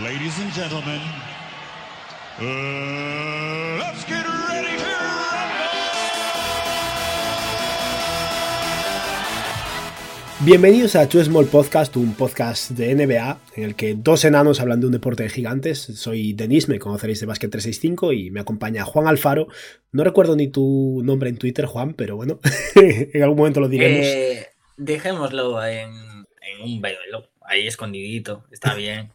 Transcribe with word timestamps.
Ladies 0.00 0.38
and 0.38 0.50
gentlemen, 0.54 1.00
uh, 2.40 3.78
let's 3.78 4.06
get 4.06 4.24
ready 4.48 4.78
to 4.78 4.84
Bienvenidos 10.40 10.96
a 10.96 11.06
Two 11.10 11.22
Small 11.22 11.44
Podcast, 11.44 11.94
un 11.98 12.14
podcast 12.14 12.70
de 12.70 12.94
NBA 12.94 13.38
en 13.54 13.64
el 13.64 13.74
que 13.74 13.92
dos 13.94 14.24
enanos 14.24 14.60
hablan 14.60 14.80
de 14.80 14.86
un 14.86 14.92
deporte 14.92 15.24
de 15.24 15.28
gigantes. 15.28 15.78
Soy 15.78 16.32
Denis, 16.32 16.70
me 16.70 16.78
conoceréis 16.78 17.20
de 17.20 17.26
Basket 17.26 17.50
365 17.50 18.14
y 18.14 18.30
me 18.30 18.40
acompaña 18.40 18.86
Juan 18.86 19.06
Alfaro. 19.06 19.48
No 19.90 20.04
recuerdo 20.04 20.36
ni 20.36 20.48
tu 20.48 21.02
nombre 21.04 21.28
en 21.28 21.36
Twitter, 21.36 21.66
Juan, 21.66 21.92
pero 21.92 22.16
bueno, 22.16 22.40
en 22.76 23.22
algún 23.22 23.36
momento 23.36 23.60
lo 23.60 23.68
diremos. 23.68 24.06
Eh, 24.06 24.46
dejémoslo 24.78 25.62
en, 25.66 25.90
en 25.90 26.62
un 26.64 26.80
velo, 26.80 27.28
ahí 27.42 27.66
escondidito, 27.66 28.46
está 28.50 28.74
bien. 28.74 29.12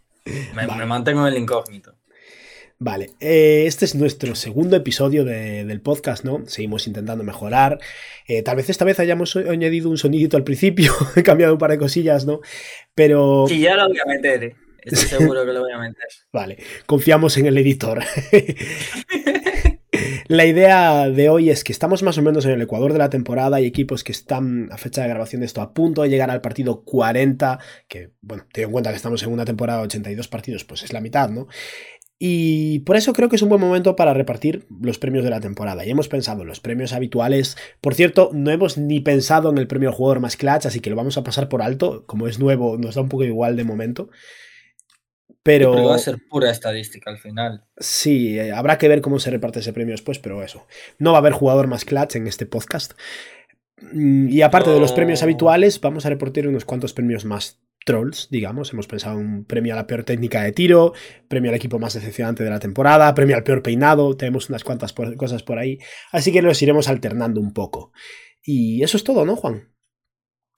Me, 0.56 0.66
Vale. 0.68 0.80
me 0.80 0.86
mantengo 0.86 1.28
en 1.28 1.34
el 1.34 1.42
incógnito. 1.42 1.96
Vale, 2.80 3.10
eh, 3.20 3.64
este 3.66 3.86
es 3.86 3.96
nuestro 3.96 4.36
segundo 4.36 4.76
episodio 4.76 5.26
de- 5.26 5.66
del 5.66 5.82
podcast, 5.82 6.24
¿no? 6.24 6.44
Seguimos 6.46 6.86
intentando 6.86 7.24
mejorar. 7.24 7.80
Eh, 8.28 8.44
tal 8.44 8.56
vez 8.56 8.70
esta 8.70 8.86
vez 8.86 9.00
hayamos 9.00 9.36
añadido 9.36 9.90
un 9.90 9.98
sonidito 9.98 10.38
al 10.38 10.44
principio, 10.44 10.94
he 11.16 11.24
cambiado 11.24 11.54
un 11.54 11.60
par 11.60 11.72
de 11.72 11.80
cosillas, 11.80 12.26
¿no? 12.26 12.40
Pero 12.94 13.46
Sí, 13.50 13.60
ya 13.62 13.76
lo 13.76 13.88
voy 13.88 13.98
a 13.98 14.06
meter, 14.06 14.44
eh. 14.44 14.56
estoy 14.84 15.08
seguro 15.20 15.44
que 15.44 15.54
lo 15.54 15.62
voy 15.62 15.72
a 15.72 15.80
meter. 15.80 16.06
Vale, 16.32 16.58
confiamos 16.86 17.36
en 17.38 17.48
el 17.48 17.58
editor. 17.58 18.00
La 20.30 20.46
idea 20.46 21.10
de 21.10 21.30
hoy 21.30 21.50
es 21.50 21.64
que 21.64 21.72
estamos 21.72 22.04
más 22.04 22.18
o 22.18 22.22
menos 22.22 22.44
en 22.44 22.52
el 22.52 22.62
ecuador 22.62 22.92
de 22.92 23.00
la 23.00 23.10
temporada. 23.10 23.58
Hay 23.58 23.66
equipos 23.66 24.04
que 24.04 24.12
están 24.12 24.68
a 24.74 24.78
fecha 24.78 25.02
de 25.02 25.08
grabación 25.08 25.40
de 25.40 25.46
esto 25.46 25.62
a 25.62 25.74
punto 25.74 26.02
de 26.02 26.10
llegar 26.10 26.30
al 26.30 26.42
partido 26.42 26.84
40, 26.84 27.60
que, 27.88 28.12
bueno, 28.20 28.44
teniendo 28.52 28.70
en 28.70 28.74
cuenta 28.74 28.90
que 28.90 28.98
estamos 28.98 29.24
en 29.24 29.32
una 29.32 29.46
temporada 29.46 29.80
de 29.80 29.86
82 29.86 30.28
partidos, 30.28 30.66
pues 30.66 30.84
es 30.84 30.92
la 30.92 31.00
mitad, 31.00 31.30
¿no? 31.30 31.48
Y 32.20 32.80
por 32.80 32.98
eso 32.98 33.14
creo 33.14 33.30
que 33.30 33.38
es 33.38 33.42
un 33.42 33.48
buen 33.48 33.62
momento 33.62 33.96
para 33.96 34.14
repartir 34.14 34.68
los 34.82 34.98
premios 34.98 35.24
de 35.24 35.30
la 35.30 35.40
temporada. 35.40 35.86
Y 35.86 35.92
hemos 35.92 36.10
pensado 36.10 36.42
en 36.42 36.50
los 36.50 36.60
premios 36.60 36.92
habituales. 36.92 37.56
Por 37.80 37.96
cierto, 37.96 38.32
no 38.34 38.52
hemos 38.52 38.78
ni 38.78 39.00
pensado 39.00 39.50
en 39.50 39.58
el 39.58 39.68
premio 39.68 39.94
jugador 39.94 40.20
más 40.20 40.36
clutch, 40.36 40.66
así 40.66 40.82
que 40.82 40.90
lo 40.90 40.98
vamos 40.98 41.18
a 41.18 41.24
pasar 41.24 41.48
por 41.48 41.62
alto. 41.62 42.06
Como 42.06 42.28
es 42.28 42.38
nuevo, 42.38 42.78
nos 42.78 42.96
da 42.96 43.02
un 43.02 43.10
poco 43.10 43.24
igual 43.24 43.56
de 43.56 43.64
momento. 43.64 44.10
Pero... 45.48 45.72
Pero 45.72 45.88
va 45.88 45.96
a 45.96 46.00
ser 46.00 46.18
pura 46.30 46.52
estadística 46.52 47.10
al 47.10 47.18
final. 47.20 47.64
Sí, 47.78 48.38
eh, 48.38 48.52
habrá 48.52 48.78
que 48.78 48.90
ver 48.90 49.00
cómo 49.00 49.18
se 49.18 49.32
reparte 49.32 49.60
ese 49.60 49.72
premio 49.72 49.94
después, 49.94 50.20
pero 50.20 50.44
eso. 50.44 50.68
No 51.00 51.12
va 51.14 51.20
a 51.20 51.22
haber 51.22 51.32
jugador 51.32 51.68
más 51.68 51.86
clutch 51.86 52.18
en 52.18 52.28
este 52.28 52.46
podcast. 52.46 52.94
Mm, 53.82 54.28
Y 54.30 54.42
aparte 54.42 54.70
de 54.72 54.80
los 54.82 54.92
premios 54.92 55.24
habituales, 55.24 55.80
vamos 55.80 56.06
a 56.06 56.10
repartir 56.10 56.48
unos 56.50 56.66
cuantos 56.66 56.94
premios 56.94 57.24
más 57.24 57.62
trolls, 57.86 58.28
digamos. 58.30 58.74
Hemos 58.74 58.88
pensado 58.88 59.18
en 59.20 59.26
un 59.26 59.46
premio 59.46 59.74
a 59.74 59.78
la 59.78 59.88
peor 59.88 60.04
técnica 60.04 60.44
de 60.44 60.52
tiro, 60.52 60.92
premio 61.30 61.50
al 61.52 61.56
equipo 61.56 61.80
más 61.80 61.94
decepcionante 61.94 62.44
de 62.44 62.50
la 62.50 62.60
temporada, 62.60 63.14
premio 63.14 63.38
al 63.38 63.44
peor 63.44 63.64
peinado. 63.64 64.18
Tenemos 64.18 64.50
unas 64.50 64.66
cuantas 64.66 64.92
por- 64.92 65.16
cosas 65.16 65.44
por 65.44 65.60
ahí. 65.60 65.80
Así 66.12 66.34
que 66.34 66.42
los 66.42 66.62
iremos 66.62 66.90
alternando 66.90 67.40
un 67.40 67.54
poco. 67.54 67.94
Y 68.44 68.84
eso 68.84 68.98
es 68.98 69.06
todo, 69.06 69.26
¿no, 69.26 69.38
Juan? 69.38 69.70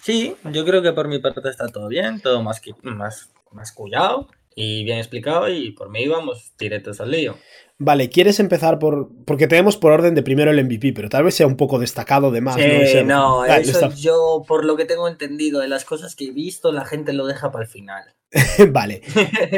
Sí, 0.02 0.36
yo 0.52 0.66
creo 0.66 0.82
que 0.82 0.94
por 0.94 1.08
mi 1.08 1.20
parte 1.20 1.48
está 1.48 1.68
todo 1.68 1.88
bien, 1.90 2.22
todo 2.22 2.42
más, 2.42 2.60
que, 2.60 2.72
más, 2.82 3.32
más 3.52 3.72
cuidado 3.74 4.28
y 4.62 4.84
bien 4.84 4.98
explicado 4.98 5.48
y 5.48 5.72
por 5.72 5.90
mí 5.90 6.06
vamos 6.06 6.52
directos 6.60 7.00
al 7.00 7.12
lío. 7.12 7.38
Vale, 7.78 8.10
¿quieres 8.10 8.42
empezar 8.42 8.78
por...? 8.78 9.08
Porque 9.26 9.48
tenemos 9.48 9.78
por 9.78 9.94
orden 9.94 10.16
de 10.16 10.22
primero 10.22 10.52
el 10.52 10.62
MVP, 10.66 10.92
pero 10.92 11.08
tal 11.08 11.24
vez 11.24 11.36
sea 11.36 11.48
un 11.48 11.56
poco 11.56 11.80
destacado 11.80 12.30
de 12.30 12.42
más. 12.42 12.56
Sí, 12.56 12.98
¿no? 13.06 13.06
No, 13.06 13.38
Vale, 13.38 13.62
eso 13.62 13.72
está- 13.72 13.96
yo, 13.96 14.44
por 14.46 14.66
lo 14.66 14.76
que 14.76 14.84
tengo 14.84 15.08
entendido 15.08 15.62
de 15.62 15.70
las 15.70 15.86
cosas 15.86 16.14
que 16.14 16.26
he 16.26 16.32
visto, 16.32 16.74
la 16.74 16.84
gente 16.84 17.14
lo 17.14 17.26
deja 17.26 17.54
para 17.54 17.64
el 17.64 17.72
final. 17.72 18.04
vale. 18.72 19.02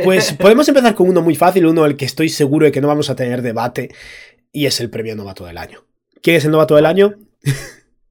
Pues 0.03 0.33
podemos 0.39 0.67
empezar 0.67 0.93
con 0.93 1.09
uno 1.09 1.23
muy 1.23 1.35
fácil, 1.35 1.65
uno 1.65 1.81
del 1.81 1.97
que 1.97 2.05
estoy 2.05 2.29
seguro 2.29 2.67
de 2.67 2.71
que 2.71 2.79
no 2.79 2.87
vamos 2.87 3.09
a 3.09 3.15
tener 3.15 3.41
debate, 3.41 3.89
y 4.51 4.67
es 4.67 4.79
el 4.81 4.91
premio 4.91 5.15
novato 5.15 5.43
del 5.47 5.57
año. 5.57 5.83
¿Quién 6.21 6.35
es 6.35 6.45
el 6.45 6.51
novato 6.51 6.75
del 6.75 6.85
año? 6.85 7.15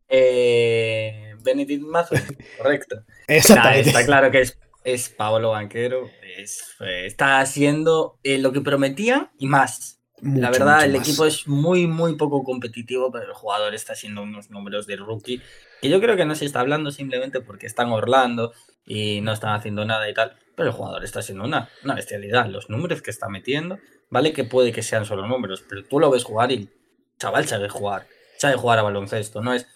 Eh, 0.08 1.34
Benedict 1.42 1.82
Mathurin, 1.82 2.36
correcto. 2.59 2.97
Nah, 3.28 3.36
Exactamente. 3.36 3.91
está 3.91 4.04
claro 4.04 4.31
que 4.32 4.41
es, 4.41 4.59
es 4.84 5.08
Paolo 5.08 5.50
Banquero. 5.50 6.10
Es, 6.36 6.76
eh, 6.80 7.06
está 7.06 7.41
haciendo 7.41 8.18
eh, 8.22 8.38
lo 8.38 8.52
que 8.52 8.60
prometía 8.60 9.30
y 9.38 9.46
más. 9.46 9.98
Mucho, 10.22 10.41
la 10.41 10.50
verdad, 10.50 10.84
el 10.84 10.92
más. 10.92 11.08
equipo 11.08 11.24
es 11.24 11.48
muy, 11.48 11.86
muy 11.86 12.16
poco 12.16 12.44
competitivo, 12.44 13.10
pero 13.10 13.24
el 13.24 13.32
jugador 13.32 13.74
está 13.74 13.94
haciendo 13.94 14.22
unos 14.22 14.50
números 14.50 14.86
de 14.86 14.96
rookie 14.96 15.41
que 15.80 15.88
yo 15.88 16.00
creo 16.00 16.16
que 16.16 16.24
no 16.24 16.34
se 16.34 16.44
está 16.44 16.60
hablando 16.60 16.91
simplemente 16.91 17.41
porque 17.41 17.66
están 17.66 17.91
Orlando 17.91 18.52
y 18.84 19.20
no 19.22 19.32
están 19.32 19.54
haciendo 19.54 19.84
nada 19.84 20.08
y 20.08 20.14
tal. 20.14 20.36
Pero 20.54 20.70
el 20.70 20.74
jugador 20.74 21.04
está 21.04 21.20
haciendo 21.20 21.44
una, 21.44 21.70
una 21.84 21.94
bestialidad. 21.94 22.47
Los 22.47 22.68
números 22.68 23.00
que 23.02 23.10
está 23.10 23.28
metiendo, 23.28 23.78
vale 24.10 24.32
que 24.32 24.44
puede 24.44 24.72
que 24.72 24.82
sean 24.82 25.06
solo 25.06 25.26
números, 25.26 25.64
pero 25.66 25.84
tú 25.84 25.98
lo 25.98 26.10
ves 26.10 26.24
jugar 26.24 26.52
y 26.52 26.54
el 26.54 26.70
chaval 27.18 27.47
sabe 27.47 27.68
jugar. 27.68 28.06
Sabe 28.36 28.56
jugar 28.56 28.78
a 28.78 28.82
baloncesto. 28.82 29.41
No 29.41 29.54
es 29.54 29.66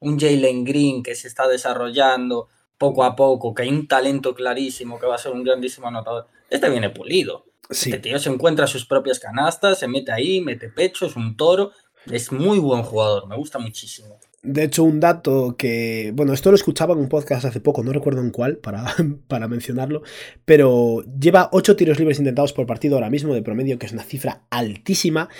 un 0.00 0.18
Jalen 0.18 0.64
Green 0.64 1.02
que 1.02 1.14
se 1.14 1.28
está 1.28 1.46
desarrollando 1.46 2.48
poco 2.78 3.04
a 3.04 3.16
poco, 3.16 3.54
que 3.54 3.62
hay 3.62 3.68
un 3.68 3.86
talento 3.86 4.34
clarísimo 4.34 4.98
que 4.98 5.06
va 5.06 5.14
a 5.14 5.18
ser 5.18 5.32
un 5.32 5.44
grandísimo 5.44 5.88
anotador. 5.88 6.26
Este 6.50 6.68
viene 6.68 6.90
pulido. 6.90 7.46
Sí. 7.70 7.90
Este 7.90 8.00
tío 8.00 8.18
se 8.18 8.30
encuentra 8.30 8.66
sus 8.66 8.84
propias 8.84 9.18
canastas, 9.18 9.78
se 9.78 9.88
mete 9.88 10.12
ahí, 10.12 10.40
mete 10.40 10.68
pecho, 10.68 11.06
es 11.06 11.16
un 11.16 11.36
toro. 11.36 11.72
Es 12.10 12.30
muy 12.30 12.58
buen 12.58 12.82
jugador, 12.82 13.26
me 13.26 13.36
gusta 13.36 13.58
muchísimo. 13.58 14.18
De 14.44 14.64
hecho, 14.64 14.84
un 14.84 15.00
dato 15.00 15.56
que, 15.56 16.12
bueno, 16.14 16.34
esto 16.34 16.50
lo 16.50 16.56
escuchaba 16.56 16.92
en 16.92 17.00
un 17.00 17.08
podcast 17.08 17.46
hace 17.46 17.60
poco, 17.60 17.82
no 17.82 17.92
recuerdo 17.92 18.20
en 18.20 18.30
cuál 18.30 18.58
para, 18.58 18.84
para 19.28 19.48
mencionarlo, 19.48 20.02
pero 20.44 21.02
lleva 21.18 21.48
8 21.50 21.76
tiros 21.76 21.98
libres 21.98 22.18
intentados 22.18 22.52
por 22.52 22.66
partido 22.66 22.96
ahora 22.96 23.08
mismo 23.08 23.32
de 23.32 23.42
promedio, 23.42 23.78
que 23.78 23.86
es 23.86 23.92
una 23.92 24.02
cifra 24.02 24.42
altísima. 24.50 25.30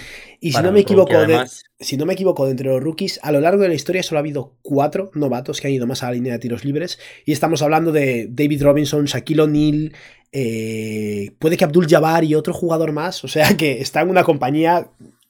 Y 0.41 0.49
si 0.49 0.55
Para 0.55 0.69
no 0.69 0.73
me 0.73 0.81
equivoco, 0.81 1.19
de, 1.27 1.45
si 1.79 1.99
no 1.99 2.07
me 2.07 2.15
equivoco, 2.15 2.47
de 2.47 2.53
entre 2.53 2.69
los 2.69 2.83
rookies, 2.83 3.21
a 3.23 3.31
lo 3.31 3.41
largo 3.41 3.63
de 3.63 3.69
la 3.69 3.75
historia 3.75 4.03
solo 4.03 4.19
ha 4.19 4.21
habido 4.21 4.55
cuatro 4.63 5.11
novatos 5.15 5.61
que 5.61 5.67
han 5.67 5.75
ido 5.75 5.87
más 5.87 6.03
a 6.03 6.07
la 6.07 6.13
línea 6.13 6.33
de 6.33 6.39
tiros 6.39 6.65
libres. 6.65 6.99
Y 7.27 7.33
estamos 7.33 7.61
hablando 7.61 7.93
de 7.93 8.29
David 8.31 8.63
Robinson, 8.63 9.05
Shaquille 9.05 9.43
O'Neal, 9.43 9.93
eh, 10.33 11.33
puede 11.39 11.59
que 11.59 11.65
Abdul 11.65 11.87
Jabbar 11.87 12.25
y 12.25 12.35
otro 12.35 12.55
jugador 12.55 12.93
más. 12.93 13.23
O 13.23 13.29
sea 13.29 13.55
que 13.57 13.83
está 13.83 14.01
en 14.01 14.09
una 14.09 14.25
compañía 14.25 14.89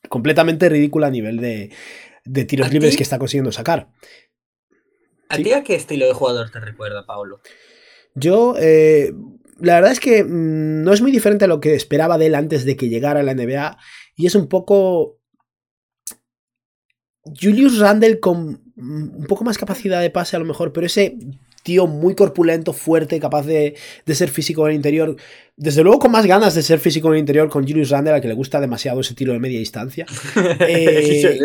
completamente 0.08 0.68
ridícula 0.68 1.08
a 1.08 1.10
nivel 1.10 1.38
de, 1.38 1.70
de 2.24 2.44
tiros 2.44 2.68
¿A 2.68 2.70
libres 2.70 2.96
que 2.96 3.02
está 3.02 3.18
consiguiendo 3.18 3.52
sacar. 3.52 3.88
¿A 5.28 5.36
ti 5.36 5.52
a 5.52 5.64
qué 5.64 5.74
estilo 5.74 6.06
de 6.06 6.12
jugador 6.12 6.50
te 6.50 6.60
recuerda, 6.60 7.06
Pablo? 7.06 7.40
Yo, 8.14 8.54
eh, 8.58 9.12
la 9.60 9.74
verdad 9.74 9.92
es 9.92 10.00
que 10.00 10.22
mm, 10.24 10.82
no 10.82 10.92
es 10.92 11.00
muy 11.00 11.10
diferente 11.10 11.44
a 11.44 11.48
lo 11.48 11.60
que 11.60 11.74
esperaba 11.74 12.18
de 12.18 12.26
él 12.26 12.34
antes 12.34 12.64
de 12.64 12.76
que 12.76 12.88
llegara 12.88 13.20
a 13.20 13.22
la 13.22 13.34
NBA. 13.34 13.78
Y 14.16 14.26
es 14.26 14.34
un 14.34 14.48
poco. 14.48 15.20
Julius 17.24 17.78
Randle 17.78 18.20
con 18.20 18.62
mm, 18.76 19.16
un 19.16 19.26
poco 19.26 19.44
más 19.44 19.58
capacidad 19.58 20.00
de 20.00 20.10
pase 20.10 20.36
a 20.36 20.38
lo 20.38 20.44
mejor, 20.44 20.72
pero 20.72 20.86
ese 20.86 21.16
tío 21.62 21.86
muy 21.86 22.14
corpulento, 22.14 22.74
fuerte, 22.74 23.18
capaz 23.18 23.46
de, 23.46 23.74
de 24.04 24.14
ser 24.14 24.28
físico 24.28 24.66
en 24.66 24.72
el 24.72 24.76
interior. 24.76 25.16
Desde 25.56 25.82
luego 25.84 26.00
con 26.00 26.10
más 26.10 26.26
ganas 26.26 26.54
de 26.54 26.62
ser 26.62 26.81
físico 26.81 27.09
en 27.09 27.15
el 27.15 27.20
interior 27.20 27.48
con 27.48 27.66
Julius 27.66 27.91
Randle, 27.91 28.15
al 28.15 28.20
que 28.20 28.26
le 28.28 28.34
gusta 28.34 28.60
demasiado 28.60 29.00
ese 29.00 29.15
tiro 29.15 29.32
de 29.32 29.38
media 29.38 29.59
distancia. 29.59 30.04
Eh. 30.60 31.41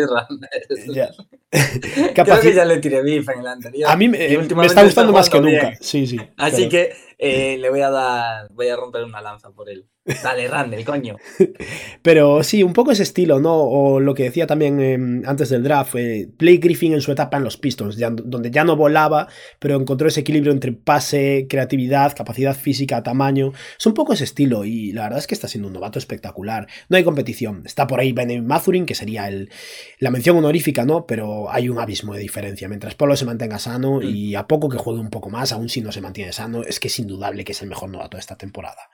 Ya. 0.94 1.10
Creo 2.14 2.40
que 2.40 2.54
ya 2.54 2.64
le 2.64 2.78
tiré 2.78 3.02
beef 3.02 3.28
en 3.28 3.40
el 3.40 3.46
anterior. 3.46 3.90
A 3.90 3.96
mí 3.96 4.08
me, 4.08 4.18
me 4.18 4.38
últimamente 4.38 4.72
está 4.72 4.84
gustando 4.84 5.12
más 5.12 5.28
que 5.28 5.40
nunca. 5.40 5.72
Sí, 5.80 6.06
sí. 6.06 6.16
Así 6.36 6.68
que 6.68 6.92
eh, 7.18 7.56
le 7.58 7.70
voy 7.70 7.80
a 7.80 7.90
dar, 7.90 8.48
voy 8.52 8.68
a 8.68 8.76
romper 8.76 9.02
una 9.04 9.20
lanza 9.20 9.50
por 9.50 9.68
él. 9.68 9.86
Dale, 10.22 10.48
Randall, 10.48 10.84
coño. 10.84 11.16
Pero 12.02 12.42
sí, 12.42 12.62
un 12.62 12.72
poco 12.72 12.90
ese 12.92 13.02
estilo, 13.02 13.38
¿no? 13.38 13.54
O 13.62 14.00
lo 14.00 14.14
que 14.14 14.24
decía 14.24 14.46
también 14.46 14.80
eh, 14.80 15.22
antes 15.26 15.50
del 15.50 15.62
draft, 15.62 15.94
eh, 15.96 16.28
Blake 16.38 16.58
Griffin 16.58 16.94
en 16.94 17.00
su 17.00 17.12
etapa 17.12 17.36
en 17.36 17.44
los 17.44 17.56
Pistons, 17.56 17.96
ya- 17.96 18.10
donde 18.10 18.50
ya 18.50 18.64
no 18.64 18.76
volaba, 18.76 19.28
pero 19.58 19.76
encontró 19.76 20.08
ese 20.08 20.20
equilibrio 20.20 20.52
entre 20.52 20.72
pase, 20.72 21.46
creatividad, 21.48 22.14
capacidad 22.16 22.56
física, 22.56 23.02
tamaño. 23.02 23.52
Es 23.78 23.86
un 23.86 23.94
poco 24.00 24.14
ese 24.14 24.24
estilo 24.24 24.64
y 24.64 24.92
la 24.92 25.02
verdad 25.02 25.18
es 25.18 25.26
que 25.26 25.34
está 25.34 25.46
siendo 25.46 25.68
un 25.68 25.74
novato 25.74 25.98
espectacular. 25.98 26.66
No 26.88 26.96
hay 26.96 27.04
competición. 27.04 27.64
Está 27.66 27.86
por 27.86 28.00
ahí 28.00 28.12
Ben 28.12 28.46
Mathurin, 28.46 28.86
que 28.86 28.94
sería 28.94 29.28
el, 29.28 29.50
la 29.98 30.10
mención 30.10 30.38
honorífica, 30.38 30.86
¿no? 30.86 31.06
Pero 31.06 31.50
hay 31.50 31.68
un 31.68 31.78
abismo 31.78 32.14
de 32.14 32.20
diferencia. 32.20 32.66
Mientras 32.66 32.94
Polo 32.94 33.14
se 33.14 33.26
mantenga 33.26 33.58
sano 33.58 34.00
y 34.00 34.36
a 34.36 34.46
poco 34.46 34.70
que 34.70 34.78
juegue 34.78 35.00
un 35.00 35.10
poco 35.10 35.28
más, 35.28 35.52
aún 35.52 35.68
si 35.68 35.82
no 35.82 35.92
se 35.92 36.00
mantiene 36.00 36.32
sano, 36.32 36.62
es 36.62 36.80
que 36.80 36.88
es 36.88 36.98
indudable 36.98 37.44
que 37.44 37.52
es 37.52 37.60
el 37.60 37.68
mejor 37.68 37.90
novato 37.90 38.16
de 38.16 38.22
esta 38.22 38.38
temporada. 38.38 38.88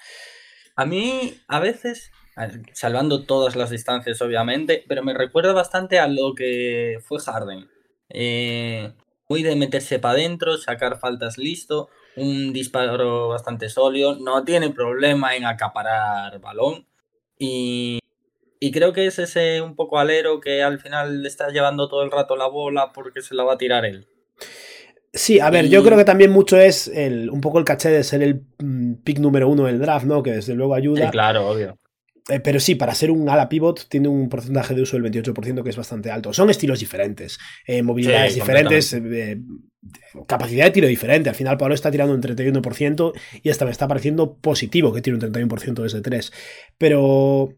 A 0.74 0.84
mí, 0.86 1.38
a 1.46 1.60
veces, 1.60 2.10
salvando 2.72 3.26
todas 3.26 3.54
las 3.54 3.70
distancias, 3.70 4.20
obviamente, 4.22 4.84
pero 4.88 5.04
me 5.04 5.14
recuerda 5.14 5.52
bastante 5.52 6.00
a 6.00 6.08
lo 6.08 6.34
que 6.34 6.98
fue 7.04 7.20
Harden. 7.20 7.68
Eh, 8.08 8.92
muy 9.28 9.44
de 9.44 9.54
meterse 9.54 10.00
para 10.00 10.14
adentro, 10.14 10.56
sacar 10.56 10.98
faltas 10.98 11.38
listo, 11.38 11.90
un 12.16 12.52
disparo 12.52 13.28
bastante 13.28 13.68
sólido, 13.68 14.16
no 14.16 14.44
tiene 14.44 14.70
problema 14.70 15.36
en 15.36 15.44
acaparar 15.44 16.38
balón. 16.40 16.86
Y, 17.38 17.98
y 18.60 18.72
creo 18.72 18.92
que 18.92 19.06
es 19.06 19.18
ese 19.18 19.60
un 19.60 19.76
poco 19.76 19.98
alero 19.98 20.40
que 20.40 20.62
al 20.62 20.78
final 20.80 21.22
le 21.22 21.28
está 21.28 21.48
llevando 21.50 21.88
todo 21.88 22.02
el 22.02 22.10
rato 22.10 22.36
la 22.36 22.46
bola 22.46 22.92
porque 22.92 23.20
se 23.22 23.34
la 23.34 23.44
va 23.44 23.54
a 23.54 23.58
tirar 23.58 23.84
él. 23.84 24.08
Sí, 25.12 25.40
a 25.40 25.48
ver, 25.50 25.66
Y- 25.66 25.68
yo 25.70 25.82
creo 25.82 25.96
que 25.96 26.04
también 26.04 26.30
mucho 26.30 26.58
es 26.58 26.88
el, 26.88 27.30
un 27.30 27.40
poco 27.40 27.58
el 27.58 27.64
caché 27.64 27.90
de 27.90 28.04
ser 28.04 28.22
el 28.22 28.42
mm, 28.58 28.94
pick 29.04 29.18
número 29.18 29.48
uno 29.48 29.64
del 29.64 29.78
draft, 29.78 30.04
¿no? 30.06 30.22
Que 30.22 30.32
desde 30.32 30.54
luego 30.54 30.74
ayuda. 30.74 31.06
Sí, 31.06 31.10
claro, 31.10 31.48
obvio. 31.48 31.78
Eh, 32.28 32.40
pero 32.40 32.58
sí, 32.58 32.74
para 32.74 32.94
ser 32.94 33.10
un 33.10 33.28
ala 33.28 33.48
pivot 33.48 33.88
tiene 33.88 34.08
un 34.08 34.28
porcentaje 34.28 34.74
de 34.74 34.82
uso 34.82 34.98
del 34.98 35.10
28% 35.10 35.62
que 35.62 35.70
es 35.70 35.76
bastante 35.76 36.10
alto. 36.10 36.32
Son 36.32 36.50
estilos 36.50 36.80
diferentes, 36.80 37.38
eh, 37.66 37.82
movilidades 37.82 38.32
Sí, 38.32 38.40
diferentes, 38.40 38.92
eh, 38.92 39.40
capacidad 40.26 40.64
de 40.64 40.70
tiro 40.72 40.88
diferente. 40.88 41.28
Al 41.28 41.36
final 41.36 41.56
Pablo 41.56 41.74
está 41.74 41.90
tirando 41.90 42.14
un 42.14 42.20
31% 42.20 43.12
y 43.42 43.50
hasta 43.50 43.64
me 43.64 43.70
está 43.70 43.86
pareciendo 43.86 44.36
positivo 44.38 44.92
que 44.92 45.02
tire 45.02 45.14
un 45.14 45.20
31% 45.20 45.82
desde 45.82 46.00
3. 46.00 46.32
Pero 46.78 47.54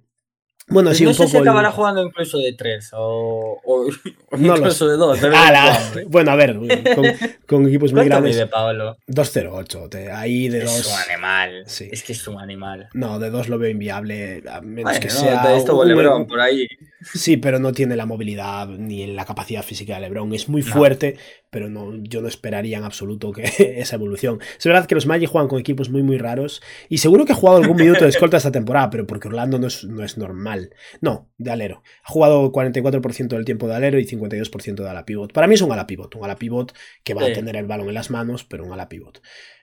bueno, 0.70 0.88
Pues 0.91 0.99
sí, 0.99 1.05
no 1.05 1.11
un 1.11 1.15
sé 1.15 1.19
poco... 1.25 1.31
si 1.31 1.37
el- 1.37 1.43
acabará 1.43 1.70
jugando 1.70 2.03
incluso 2.03 2.38
de 2.38 2.53
3 2.53 2.91
o, 2.94 3.61
No 4.38 4.56
incluso 4.56 4.87
de 4.88 4.97
2. 4.97 5.19
Ah, 5.35 5.53
la- 5.53 6.03
Bueno, 6.09 6.31
a 6.31 6.37
ver, 6.37 6.55
con, 6.94 7.05
con 7.47 7.67
equipos 7.69 7.93
muy 7.93 8.00
¿Cuánto 8.03 8.09
grandes. 8.17 8.37
mide 8.37 8.47
Pablo? 8.47 8.97
2.08, 9.09 9.88
te- 9.88 10.12
ahí 10.12 10.49
de 10.49 10.59
Es 10.65 10.65
2... 10.65 10.87
un 10.87 11.12
animal. 11.12 11.62
Sí. 11.67 11.88
Es 11.91 12.03
que 12.03 12.12
es 12.12 12.26
un 12.29 12.38
animal. 12.41 12.88
No, 12.94 13.19
de 13.19 13.31
2 13.31 13.49
lo 13.49 13.59
veo 13.59 13.70
inviable, 13.70 14.43
a 14.50 14.61
menos 14.61 14.99
que 14.99 15.09
no, 15.09 15.15
sea... 15.15 15.47
de 15.49 15.56
esto 15.56 15.79
un- 15.79 15.88
LeBron 15.88 16.26
por 16.26 16.41
ahí. 16.41 16.67
Sí, 17.15 17.37
pero 17.37 17.59
no 17.61 17.73
tiene 17.73 17.94
la 17.97 18.06
movilidad 18.06 18.67
ni 18.67 19.06
la 19.06 19.25
capacidad 19.25 19.62
física 19.62 19.94
de 19.94 20.00
LeBron. 20.00 20.35
Es 20.35 20.49
muy 20.49 20.62
No. 20.62 20.73
fuerte, 20.73 21.17
pero 21.49 21.69
no, 21.70 21.94
yo 22.03 22.20
no 22.20 22.26
esperaría 22.29 22.76
en 22.79 22.85
absoluto 22.85 23.31
que 23.32 23.44
esa 23.79 23.97
evolución. 23.97 24.41
Es 24.59 24.65
verdad 24.67 24.85
que 24.87 24.97
los 24.97 25.06
Magic 25.06 25.31
juegan 25.31 25.49
con 25.49 25.61
equipos 25.61 25.91
muy, 25.91 26.03
muy 26.03 26.19
raros. 26.19 26.61
Y 26.88 26.99
seguro 26.99 27.25
que 27.25 27.32
ha 27.32 27.37
jugado 27.37 27.59
algún 27.59 27.76
minuto 27.76 28.03
de 28.05 28.11
escolta 28.11 28.37
esta 28.37 28.50
temporada, 28.53 28.91
pero 28.91 29.06
porque 29.06 29.29
Orlando 29.29 29.59
no 29.61 29.69
es, 29.69 29.85
no 29.85 30.03
es 30.05 30.19
normal. 30.19 30.57
No, 31.00 31.31
de 31.38 31.50
alero. 31.50 31.82
Ha 32.05 32.12
jugado 32.12 32.50
44% 32.52 33.28
del 33.37 33.44
tiempo 33.44 33.66
de 33.69 33.75
alero 33.76 33.99
y 33.99 34.05
52% 34.06 34.82
de 34.82 34.88
ala 34.90 35.05
pivot. 35.05 35.32
Para 35.32 35.46
mí 35.46 35.55
es 35.55 35.62
un 35.62 35.72
ala 35.72 35.87
pivot. 35.87 36.14
Un 36.14 36.25
ala 36.25 36.37
pivot 36.37 36.72
que 37.05 37.14
va 37.14 37.25
Sí. 37.25 37.31
a 37.31 37.34
tener 37.34 37.56
el 37.56 37.66
balón 37.66 37.88
en 37.88 37.94
las 37.94 38.10
manos, 38.10 38.44
pero 38.44 38.64
un 38.64 38.72
ala 38.72 38.88
pivot. 38.88 39.20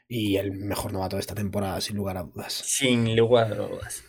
Y 0.08 0.38
el 0.38 0.52
mejor 0.52 0.94
novato 0.94 1.16
de 1.16 1.22
esta 1.22 1.36
temporada, 1.36 1.82
sin 1.82 1.98
lugar 1.98 2.18
a 2.18 2.24
dudas. 2.24 2.54
Sin 2.54 3.16
lugar 3.16 3.52
a 3.52 3.56
dudas. 3.56 4.04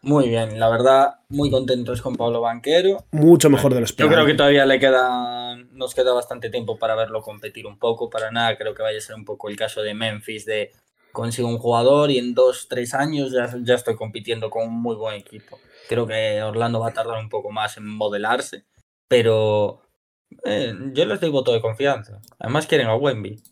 Muy 0.00 0.28
bien, 0.28 0.60
la 0.60 0.68
verdad, 0.68 1.14
muy 1.28 1.50
contentos 1.50 2.02
con 2.02 2.14
Pablo 2.16 2.40
Banquero. 2.40 3.04
Mucho 3.10 3.50
mejor 3.50 3.74
de 3.74 3.80
los 3.80 3.96
Yo 3.96 4.08
creo 4.08 4.24
que 4.26 4.34
todavía 4.34 4.64
le 4.64 4.78
queda, 4.78 5.56
nos 5.72 5.94
queda 5.94 6.12
bastante 6.12 6.50
tiempo 6.50 6.78
para 6.78 6.94
verlo 6.94 7.20
competir 7.20 7.66
un 7.66 7.78
poco. 7.78 8.08
Para 8.08 8.30
nada, 8.30 8.56
creo 8.56 8.74
que 8.74 8.82
vaya 8.82 8.98
a 8.98 9.00
ser 9.00 9.16
un 9.16 9.24
poco 9.24 9.48
el 9.48 9.56
caso 9.56 9.82
de 9.82 9.94
Memphis 9.94 10.44
de 10.46 10.70
consigo 11.12 11.48
un 11.48 11.58
jugador 11.58 12.12
y 12.12 12.18
en 12.18 12.32
dos, 12.34 12.68
tres 12.68 12.94
años 12.94 13.32
ya, 13.32 13.52
ya 13.64 13.74
estoy 13.74 13.96
compitiendo 13.96 14.50
con 14.50 14.68
un 14.68 14.80
muy 14.80 14.94
buen 14.94 15.16
equipo. 15.16 15.58
Creo 15.88 16.06
que 16.06 16.42
Orlando 16.42 16.80
va 16.80 16.88
a 16.88 16.92
tardar 16.92 17.18
un 17.18 17.28
poco 17.28 17.50
más 17.50 17.76
en 17.76 17.88
modelarse, 17.88 18.66
pero 19.08 19.82
eh, 20.44 20.74
yo 20.92 21.06
les 21.06 21.20
doy 21.20 21.30
voto 21.30 21.52
de 21.52 21.60
confianza. 21.60 22.20
Además 22.38 22.66
quieren 22.66 22.88
a 22.88 22.96
Wemby. 22.96 23.42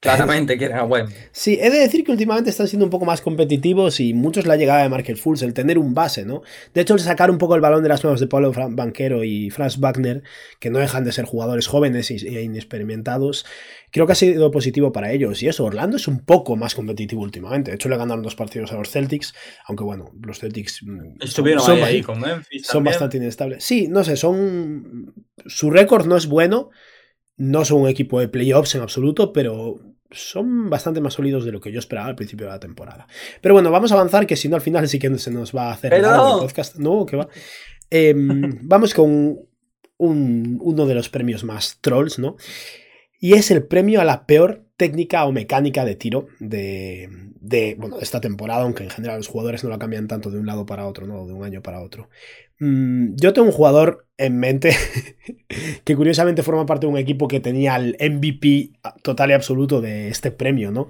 Claramente 0.00 0.56
quieren 0.56 0.78
a 0.78 0.84
Wemby. 0.84 1.12
Sí, 1.30 1.58
he 1.60 1.68
de 1.68 1.78
decir 1.78 2.04
que 2.04 2.10
últimamente 2.12 2.48
están 2.48 2.66
siendo 2.68 2.86
un 2.86 2.90
poco 2.90 3.04
más 3.04 3.20
competitivos 3.20 4.00
y 4.00 4.14
muchos 4.14 4.46
la 4.46 4.56
llegada 4.56 4.82
de 4.82 4.88
Markel 4.88 5.18
Fultz, 5.18 5.42
el 5.42 5.52
tener 5.52 5.76
un 5.78 5.92
base, 5.92 6.24
¿no? 6.24 6.40
De 6.72 6.80
hecho, 6.80 6.94
el 6.94 7.00
sacar 7.00 7.30
un 7.30 7.36
poco 7.36 7.54
el 7.54 7.60
balón 7.60 7.82
de 7.82 7.90
las 7.90 8.02
manos 8.02 8.18
de 8.18 8.26
Pablo 8.26 8.50
Banquero 8.70 9.24
y 9.24 9.50
Franz 9.50 9.78
Wagner, 9.78 10.22
que 10.58 10.70
no 10.70 10.78
dejan 10.78 11.04
de 11.04 11.12
ser 11.12 11.26
jugadores 11.26 11.66
jóvenes 11.66 12.10
e 12.10 12.42
inexperimentados, 12.42 13.44
creo 13.92 14.06
que 14.06 14.12
ha 14.12 14.16
sido 14.16 14.50
positivo 14.50 14.90
para 14.90 15.12
ellos. 15.12 15.42
Y 15.42 15.48
eso, 15.48 15.64
Orlando 15.66 15.98
es 15.98 16.08
un 16.08 16.20
poco 16.24 16.56
más 16.56 16.74
competitivo 16.74 17.20
últimamente. 17.22 17.70
De 17.70 17.74
hecho, 17.74 17.90
le 17.90 17.98
ganaron 17.98 18.22
dos 18.22 18.34
partidos 18.36 18.72
a 18.72 18.76
los 18.76 18.88
Celtics, 18.90 19.34
aunque 19.66 19.84
bueno, 19.84 20.12
los 20.22 20.38
Celtics 20.38 20.82
mm, 20.82 20.86
son- 20.98 21.16
Estuvieron 21.20 21.62
son, 21.62 21.76
ahí, 21.76 21.82
ahí 21.96 22.02
con 22.02 22.18
Memphis. 22.20 22.62
son 22.66 22.78
también. 22.78 22.92
bastante 22.92 23.16
inestables. 23.18 23.62
Sí, 23.62 23.86
no 23.88 24.02
sé, 24.02 24.16
son... 24.16 25.12
Su 25.46 25.70
récord 25.70 26.06
no 26.06 26.16
es 26.16 26.26
bueno, 26.26 26.70
no 27.40 27.64
son 27.64 27.80
un 27.80 27.88
equipo 27.88 28.20
de 28.20 28.28
playoffs 28.28 28.74
en 28.74 28.82
absoluto, 28.82 29.32
pero 29.32 29.80
son 30.10 30.68
bastante 30.68 31.00
más 31.00 31.14
sólidos 31.14 31.44
de 31.46 31.52
lo 31.52 31.60
que 31.60 31.72
yo 31.72 31.78
esperaba 31.78 32.08
al 32.08 32.14
principio 32.16 32.44
de 32.46 32.52
la 32.52 32.60
temporada. 32.60 33.06
Pero 33.40 33.54
bueno, 33.54 33.70
vamos 33.70 33.90
a 33.92 33.94
avanzar, 33.94 34.26
que 34.26 34.36
si 34.36 34.48
no 34.48 34.56
al 34.56 34.62
final 34.62 34.86
sí 34.88 34.98
que 34.98 35.16
se 35.18 35.30
nos 35.30 35.56
va 35.56 35.68
a 35.68 35.72
hacer 35.72 35.90
Pero 35.90 36.02
largo 36.08 36.34
el 36.34 36.40
podcast. 36.40 36.76
No, 36.76 37.06
que 37.06 37.16
va. 37.16 37.28
Em, 37.88 38.58
vamos 38.62 38.92
con 38.92 39.38
un- 39.96 40.58
uno 40.60 40.86
de 40.86 40.94
los 40.94 41.08
premios 41.08 41.42
más 41.42 41.78
trolls, 41.80 42.18
¿no? 42.18 42.36
Y 43.18 43.34
es 43.34 43.50
el 43.50 43.62
premio 43.62 44.00
a 44.00 44.04
la 44.04 44.26
peor 44.26 44.66
técnica 44.80 45.26
o 45.26 45.32
mecánica 45.32 45.84
de 45.84 45.94
tiro 45.94 46.28
de, 46.38 47.06
de, 47.38 47.76
bueno, 47.78 47.98
esta 48.00 48.18
temporada, 48.18 48.62
aunque 48.62 48.84
en 48.84 48.88
general 48.88 49.18
los 49.18 49.28
jugadores 49.28 49.62
no 49.62 49.68
la 49.68 49.78
cambian 49.78 50.08
tanto 50.08 50.30
de 50.30 50.38
un 50.38 50.46
lado 50.46 50.64
para 50.64 50.86
otro, 50.86 51.06
¿no? 51.06 51.26
De 51.26 51.34
un 51.34 51.44
año 51.44 51.60
para 51.60 51.82
otro. 51.82 52.08
Mm, 52.60 53.14
yo 53.16 53.34
tengo 53.34 53.48
un 53.48 53.52
jugador 53.52 54.06
en 54.16 54.38
mente 54.38 54.74
que 55.84 55.96
curiosamente 55.96 56.42
forma 56.42 56.64
parte 56.64 56.86
de 56.86 56.92
un 56.92 56.98
equipo 56.98 57.28
que 57.28 57.40
tenía 57.40 57.76
el 57.76 57.94
MVP 58.00 58.72
total 59.02 59.28
y 59.28 59.32
absoluto 59.34 59.82
de 59.82 60.08
este 60.08 60.30
premio, 60.30 60.70
¿no? 60.70 60.88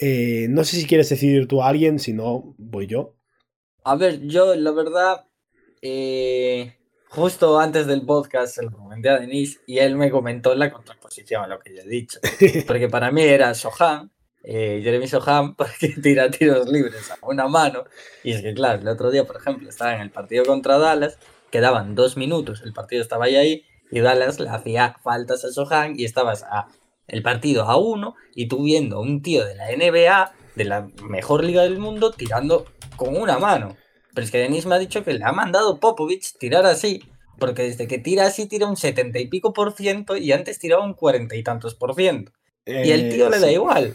Eh, 0.00 0.46
no 0.48 0.62
sé 0.62 0.76
si 0.76 0.86
quieres 0.86 1.08
decidir 1.08 1.48
tú 1.48 1.64
a 1.64 1.68
alguien, 1.68 1.98
si 1.98 2.12
no, 2.12 2.54
voy 2.58 2.86
yo. 2.86 3.16
A 3.82 3.96
ver, 3.96 4.24
yo 4.24 4.54
la 4.54 4.70
verdad, 4.70 5.24
eh, 5.82 6.76
justo 7.16 7.58
antes 7.58 7.86
del 7.86 8.04
podcast 8.04 8.56
se 8.56 8.62
lo 8.62 8.70
comenté 8.70 9.08
a 9.08 9.18
Denis 9.18 9.58
y 9.66 9.78
él 9.78 9.96
me 9.96 10.10
comentó 10.10 10.54
la 10.54 10.70
contraposición 10.70 11.42
a 11.42 11.46
lo 11.46 11.58
que 11.58 11.74
yo 11.74 11.80
he 11.80 11.88
dicho. 11.88 12.20
Porque 12.66 12.90
para 12.90 13.10
mí 13.10 13.22
era 13.22 13.54
Sohan, 13.54 14.10
eh, 14.44 14.82
Jeremy 14.84 15.08
Sohan, 15.08 15.54
porque 15.56 15.88
tira 16.02 16.30
tiros 16.30 16.68
libres 16.68 17.10
a 17.10 17.16
una 17.22 17.48
mano. 17.48 17.84
Y 18.22 18.32
es 18.32 18.42
que, 18.42 18.52
claro, 18.52 18.82
el 18.82 18.88
otro 18.88 19.10
día, 19.10 19.24
por 19.24 19.36
ejemplo, 19.36 19.66
estaba 19.68 19.94
en 19.94 20.02
el 20.02 20.10
partido 20.10 20.44
contra 20.44 20.76
Dallas, 20.76 21.18
quedaban 21.50 21.94
dos 21.94 22.18
minutos, 22.18 22.60
el 22.62 22.74
partido 22.74 23.00
estaba 23.00 23.24
ahí, 23.24 23.36
ahí 23.36 23.64
y 23.90 24.00
Dallas 24.00 24.38
le 24.38 24.50
hacía 24.50 24.96
faltas 25.02 25.42
a 25.44 25.50
Sohan 25.50 25.98
y 25.98 26.04
estabas 26.04 26.42
a 26.42 26.68
el 27.06 27.22
partido 27.22 27.62
a 27.62 27.78
uno 27.78 28.14
y 28.34 28.46
tú 28.46 28.64
viendo 28.64 28.96
a 28.96 29.00
un 29.00 29.22
tío 29.22 29.46
de 29.46 29.54
la 29.54 29.68
NBA, 29.74 30.32
de 30.54 30.64
la 30.64 30.88
mejor 31.08 31.44
liga 31.44 31.62
del 31.62 31.78
mundo, 31.78 32.10
tirando 32.10 32.66
con 32.96 33.16
una 33.16 33.38
mano. 33.38 33.76
Pero 34.16 34.24
es 34.24 34.30
que 34.32 34.38
Denis 34.38 34.64
me 34.64 34.74
ha 34.74 34.78
dicho 34.78 35.04
que 35.04 35.12
le 35.12 35.22
ha 35.24 35.32
mandado 35.32 35.78
Popovich 35.78 36.38
tirar 36.38 36.64
así, 36.64 37.02
porque 37.38 37.64
desde 37.64 37.86
que 37.86 37.98
tira 37.98 38.24
así 38.26 38.46
tira 38.46 38.66
un 38.66 38.78
setenta 38.78 39.18
y 39.18 39.28
pico 39.28 39.52
por 39.52 39.74
ciento 39.74 40.16
y 40.16 40.32
antes 40.32 40.58
tiraba 40.58 40.82
un 40.86 40.94
cuarenta 40.94 41.36
y 41.36 41.42
tantos 41.42 41.74
por 41.74 41.94
ciento. 41.94 42.32
Y 42.64 42.92
el 42.92 43.10
tío 43.10 43.28
le 43.28 43.38
da 43.38 43.46
Eh, 43.46 43.50
sí. 43.50 43.54
igual. 43.56 43.94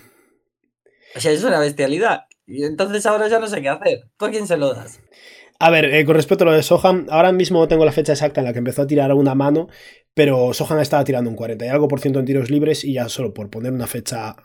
O 1.15 1.19
sea, 1.19 1.31
es 1.31 1.44
una 1.44 1.59
bestialidad. 1.59 2.25
Y 2.45 2.65
entonces 2.65 3.03
ahora 3.07 3.27
ya 3.29 3.39
no 3.39 3.47
sé 3.47 3.63
qué 3.63 3.69
hacer. 3.69 4.03
¿Tú 4.15 4.25
a 4.25 4.29
quién 4.29 4.45
se 4.45 4.57
lo 4.57 4.75
das? 4.75 5.00
A 5.57 5.71
ver, 5.71 5.85
eh, 5.85 6.06
con 6.06 6.15
respecto 6.15 6.44
a 6.44 6.47
lo 6.47 6.53
de 6.53 6.62
Sohan, 6.62 7.07
ahora 7.09 7.31
mismo 7.31 7.59
no 7.59 7.68
tengo 7.68 7.83
la 7.83 7.91
fecha 7.91 8.12
exacta 8.13 8.41
en 8.41 8.45
la 8.45 8.53
que 8.53 8.59
empezó 8.59 8.83
a 8.83 8.88
tirar 8.88 9.12
una 9.13 9.33
mano, 9.33 9.69
pero 10.13 10.53
Sohan 10.53 10.79
estaba 10.79 11.03
tirando 11.03 11.29
un 11.31 11.35
40 11.35 11.65
y 11.65 11.69
algo 11.69 11.88
por 11.88 12.00
ciento 12.00 12.19
en 12.19 12.25
tiros 12.25 12.51
libres 12.51 12.83
y 12.83 12.94
ya 12.94 13.09
solo 13.09 13.33
por 13.33 13.50
poner 13.50 13.71
una 13.73 13.88
fecha 13.88 14.35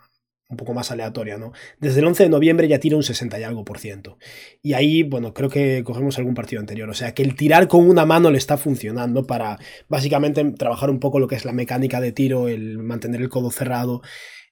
un 0.49 0.57
poco 0.57 0.75
más 0.75 0.93
aleatoria, 0.93 1.39
¿no? 1.39 1.53
Desde 1.81 2.01
el 2.01 2.07
11 2.07 2.25
de 2.25 2.29
noviembre 2.29 2.69
ya 2.69 2.79
tira 2.79 2.97
un 2.97 3.03
60 3.03 3.41
y 3.41 3.43
algo 3.43 3.65
por 3.65 3.79
ciento. 3.79 4.17
Y 4.63 4.75
ahí, 4.75 5.03
bueno, 5.03 5.35
creo 5.35 5.51
que 5.51 5.83
cogemos 5.85 6.19
algún 6.19 6.35
partido 6.35 6.61
anterior. 6.61 6.88
O 6.88 6.95
sea, 6.95 7.15
que 7.15 7.23
el 7.23 7.35
tirar 7.35 7.67
con 7.67 7.88
una 7.88 8.07
mano 8.07 8.31
le 8.31 8.38
está 8.38 8.57
funcionando 8.57 9.26
para 9.26 9.59
básicamente 9.88 10.45
trabajar 10.53 10.91
un 10.91 11.00
poco 11.00 11.19
lo 11.19 11.26
que 11.26 11.35
es 11.35 11.45
la 11.45 11.53
mecánica 11.53 12.00
de 12.00 12.12
tiro, 12.12 12.49
el 12.49 12.79
mantener 12.79 13.21
el 13.21 13.29
codo 13.29 13.50
cerrado. 13.50 14.03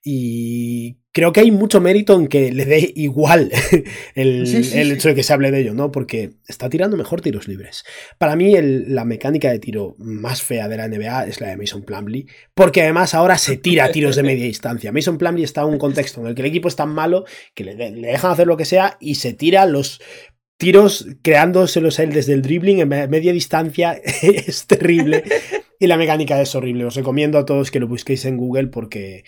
Y 0.06 0.98
creo 1.12 1.32
que 1.32 1.40
hay 1.40 1.50
mucho 1.50 1.80
mérito 1.80 2.14
en 2.14 2.26
que 2.26 2.52
le 2.52 2.66
dé 2.66 2.92
igual 2.94 3.50
el, 4.14 4.46
Sí, 4.46 4.62
sí, 4.64 4.78
el 4.78 4.88
sí. 4.88 4.92
hecho 4.92 5.08
de 5.08 5.14
que 5.14 5.22
se 5.22 5.32
hable 5.32 5.50
de 5.50 5.60
ello, 5.60 5.72
¿no? 5.72 5.90
Porque 5.90 6.32
está 6.46 6.68
tirando 6.68 6.98
mejor 6.98 7.22
tiros 7.22 7.48
libres. 7.48 7.84
Para 8.18 8.36
mí, 8.36 8.54
el- 8.54 8.94
la 8.94 9.06
mecánica 9.06 9.50
de 9.50 9.58
tiro 9.58 9.94
más 9.98 10.42
fea 10.42 10.68
de 10.68 10.76
la 10.76 10.88
NBA 10.88 11.26
es 11.26 11.40
la 11.40 11.48
de 11.48 11.56
Mason 11.56 11.84
Plumlee, 11.84 12.26
porque 12.54 12.82
además 12.82 13.14
ahora 13.14 13.38
se 13.38 13.56
tira 13.56 13.90
tiros 13.92 14.14
de 14.16 14.22
media 14.24 14.44
distancia. 14.44 14.92
Mason 14.92 15.16
Plumlee 15.16 15.44
está 15.44 15.62
en 15.62 15.68
un 15.68 15.78
contexto 15.78 16.20
en 16.20 16.26
el 16.26 16.34
que 16.34 16.42
el 16.42 16.48
equipo 16.48 16.68
es 16.68 16.76
tan 16.76 16.90
malo 16.90 17.24
que 17.54 17.64
le, 17.64 17.74
le 17.74 18.08
dejan 18.08 18.30
hacer 18.32 18.46
lo 18.46 18.58
que 18.58 18.66
sea 18.66 18.98
y 19.00 19.14
se 19.14 19.32
tira 19.32 19.64
los 19.64 20.02
tiros 20.58 21.06
creándoselos 21.22 21.98
él 21.98 22.12
desde 22.12 22.34
el 22.34 22.42
dribbling 22.42 22.80
en 22.80 22.88
me- 22.88 23.08
media 23.08 23.32
distancia. 23.32 23.94
es 24.22 24.66
terrible. 24.66 25.24
Y 25.80 25.86
la 25.86 25.96
mecánica 25.96 26.40
es 26.42 26.54
horrible. 26.54 26.84
Os 26.84 26.94
recomiendo 26.94 27.38
a 27.38 27.46
todos 27.46 27.70
que 27.70 27.80
lo 27.80 27.88
busquéis 27.88 28.26
en 28.26 28.36
Google 28.36 28.66
porque. 28.66 29.24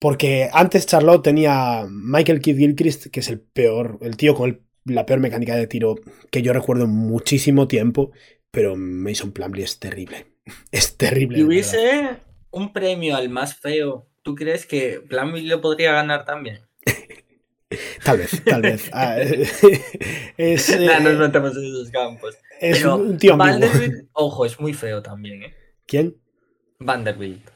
Porque 0.00 0.48
antes 0.52 0.86
Charlotte 0.86 1.22
tenía 1.22 1.86
Michael 1.88 2.40
Kidd 2.40 2.58
Gilchrist, 2.58 3.06
que 3.12 3.20
es 3.20 3.28
el 3.28 3.40
peor, 3.40 3.98
el 4.02 4.16
tío 4.16 4.34
con 4.34 4.50
el- 4.50 4.62
la 4.86 5.06
peor 5.06 5.20
mecánica 5.20 5.54
de 5.56 5.66
tiro 5.68 5.96
que 6.32 6.42
yo 6.42 6.52
recuerdo 6.54 6.84
en 6.84 6.90
muchísimo 6.90 7.68
tiempo, 7.68 8.10
pero 8.50 8.76
Mason 8.76 9.32
Plumlee 9.32 9.64
es 9.64 9.78
terrible. 9.78 10.26
Es 10.72 10.96
terrible. 10.96 11.36
Si 11.36 11.44
verdad. 11.44 11.48
hubiese 11.48 12.16
un 12.50 12.72
premio 12.72 13.14
al 13.16 13.28
más 13.28 13.56
feo, 13.56 14.08
¿tú 14.22 14.34
crees 14.34 14.66
que 14.66 15.00
Plumlee 15.08 15.46
lo 15.46 15.60
podría 15.60 15.92
ganar 15.92 16.24
también? 16.24 16.60
Tal 18.04 18.18
vez, 18.18 18.42
tal 18.44 18.62
vez. 18.62 18.90
Ah, 18.92 19.20
es 19.20 20.70
eh, 20.70 20.86
No 20.86 21.00
nos 21.10 21.18
metemos 21.18 21.56
en 21.56 21.64
esos 21.66 21.90
campos. 21.90 22.36
es 22.60 22.78
Pero 22.78 22.96
un 22.96 23.18
tío. 23.18 23.36
Vanderbilt, 23.36 24.08
ojo, 24.12 24.44
es 24.46 24.58
muy 24.58 24.74
feo 24.74 25.02
también, 25.02 25.42
¿eh? 25.44 25.54
¿Quién? 25.86 26.16
Vanderbilt. 26.80 27.49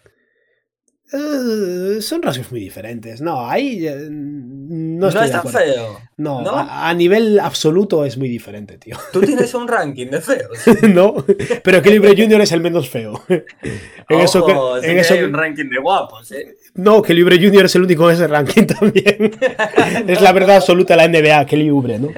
Eh, 1.17 2.01
son 2.03 2.23
rasgos 2.23 2.51
muy 2.51 2.61
diferentes. 2.61 3.21
No, 3.21 3.49
ahí 3.49 3.87
eh, 3.87 4.09
No, 4.11 5.09
es 5.09 5.15
tan 5.31 5.47
feo. 5.49 6.01
No, 6.17 6.43
¿No? 6.43 6.51
A, 6.57 6.89
a 6.89 6.95
nivel 6.95 7.39
absoluto 7.39 8.05
es 8.05 8.17
muy 8.19 8.29
diferente, 8.29 8.79
tío. 8.79 8.97
Tú 9.13 9.21
tienes 9.21 9.55
un 9.55 9.69
ranking 9.69 10.07
de 10.09 10.21
feos. 10.21 10.59
no, 10.93 11.25
pero 11.63 11.83
Calibre 11.83 12.11
Junior 12.21 12.41
es 12.41 12.51
el 12.53 12.61
menos 12.61 12.89
feo. 12.91 13.23
en 13.29 14.21
eso, 14.21 14.45
que- 14.45 14.91
en 14.91 14.99
eso 14.99 15.15
hay 15.15 15.23
un 15.23 15.35
ranking 15.35 15.69
de 15.71 15.79
guapos, 15.79 16.33
¿eh? 16.33 16.57
No, 16.75 17.01
Calibre 17.03 17.37
Junior 17.37 17.67
es 17.67 17.75
el 17.77 17.83
único 17.83 18.09
en 18.11 18.17
ese 18.17 18.27
ranking 18.27 18.67
también. 18.79 19.33
es 20.09 20.21
la 20.21 20.33
verdad 20.33 20.57
absoluta 20.57 20.97
de 20.97 21.09
la 21.09 21.09
NBA, 21.21 21.47
Calibre, 21.47 21.99
¿no? 22.01 22.09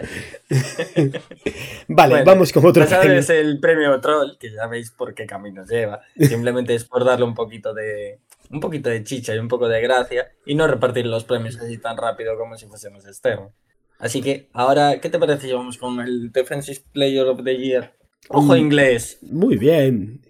vale, 1.89 2.15
Bueno, 2.15 2.25
vamos 2.25 2.53
con 2.53 2.65
otro 2.65 2.87
premio. 2.87 3.19
es 3.19 3.31
el 3.31 3.59
premio 3.61 4.01
Troll, 4.01 4.37
que 4.39 4.53
ya 4.53 4.67
veis 4.67 4.91
por 4.91 5.15
qué 5.15 5.27
camino 5.27 5.65
lleva. 5.69 6.01
Simplemente 6.19 6.75
es 6.75 6.85
por 6.85 7.05
darle 7.05 7.25
un 7.25 7.35
poquito 7.35 7.75
de 7.75 8.21
un 8.51 8.61
poquito 8.61 8.89
de 8.91 9.03
chicha 9.05 9.35
y 9.35 9.39
un 9.39 9.49
poco 9.49 9.69
de 9.69 9.81
gracia 9.81 10.29
y 10.45 10.55
no 10.55 10.67
repartir 10.67 11.07
los 11.07 11.25
premios 11.25 11.57
así 11.59 11.79
tan 11.79 11.97
rápido 11.97 12.37
como 12.39 12.57
si 12.57 12.67
fuésemos 12.67 13.07
externos. 13.07 13.53
Así 13.99 14.21
que 14.23 14.49
ahora, 14.53 15.01
¿qué 15.01 15.09
te 15.09 15.19
parece 15.19 15.47
si 15.47 15.53
vamos 15.53 15.79
con 15.79 16.01
el 16.01 16.31
Defensive 16.33 16.81
Player 16.93 17.27
of 17.27 17.43
the 17.45 17.57
Year? 17.57 17.95
Ojo 18.29 18.55
Mm. 18.55 18.59
inglés. 18.59 19.19
Muy 19.23 19.57
bien. 19.57 20.21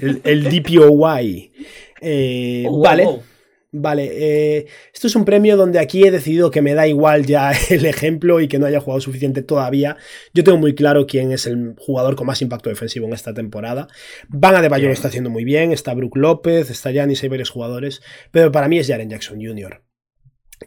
El, 0.00 0.20
el 0.24 0.44
DPOY. 0.44 1.52
Eh, 2.00 2.64
Oh, 2.68 2.80
vale. 2.80 3.04
wow. 3.04 3.22
Vale, 3.78 4.10
eh, 4.10 4.66
esto 4.94 5.06
es 5.06 5.16
un 5.16 5.26
premio 5.26 5.58
donde 5.58 5.78
aquí 5.78 6.04
he 6.04 6.10
decidido 6.10 6.50
que 6.50 6.62
me 6.62 6.72
da 6.72 6.86
igual 6.86 7.26
ya 7.26 7.52
el 7.70 7.84
ejemplo 7.84 8.40
y 8.40 8.48
que 8.48 8.58
no 8.58 8.66
haya 8.66 8.80
jugado 8.80 9.00
suficiente 9.00 9.42
todavía. 9.42 9.98
Yo 10.32 10.44
tengo 10.44 10.56
muy 10.56 10.74
claro 10.74 11.06
quién 11.06 11.30
es 11.30 11.46
el 11.46 11.74
jugador 11.78 12.16
con 12.16 12.26
más 12.26 12.40
impacto 12.40 12.70
defensivo 12.70 13.06
en 13.06 13.12
esta 13.12 13.34
temporada. 13.34 13.88
Van 14.28 14.62
de 14.62 14.68
Bayo 14.68 14.86
lo 14.86 14.94
está 14.94 15.08
haciendo 15.08 15.28
muy 15.28 15.44
bien, 15.44 15.72
está 15.72 15.92
Brook 15.92 16.16
López, 16.16 16.70
está 16.70 16.90
Giannis, 16.90 17.22
hay 17.22 17.28
varios 17.28 17.50
jugadores, 17.50 18.00
pero 18.30 18.50
para 18.50 18.68
mí 18.68 18.78
es 18.78 18.86
Jaren 18.86 19.10
Jackson 19.10 19.38
Jr. 19.40 19.82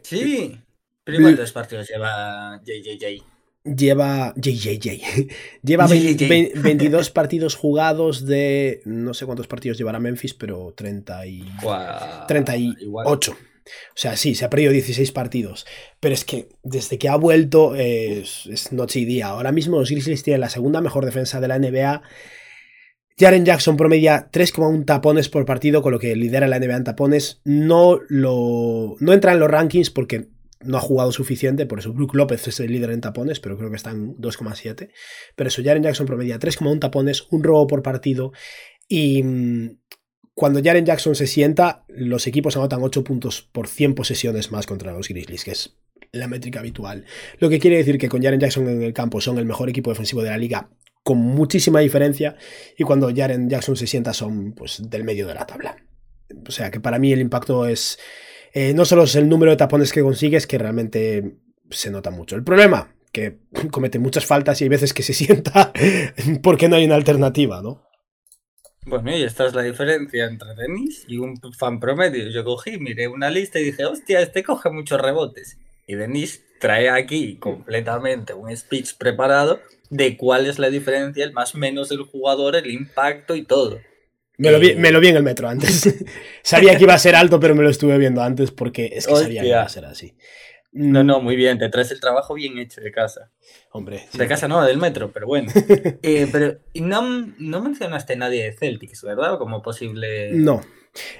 Sí. 0.02 0.56
Pero 1.02 1.18
¿cuántos 1.20 1.52
partidos 1.52 1.88
lleva 1.88 2.60
JJJ? 2.64 3.39
Lleva 3.64 4.32
JJJ. 4.36 5.28
Lleva 5.62 5.86
JJJ. 5.86 6.28
20 6.28 6.52
22 6.56 7.10
partidos 7.10 7.54
jugados 7.54 8.24
de 8.24 8.80
no 8.84 9.14
sé 9.14 9.26
cuántos 9.26 9.46
partidos 9.46 9.78
llevará 9.78 10.00
Memphis, 10.00 10.34
pero 10.34 10.72
30 10.76 11.26
y 11.26 11.44
Guau, 11.62 12.26
38. 12.26 12.76
igual. 12.80 13.06
O 13.06 13.20
sea, 13.94 14.16
sí, 14.16 14.34
se 14.34 14.44
ha 14.44 14.50
perdido 14.50 14.72
16 14.72 15.12
partidos. 15.12 15.66
Pero 16.00 16.14
es 16.14 16.24
que 16.24 16.48
desde 16.62 16.98
que 16.98 17.08
ha 17.08 17.16
vuelto 17.16 17.76
eh, 17.76 18.20
es, 18.20 18.46
es 18.46 18.72
noche 18.72 19.00
y 19.00 19.04
día. 19.04 19.28
Ahora 19.28 19.52
mismo 19.52 19.78
los 19.78 19.90
Grizzlies 19.90 20.22
tienen 20.22 20.40
la 20.40 20.48
segunda 20.48 20.80
mejor 20.80 21.04
defensa 21.04 21.40
de 21.40 21.48
la 21.48 21.58
NBA. 21.58 22.02
Jaren 23.18 23.44
Jackson 23.44 23.76
promedia 23.76 24.30
3,1 24.32 24.86
tapones 24.86 25.28
por 25.28 25.44
partido, 25.44 25.82
con 25.82 25.92
lo 25.92 25.98
que 25.98 26.16
lidera 26.16 26.48
la 26.48 26.58
NBA 26.58 26.76
en 26.76 26.84
tapones. 26.84 27.42
No, 27.44 28.00
lo, 28.08 28.96
no 28.98 29.12
entra 29.12 29.32
en 29.32 29.40
los 29.40 29.50
rankings 29.50 29.90
porque 29.90 30.28
no 30.62 30.76
ha 30.76 30.80
jugado 30.80 31.10
suficiente, 31.12 31.66
por 31.66 31.78
eso 31.78 31.92
Brook 31.92 32.14
López 32.14 32.46
es 32.48 32.60
el 32.60 32.72
líder 32.72 32.90
en 32.90 33.00
tapones, 33.00 33.40
pero 33.40 33.56
creo 33.56 33.70
que 33.70 33.76
está 33.76 33.90
en 33.90 34.16
2,7. 34.16 34.90
Pero 35.34 35.48
eso, 35.48 35.62
Jaren 35.64 35.82
Jackson 35.82 36.06
promedia 36.06 36.38
3,1 36.38 36.80
tapones, 36.80 37.26
un 37.30 37.42
robo 37.42 37.66
por 37.66 37.82
partido. 37.82 38.32
Y 38.88 39.22
mm, 39.22 39.78
cuando 40.34 40.62
Jaren 40.62 40.84
Jackson 40.84 41.14
se 41.14 41.26
sienta, 41.26 41.84
los 41.88 42.26
equipos 42.26 42.56
anotan 42.56 42.82
8 42.82 43.04
puntos 43.04 43.42
por 43.42 43.68
100 43.68 43.94
posesiones 43.94 44.52
más 44.52 44.66
contra 44.66 44.92
los 44.92 45.08
Grizzlies, 45.08 45.44
que 45.44 45.52
es 45.52 45.76
la 46.12 46.28
métrica 46.28 46.60
habitual. 46.60 47.04
Lo 47.38 47.48
que 47.48 47.58
quiere 47.58 47.76
decir 47.76 47.98
que 47.98 48.08
con 48.08 48.22
Jaren 48.22 48.40
Jackson 48.40 48.68
en 48.68 48.82
el 48.82 48.92
campo 48.92 49.20
son 49.20 49.38
el 49.38 49.46
mejor 49.46 49.68
equipo 49.68 49.90
defensivo 49.90 50.22
de 50.22 50.30
la 50.30 50.38
liga 50.38 50.70
con 51.02 51.18
muchísima 51.18 51.80
diferencia 51.80 52.36
y 52.76 52.84
cuando 52.84 53.10
Jaren 53.14 53.48
Jackson 53.48 53.76
se 53.76 53.86
sienta 53.86 54.12
son 54.12 54.52
pues 54.52 54.82
del 54.90 55.04
medio 55.04 55.26
de 55.26 55.34
la 55.34 55.46
tabla. 55.46 55.76
O 56.46 56.50
sea 56.50 56.70
que 56.70 56.80
para 56.80 56.98
mí 56.98 57.12
el 57.12 57.20
impacto 57.20 57.66
es 57.66 57.98
eh, 58.52 58.74
no 58.74 58.84
solo 58.84 59.04
es 59.04 59.14
el 59.16 59.28
número 59.28 59.50
de 59.50 59.56
tapones 59.56 59.92
que 59.92 60.02
consigues, 60.02 60.46
que 60.46 60.58
realmente 60.58 61.36
se 61.70 61.90
nota 61.90 62.10
mucho. 62.10 62.36
El 62.36 62.44
problema, 62.44 62.94
que 63.12 63.38
comete 63.70 63.98
muchas 63.98 64.26
faltas 64.26 64.60
y 64.60 64.64
hay 64.64 64.70
veces 64.70 64.92
que 64.92 65.02
se 65.02 65.12
sienta 65.14 65.72
porque 66.42 66.68
no 66.68 66.76
hay 66.76 66.84
una 66.84 66.96
alternativa, 66.96 67.62
¿no? 67.62 67.86
Bueno, 68.86 69.14
y 69.14 69.22
esta 69.22 69.46
es 69.46 69.54
la 69.54 69.62
diferencia 69.62 70.24
entre 70.24 70.54
Denis 70.54 71.04
y 71.06 71.18
un 71.18 71.38
fan 71.52 71.78
promedio. 71.80 72.30
Yo 72.30 72.44
cogí, 72.44 72.78
miré 72.78 73.08
una 73.08 73.30
lista 73.30 73.60
y 73.60 73.64
dije, 73.64 73.84
hostia, 73.84 74.20
este 74.20 74.42
coge 74.42 74.70
muchos 74.70 75.00
rebotes. 75.00 75.58
Y 75.86 75.96
Denis 75.96 76.42
trae 76.60 76.88
aquí 76.88 77.36
completamente 77.36 78.32
un 78.32 78.56
speech 78.56 78.96
preparado 78.96 79.60
de 79.90 80.16
cuál 80.16 80.46
es 80.46 80.58
la 80.58 80.70
diferencia, 80.70 81.24
el 81.24 81.32
más 81.32 81.54
menos 81.54 81.90
del 81.90 82.02
jugador, 82.02 82.56
el 82.56 82.70
impacto 82.70 83.36
y 83.36 83.44
todo. 83.44 83.80
Me 84.40 84.50
lo, 84.50 84.58
vi, 84.58 84.74
me 84.74 84.90
lo 84.90 85.00
vi 85.00 85.08
en 85.08 85.16
el 85.16 85.22
metro 85.22 85.48
antes. 85.48 85.94
sabía 86.42 86.76
que 86.76 86.84
iba 86.84 86.94
a 86.94 86.98
ser 86.98 87.14
alto, 87.14 87.38
pero 87.38 87.54
me 87.54 87.62
lo 87.62 87.68
estuve 87.68 87.98
viendo 87.98 88.22
antes 88.22 88.50
porque 88.50 88.90
es 88.94 89.06
que 89.06 89.14
sabía 89.14 89.42
que 89.42 89.48
iba 89.48 89.62
a 89.62 89.68
ser 89.68 89.84
así. 89.84 90.16
No, 90.72 91.04
no, 91.04 91.20
muy 91.20 91.36
bien, 91.36 91.58
te 91.58 91.68
traes 91.68 91.90
el 91.90 92.00
trabajo 92.00 92.34
bien 92.34 92.56
hecho 92.58 92.80
de 92.80 92.90
casa. 92.90 93.30
Hombre. 93.72 94.06
De 94.12 94.26
casa 94.26 94.48
no, 94.48 94.64
del 94.64 94.78
metro, 94.78 95.10
pero 95.12 95.26
bueno. 95.26 95.50
Eh, 96.02 96.28
pero 96.32 96.58
no, 96.74 97.02
no 97.38 97.60
mencionaste 97.62 98.16
nadie 98.16 98.44
de 98.44 98.52
Celtics, 98.52 99.02
¿verdad? 99.02 99.38
Como 99.38 99.62
posible... 99.62 100.32
No. 100.32 100.60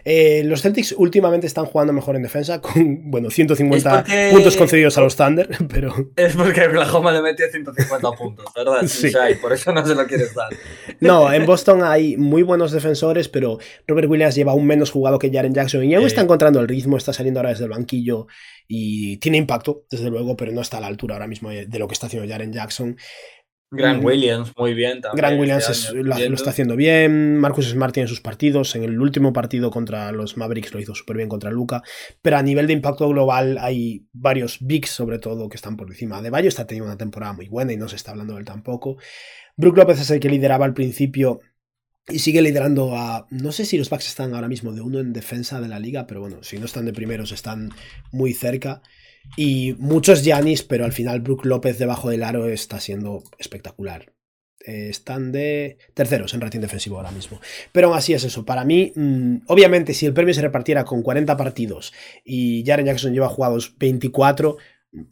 Eh, 0.04 0.42
los 0.44 0.62
Celtics 0.62 0.92
últimamente 0.98 1.46
están 1.46 1.64
jugando 1.64 1.92
mejor 1.92 2.16
en 2.16 2.22
defensa 2.24 2.60
con, 2.60 3.08
bueno, 3.08 3.30
150 3.30 3.88
Es 4.00 4.02
porque- 4.02 4.28
puntos 4.32 4.56
concedidos 4.56 4.98
a 4.98 5.00
los 5.00 5.14
Thunder, 5.14 5.48
pero 5.72 5.94
Es 6.16 6.34
porque 6.34 6.66
Oklahoma 6.66 7.12
le 7.12 7.22
metió 7.22 7.46
150 7.48 8.10
puntos, 8.18 8.46
¿verdad? 8.56 8.84
Sí. 8.88 9.12
Por 9.40 9.52
eso 9.52 9.70
no 9.72 9.86
se 9.86 9.94
lo 9.94 10.04
quieres 10.08 10.34
dar. 10.34 10.48
no, 10.98 11.32
en 11.32 11.46
Boston 11.46 11.84
hay 11.84 12.16
muy 12.16 12.42
buenos 12.42 12.72
defensores, 12.72 13.28
pero 13.28 13.58
Robert 13.86 14.08
Williams 14.10 14.34
lleva 14.34 14.50
aún 14.50 14.66
menos 14.66 14.90
jugado 14.90 15.20
que 15.20 15.30
Jaren 15.30 15.54
Jackson 15.54 15.84
y 15.84 15.94
aún 15.94 16.02
Eh. 16.04 16.08
está 16.08 16.22
encontrando 16.22 16.58
el 16.58 16.66
ritmo, 16.66 16.96
está 16.96 17.12
saliendo 17.12 17.38
ahora 17.38 17.50
desde 17.50 17.64
el 17.64 17.70
banquillo 17.70 18.26
y 18.66 19.18
tiene 19.18 19.36
impacto, 19.38 19.84
desde 19.90 20.10
luego, 20.10 20.36
pero 20.36 20.50
no 20.52 20.60
está 20.62 20.78
a 20.78 20.80
la 20.80 20.86
altura 20.88 21.14
ahora 21.16 21.26
mismo 21.26 21.50
de 21.50 21.78
lo 21.78 21.86
que 21.88 21.94
está 21.94 22.06
haciendo 22.06 22.28
Jaren 22.28 22.39
Jackson. 22.52 22.96
Grant 23.72 24.02
Mm. 24.02 24.04
Williams, 24.04 24.52
muy 24.58 24.74
bien 24.74 25.00
también. 25.00 25.16
Grant 25.16 25.40
Williams 25.40 25.62
este 25.70 25.72
es- 25.72 25.88
año, 25.90 26.28
lo, 26.28 26.34
está 26.34 26.50
haciendo 26.50 26.74
bien. 26.74 27.38
Marcus 27.38 27.68
Smart 27.68 27.94
tiene 27.94 28.08
sus 28.08 28.20
partidos. 28.20 28.74
En 28.74 28.82
el 28.82 29.00
último 29.00 29.32
partido 29.32 29.70
contra 29.70 30.10
los 30.10 30.36
Mavericks 30.36 30.74
lo 30.74 30.80
hizo 30.80 30.92
súper 30.96 31.18
bien 31.18 31.28
contra 31.28 31.52
Luca. 31.52 31.80
Pero 32.20 32.36
a 32.36 32.42
nivel 32.42 32.66
de 32.66 32.72
impacto 32.72 33.08
global 33.08 33.58
hay 33.60 34.06
varios 34.12 34.58
bigs, 34.60 34.90
sobre 34.90 35.20
todo, 35.20 35.48
que 35.48 35.54
están 35.56 35.76
por 35.76 35.86
encima. 35.88 36.20
De 36.20 36.30
Bayo 36.30 36.48
está 36.48 36.66
teniendo 36.66 36.88
una 36.88 36.98
temporada 36.98 37.32
muy 37.32 37.46
buena 37.46 37.72
y 37.72 37.76
no 37.76 37.88
se 37.88 37.94
está 37.94 38.10
hablando 38.10 38.34
de 38.34 38.40
él 38.40 38.44
tampoco. 38.44 38.96
Brook 39.56 39.76
López 39.76 40.00
es 40.00 40.10
el 40.10 40.18
que 40.18 40.28
lideraba 40.30 40.64
al 40.64 40.74
principio 40.74 41.38
y 42.08 42.18
sigue 42.18 42.42
liderando 42.42 42.96
a. 42.96 43.28
No 43.30 43.52
sé 43.52 43.64
si 43.64 43.78
los 43.78 43.88
Bucks 43.88 44.08
están 44.08 44.34
ahora 44.34 44.48
mismo 44.48 44.72
de 44.72 44.80
uno 44.80 44.98
en 44.98 45.12
defensa 45.12 45.60
de 45.60 45.68
la 45.68 45.78
liga, 45.78 46.08
pero 46.08 46.20
bueno, 46.20 46.42
si 46.42 46.58
no 46.58 46.64
están 46.66 46.86
de 46.86 46.92
primeros, 46.92 47.30
están 47.30 47.70
muy 48.10 48.32
cerca. 48.32 48.82
Y 49.36 49.74
muchos 49.78 50.22
Giannis, 50.22 50.62
pero 50.62 50.84
al 50.84 50.92
final 50.92 51.20
Brook 51.20 51.44
López 51.44 51.78
debajo 51.78 52.10
del 52.10 52.22
aro 52.22 52.48
está 52.48 52.80
siendo 52.80 53.22
espectacular. 53.38 54.12
Eh, 54.66 54.88
están 54.90 55.32
de 55.32 55.78
terceros 55.94 56.34
en 56.34 56.40
rating 56.42 56.60
defensivo 56.60 56.96
ahora 56.96 57.12
mismo. 57.12 57.40
Pero 57.72 57.88
aún 57.88 57.96
así 57.96 58.12
es 58.12 58.24
eso. 58.24 58.44
Para 58.44 58.64
mí, 58.64 58.92
mm, 58.94 59.36
obviamente, 59.46 59.94
si 59.94 60.06
el 60.06 60.12
premio 60.12 60.34
se 60.34 60.42
repartiera 60.42 60.84
con 60.84 61.02
40 61.02 61.36
partidos 61.36 61.92
y 62.24 62.62
Jaren 62.66 62.86
Jackson 62.86 63.12
lleva 63.12 63.28
jugados 63.28 63.76
24, 63.78 64.58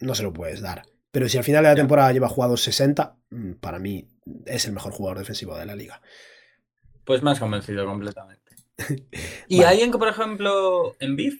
no 0.01 0.15
se 0.15 0.23
lo 0.23 0.33
puedes 0.33 0.61
dar. 0.61 0.83
Pero 1.11 1.29
si 1.29 1.39
al 1.39 1.45
final 1.45 1.63
de 1.63 1.71
la 1.71 1.75
temporada 1.75 2.13
lleva 2.13 2.29
jugados 2.29 2.63
60, 2.63 3.17
mm, 3.31 3.53
para 3.55 3.79
mí 3.79 4.09
es 4.45 4.67
el 4.67 4.73
mejor 4.73 4.93
jugador 4.93 5.19
defensivo 5.19 5.57
de 5.57 5.65
la 5.65 5.75
liga. 5.75 6.03
Pues 7.05 7.23
más 7.23 7.39
convencido 7.39 7.87
completamente. 7.87 8.55
¿Y 9.49 9.59
Vale. 9.59 9.69
alguien 9.69 9.91
que, 9.91 9.99
por 9.99 10.09
ejemplo, 10.09 10.95
Envid? 11.01 11.35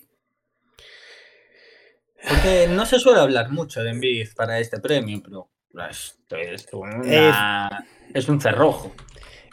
No 2.71 2.87
se 2.87 2.99
suele 2.99 3.21
hablar 3.21 3.51
mucho 3.51 3.83
de 3.83 3.91
Envid 3.91 4.29
para 4.37 4.59
este 4.61 4.79
premio, 4.81 5.23
pero 5.23 5.51
esto 5.91 6.37
es, 6.37 6.67
una- 6.73 7.87
es 8.15 8.29
un 8.29 8.41
cerrojo. 8.41 8.93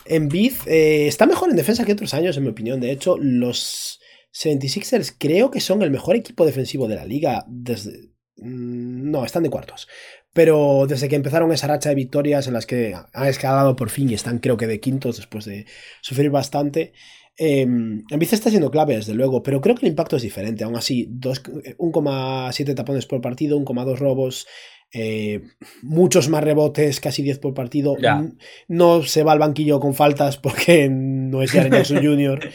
Embiid 0.06 0.54
eh, 0.68 1.08
está 1.08 1.26
mejor 1.26 1.50
en 1.50 1.56
defensa 1.56 1.84
que 1.86 1.94
otros 1.94 2.14
años, 2.14 2.38
en 2.38 2.44
mi 2.44 2.50
opinión. 2.50 2.80
De 2.80 2.92
hecho, 2.92 3.18
los 3.20 4.00
76ers 4.34 5.16
creo 5.18 5.50
que 5.52 5.62
son 5.62 5.82
el 5.82 5.92
mejor 5.92 6.16
equipo 6.16 6.46
defensivo 6.46 6.88
de 6.88 6.96
la 6.96 7.06
liga 7.06 7.44
desde... 7.48 8.12
mm, 8.38 9.10
No, 9.12 9.26
están 9.26 9.44
de 9.44 9.50
cuartos. 9.50 9.88
Pero 10.34 10.86
desde 10.88 11.08
que 11.10 11.16
empezaron 11.16 11.52
esa 11.54 11.68
racha 11.68 11.90
de 11.90 11.96
victorias 11.96 12.46
en 12.48 12.54
las 12.54 12.66
que 12.66 12.94
han 13.14 13.28
escalado 13.28 13.76
por 13.76 13.90
fin 13.90 14.10
y 14.10 14.14
están 14.14 14.40
creo 14.40 14.58
que 14.58 14.68
de 14.68 14.80
quintos 14.82 15.16
después 15.18 15.46
de 15.46 15.66
sufrir 16.02 16.30
bastante, 16.30 16.92
eh, 17.38 17.62
Embiid 17.62 18.34
está 18.34 18.50
siendo 18.50 18.72
clave 18.72 18.96
desde 18.96 19.14
luego, 19.14 19.44
pero 19.44 19.62
creo 19.62 19.76
que 19.76 19.86
el 19.86 19.92
impacto 19.92 20.16
es 20.16 20.22
diferente. 20.24 20.64
Aún 20.64 20.76
así, 20.76 21.08
dos- 21.10 21.42
1,7 21.78 22.74
tapones 22.76 23.06
por 23.06 23.22
partido, 23.22 23.58
1,2 23.58 24.00
robos, 24.00 24.48
eh, 24.94 25.42
muchos 25.82 26.30
más 26.30 26.44
rebotes, 26.44 27.00
casi 27.00 27.22
10 27.24 27.40
por 27.40 27.54
partido. 27.54 27.98
Ya. 28.00 28.26
No 28.68 29.04
se 29.04 29.24
va 29.24 29.34
al 29.34 29.40
banquillo 29.40 29.80
con 29.80 29.94
faltas 29.94 30.38
porque 30.38 30.88
no 30.90 31.42
es 31.42 31.52
Jaren 31.52 31.74
Jackson 31.74 31.98
Jr. 32.04 32.50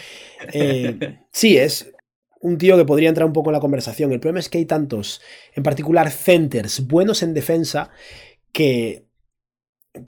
Eh, 0.52 1.18
sí, 1.32 1.56
es 1.58 1.92
un 2.40 2.56
tío 2.56 2.78
que 2.78 2.86
podría 2.86 3.10
entrar 3.10 3.26
un 3.26 3.34
poco 3.34 3.50
en 3.50 3.54
la 3.54 3.60
conversación. 3.60 4.12
El 4.12 4.20
problema 4.20 4.40
es 4.40 4.48
que 4.48 4.56
hay 4.58 4.64
tantos, 4.64 5.20
en 5.54 5.62
particular 5.62 6.10
centers, 6.10 6.86
buenos 6.86 7.22
en 7.22 7.34
defensa, 7.34 7.90
que 8.52 9.04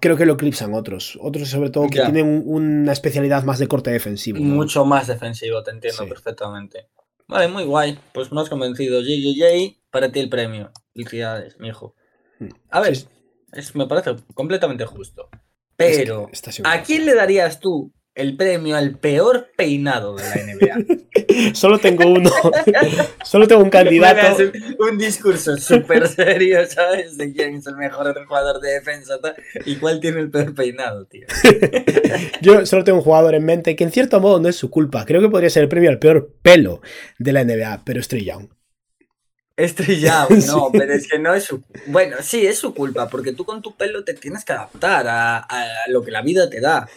creo 0.00 0.16
que 0.16 0.26
lo 0.26 0.34
eclipsan 0.34 0.74
otros. 0.74 1.18
Otros, 1.20 1.48
sobre 1.48 1.70
todo, 1.70 1.88
que 1.88 1.98
Ya. 1.98 2.04
tienen 2.04 2.26
un- 2.26 2.44
una 2.46 2.92
especialidad 2.92 3.42
más 3.44 3.58
de 3.58 3.68
corte 3.68 3.90
defensivo. 3.90 4.38
¿no? 4.38 4.44
Mucho 4.54 4.84
más 4.84 5.06
defensivo, 5.06 5.62
te 5.62 5.70
entiendo 5.70 6.02
Sí. 6.04 6.08
perfectamente. 6.08 6.88
Vale, 7.28 7.48
muy 7.48 7.64
guay. 7.64 7.98
Pues 8.12 8.30
más 8.32 8.48
convencido. 8.48 9.00
JJJ, 9.00 9.78
para 9.90 10.10
ti 10.12 10.20
el 10.20 10.28
premio. 10.28 10.70
Felicidades, 10.94 11.58
mi 11.58 11.68
hijo. 11.68 11.94
Mm. 12.38 12.48
A 12.70 12.80
ver, 12.80 12.96
Sí, 12.96 13.06
es- 13.52 13.74
me 13.74 13.86
parece 13.86 14.16
completamente 14.34 14.84
justo. 14.84 15.28
Pero, 15.76 16.30
¿a 16.64 16.82
quién 16.82 17.06
le 17.06 17.14
darías 17.14 17.58
tú 17.58 17.92
el 18.14 18.36
premio 18.36 18.76
al 18.76 18.98
peor 18.98 19.48
peinado 19.56 20.16
de 20.16 20.22
la 20.22 20.36
NBA? 20.36 21.54
Solo 21.54 21.78
tengo 21.78 22.06
uno. 22.08 22.30
Solo 23.24 23.48
tengo 23.48 23.62
un 23.62 23.70
candidato. 23.70 24.42
un, 24.78 24.98
discurso 24.98 25.56
súper 25.56 26.08
serio, 26.08 26.58
¿sabes? 26.66 27.16
De 27.16 27.32
quién 27.32 27.56
es 27.56 27.66
el 27.66 27.76
mejor 27.76 28.14
jugador 28.26 28.60
de 28.60 28.72
defensa 28.72 29.18
y 29.64 29.76
cuál 29.76 30.00
tiene 30.00 30.20
el 30.20 30.30
peor 30.30 30.54
peinado, 30.54 31.06
tío. 31.06 31.26
Yo 32.42 32.66
solo 32.66 32.84
tengo 32.84 32.98
un 32.98 33.04
jugador 33.04 33.34
en 33.34 33.44
mente 33.44 33.76
que 33.76 33.84
en 33.84 33.92
cierto 33.92 34.20
modo 34.20 34.40
no 34.40 34.48
es 34.48 34.56
su 34.56 34.70
culpa. 34.70 35.04
Creo 35.06 35.20
que 35.20 35.28
podría 35.28 35.50
ser 35.50 35.62
el 35.62 35.68
premio 35.68 35.90
al 35.90 35.98
peor 35.98 36.34
pelo 36.42 36.82
de 37.18 37.32
la 37.32 37.44
NBA, 37.44 37.82
pero 37.84 38.00
es 38.00 38.08
Young. 38.08 38.48
Estrellado, 39.54 40.30
no, 40.46 40.70
pero 40.72 40.94
es 40.94 41.06
que 41.06 41.18
no 41.18 41.34
es 41.34 41.44
su. 41.44 41.62
Bueno, 41.86 42.16
sí, 42.20 42.46
es 42.46 42.58
su 42.58 42.74
culpa, 42.74 43.08
porque 43.08 43.32
tú 43.32 43.44
con 43.44 43.60
tu 43.60 43.76
pelo 43.76 44.02
te 44.02 44.14
tienes 44.14 44.44
que 44.44 44.52
adaptar 44.54 45.06
a, 45.06 45.38
a 45.38 45.66
lo 45.88 46.02
que 46.02 46.10
la 46.10 46.22
vida 46.22 46.48
te 46.48 46.60
da. 46.60 46.88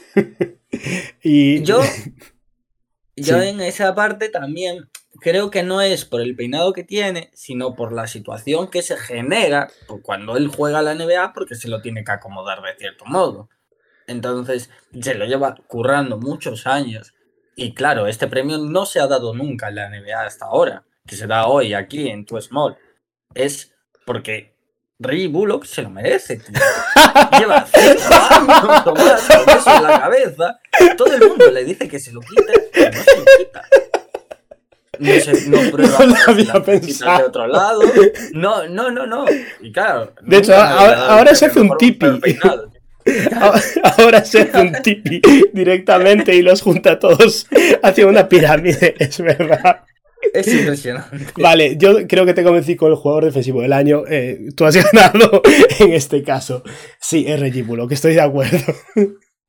Y 1.24 1.64
Yo, 1.64 1.82
yo 3.16 3.40
Sí. 3.42 3.48
en 3.48 3.62
esa 3.62 3.96
parte 3.96 4.30
también 4.30 4.90
creo 5.22 5.50
que 5.50 5.64
no 5.64 5.82
es 5.82 6.06
por 6.06 6.22
el 6.22 6.36
peinado 6.36 6.74
que 6.74 6.84
tiene, 6.84 7.32
sino 7.34 7.76
por 7.76 7.94
la 7.94 8.08
situación 8.08 8.70
que 8.70 8.82
se 8.82 8.98
genera 8.98 9.70
por 9.88 10.02
cuando 10.02 10.36
él 10.38 10.48
juega 10.50 10.80
a 10.80 10.82
la 10.82 10.94
NBA, 10.94 11.34
porque 11.34 11.56
se 11.56 11.70
lo 11.70 11.82
tiene 11.82 12.04
que 12.04 12.12
acomodar 12.12 12.62
de 12.62 12.76
cierto 12.78 13.06
modo. 13.06 13.50
Entonces, 14.08 14.70
se 15.02 15.16
lo 15.16 15.26
lleva 15.26 15.56
currando 15.68 16.18
muchos 16.20 16.68
años. 16.68 17.14
Y 17.56 17.74
claro, 17.74 18.08
este 18.08 18.28
premio 18.28 18.58
no 18.58 18.86
se 18.86 19.00
ha 19.00 19.08
dado 19.08 19.34
nunca 19.34 19.70
en 19.70 19.76
la 19.76 19.90
NBA 19.90 20.26
hasta 20.26 20.46
ahora, 20.46 20.86
que 21.08 21.16
se 21.16 21.26
da 21.28 21.48
hoy 21.48 21.74
aquí 21.74 22.10
en 22.10 22.26
Tu 22.26 22.40
Small. 22.42 22.78
Es 23.34 23.74
porque 24.06 24.55
Reggie 25.00 25.28
Bullock 25.28 25.66
se 25.66 25.82
lo 25.82 25.90
merece, 25.90 26.38
tío. 26.38 26.56
Lleva 27.40 27.66
cinco 27.66 28.14
años 28.14 28.84
tomando 28.84 29.12
eso 29.16 29.76
en 29.78 29.84
la 29.84 30.00
cabeza. 30.00 30.60
Todo 30.98 31.14
el 31.16 31.28
mundo 31.28 31.52
le 31.52 31.66
dice 31.66 31.88
que 31.88 32.00
se 32.00 32.12
lo 32.14 32.22
quita 32.22 32.54
y 32.54 32.82
no 32.96 33.04
se 33.04 33.18
lo 33.18 33.26
quita. 33.38 33.62
No, 34.98 35.20
se, 35.20 35.50
no 35.50 35.72
prueba 35.72 36.06
No 36.06 36.16
había 36.28 36.64
pensado. 36.64 37.18
de 37.18 37.24
otro 37.26 37.48
lado. 37.48 37.82
No, 38.34 38.66
no, 38.68 38.90
no, 38.92 39.06
no. 39.06 39.26
Y 39.62 39.72
claro. 39.74 40.14
De 40.22 40.38
hecho, 40.38 40.56
ahora- 40.56 41.36
se 41.36 41.48
hace 41.48 41.60
un 41.60 41.76
tipi. 41.78 42.06
ahora 43.98 44.24
se 44.24 44.42
hace 44.44 44.62
un 44.62 44.72
tipi 44.82 45.22
directamente 45.52 46.34
y 46.34 46.42
los 46.42 46.62
junta 46.62 46.98
todos 46.98 47.48
hacia 47.84 48.08
una 48.08 48.30
pirámide. 48.30 48.96
Es 48.98 49.20
verdad. 49.20 49.82
Es 50.36 50.48
impresionante. 50.48 51.26
Vale, 51.42 51.78
yo 51.78 52.08
creo 52.08 52.26
que 52.26 52.34
te 52.34 52.44
convencí 52.44 52.76
con 52.76 52.92
el 52.92 52.98
jugador 52.98 53.26
defensivo 53.26 53.62
del 53.62 53.74
año. 53.74 54.04
Eh, 54.08 54.50
tú 54.56 54.66
has 54.66 54.76
ganado 54.92 55.42
en 55.80 55.94
este 55.94 56.24
caso. 56.24 56.64
Sí, 57.00 57.26
es 57.28 57.40
Reggie 57.40 57.64
Bullock, 57.64 57.92
estoy 57.92 58.14
de 58.14 58.22
acuerdo. 58.22 58.58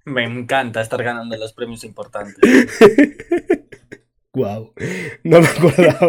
Me 0.05 0.25
encanta 0.25 0.81
estar 0.81 1.02
ganando 1.02 1.37
los 1.37 1.52
premios 1.52 1.85
importantes. 1.85 2.37
Wow, 4.37 4.75
no 5.25 5.40
me 5.40 5.47
acordaba. 5.47 6.09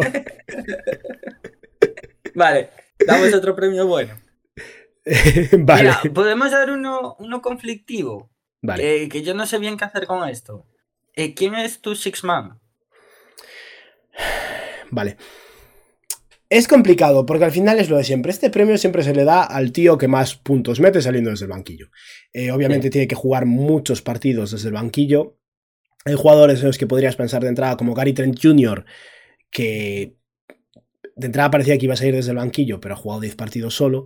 Vale, 2.35 2.69
damos 3.07 3.33
otro 3.33 3.55
premio 3.55 3.87
bueno. 3.87 4.15
vale, 5.59 5.83
Mira, 5.83 6.01
podemos 6.13 6.51
dar 6.51 6.69
uno, 6.69 7.15
uno 7.19 7.41
conflictivo. 7.41 8.29
vale. 8.61 9.03
Eh, 9.03 9.07
que 9.07 9.21
yo 9.23 9.33
no 9.33 9.45
sé 9.45 9.59
bien 9.59 9.77
qué 9.77 9.85
hacer 9.85 10.05
con 10.07 10.27
esto. 10.27 10.65
Eh, 11.13 11.33
¿Quién 11.35 11.55
es 11.55 11.79
tu 11.79 11.95
Six 11.95 12.25
Man? 12.25 12.59
Vale. 14.91 15.17
Es 16.49 16.67
complicado 16.67 17.25
porque 17.25 17.43
al 17.43 17.51
final 17.51 17.77
es 17.79 17.89
lo 17.89 17.97
de 17.97 18.05
siempre. 18.05 18.31
Este 18.31 18.49
premio 18.49 18.77
siempre 18.77 19.03
se 19.03 19.13
le 19.13 19.25
da 19.25 19.43
al 19.43 19.71
tío 19.73 19.97
que 19.97 20.07
más 20.07 20.35
puntos 20.35 20.79
mete 20.79 21.01
saliendo 21.01 21.29
desde 21.29 21.45
el 21.45 21.51
banquillo. 21.51 21.89
Eh, 22.31 22.51
obviamente 22.51 22.87
Sí. 22.87 22.91
tiene 22.91 23.07
que 23.07 23.15
jugar 23.15 23.45
muchos 23.45 24.01
partidos 24.01 24.51
desde 24.51 24.69
el 24.69 24.73
banquillo. 24.73 25.37
Hay 26.05 26.15
jugadores 26.15 26.61
en 26.61 26.67
los 26.67 26.77
que 26.77 26.87
podrías 26.87 27.17
pensar 27.17 27.41
de 27.43 27.49
entrada 27.49 27.75
como 27.75 27.93
Gary 27.93 28.13
Trent 28.13 28.39
Jr., 28.41 28.85
que 29.51 30.15
de 31.17 31.25
entrada 31.25 31.51
parecía 31.51 31.77
que 31.77 31.85
iba 31.85 31.95
a 31.95 31.97
salir 31.97 32.15
desde 32.15 32.31
el 32.31 32.37
banquillo, 32.37 32.79
pero 32.79 32.93
ha 32.93 32.97
jugado 32.97 33.19
10 33.21 33.35
partidos 33.35 33.75
solo. 33.75 34.05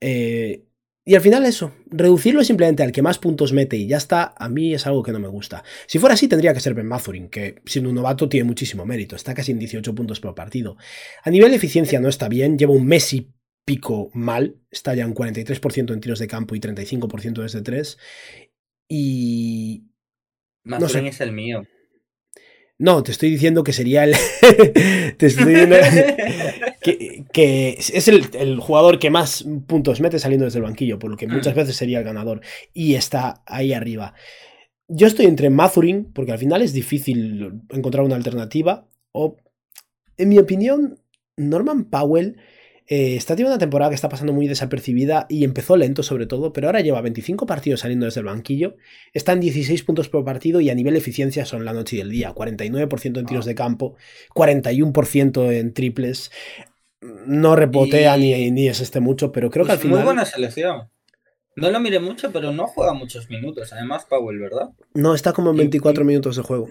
Eh, 0.00 0.62
y 1.04 1.14
al 1.14 1.22
final 1.22 1.46
eso, 1.46 1.72
reducirlo 1.86 2.44
simplemente 2.44 2.82
al 2.82 2.92
que 2.92 3.02
más 3.02 3.18
puntos 3.18 3.52
mete 3.52 3.76
y 3.76 3.86
ya 3.86 3.96
está, 3.96 4.34
a 4.36 4.48
mí 4.48 4.74
es 4.74 4.86
algo 4.86 5.02
que 5.02 5.12
no 5.12 5.18
me 5.18 5.28
gusta. 5.28 5.64
Si 5.86 5.98
fuera 5.98 6.14
así 6.14 6.28
tendría 6.28 6.52
que 6.52 6.60
ser 6.60 6.74
Ben 6.74 6.86
Mathurin, 6.86 7.28
que 7.28 7.62
siendo 7.64 7.88
un 7.88 7.96
novato 7.96 8.28
tiene 8.28 8.44
muchísimo 8.44 8.84
mérito, 8.84 9.16
está 9.16 9.34
casi 9.34 9.52
en 9.52 9.58
18 9.58 9.94
puntos 9.94 10.20
por 10.20 10.34
partido. 10.34 10.76
A 11.22 11.30
nivel 11.30 11.50
de 11.50 11.56
eficiencia 11.56 12.00
no 12.00 12.08
está 12.08 12.28
bien, 12.28 12.58
lleva 12.58 12.72
un 12.72 12.86
Messi 12.86 13.32
pico 13.64 14.10
mal, 14.14 14.60
está 14.70 14.94
ya 14.94 15.04
en 15.04 15.14
43% 15.14 15.92
en 15.92 16.00
tiros 16.00 16.18
de 16.18 16.26
campo 16.26 16.54
y 16.54 16.60
35% 16.60 17.42
desde 17.42 17.62
3. 17.62 17.98
Y... 18.88 19.86
Mazurin 20.64 21.04
sé. 21.04 21.08
es 21.08 21.20
el 21.22 21.32
mío. 21.32 21.62
No, 22.80 23.02
te 23.02 23.12
estoy 23.12 23.30
diciendo 23.30 23.62
que 23.62 23.74
sería 23.74 24.04
el... 24.04 24.14
te 25.18 25.26
estoy 25.26 25.52
diciendo 25.52 25.76
que, 26.82 27.24
que 27.30 27.76
es 27.78 28.08
el, 28.08 28.24
el 28.32 28.58
jugador 28.58 28.98
que 28.98 29.10
más 29.10 29.44
puntos 29.66 30.00
mete 30.00 30.18
saliendo 30.18 30.46
desde 30.46 30.60
el 30.60 30.64
banquillo, 30.64 30.98
por 30.98 31.10
lo 31.10 31.16
que 31.18 31.26
muchas 31.26 31.54
Mm. 31.54 31.58
veces 31.58 31.76
sería 31.76 31.98
el 31.98 32.04
ganador. 32.04 32.40
Y 32.72 32.94
está 32.94 33.42
ahí 33.44 33.74
arriba. 33.74 34.14
Yo 34.88 35.06
estoy 35.06 35.26
entre 35.26 35.50
Mathurin, 35.50 36.10
porque 36.12 36.32
al 36.32 36.38
final 36.38 36.62
es 36.62 36.72
difícil 36.72 37.60
encontrar 37.68 38.02
una 38.04 38.16
alternativa, 38.16 38.88
o, 39.12 39.36
en 40.16 40.30
mi 40.30 40.38
opinión, 40.38 40.98
Norman 41.36 41.84
Powell 41.84 42.38
eh, 42.92 43.14
está 43.16 43.34
teniendo 43.36 43.54
una 43.54 43.58
temporada 43.60 43.88
que 43.90 43.94
está 43.94 44.08
pasando 44.08 44.32
muy 44.32 44.48
desapercibida 44.48 45.26
y 45.28 45.44
empezó 45.44 45.76
lento 45.76 46.02
sobre 46.02 46.26
todo, 46.26 46.52
pero 46.52 46.66
ahora 46.66 46.80
lleva 46.80 47.00
25 47.00 47.46
partidos 47.46 47.80
saliendo 47.80 48.04
desde 48.06 48.18
el 48.20 48.26
banquillo, 48.26 48.76
está 49.12 49.32
en 49.32 49.40
16 49.40 49.84
puntos 49.84 50.08
por 50.08 50.24
partido 50.24 50.60
y 50.60 50.70
a 50.70 50.74
nivel 50.74 50.94
de 50.94 50.98
eficiencia 50.98 51.44
son 51.46 51.64
la 51.64 51.72
noche 51.72 51.96
y 51.96 52.00
el 52.00 52.10
día, 52.10 52.34
49% 52.34 53.20
en 53.20 53.26
tiros 53.26 53.44
de 53.46 53.54
campo, 53.54 53.94
41% 54.34 55.52
en 55.52 55.72
triples, 55.72 56.30
no 57.00 57.56
repotea 57.56 58.18
Y- 58.18 58.20
ni, 58.20 58.50
ni 58.50 58.68
es 58.68 58.80
este 58.80 59.00
mucho, 59.00 59.32
pero 59.32 59.50
creo 59.50 59.64
que 59.64 59.72
al 59.72 59.78
Pues 59.78 59.82
final... 59.84 59.98
Muy 59.98 60.04
buena 60.04 60.24
selección. 60.24 60.88
No 61.56 61.70
lo 61.70 61.80
miré 61.80 61.98
mucho, 62.00 62.30
pero 62.32 62.52
no 62.52 62.66
juega 62.66 62.92
muchos 62.92 63.28
minutos. 63.28 63.72
Además, 63.72 64.06
Powell, 64.08 64.38
¿verdad? 64.38 64.70
No, 64.94 65.14
está 65.14 65.32
como 65.32 65.50
en 65.50 65.56
y- 65.56 65.58
24 65.60 66.02
y- 66.02 66.06
minutos 66.06 66.36
de 66.36 66.42
juego. 66.42 66.70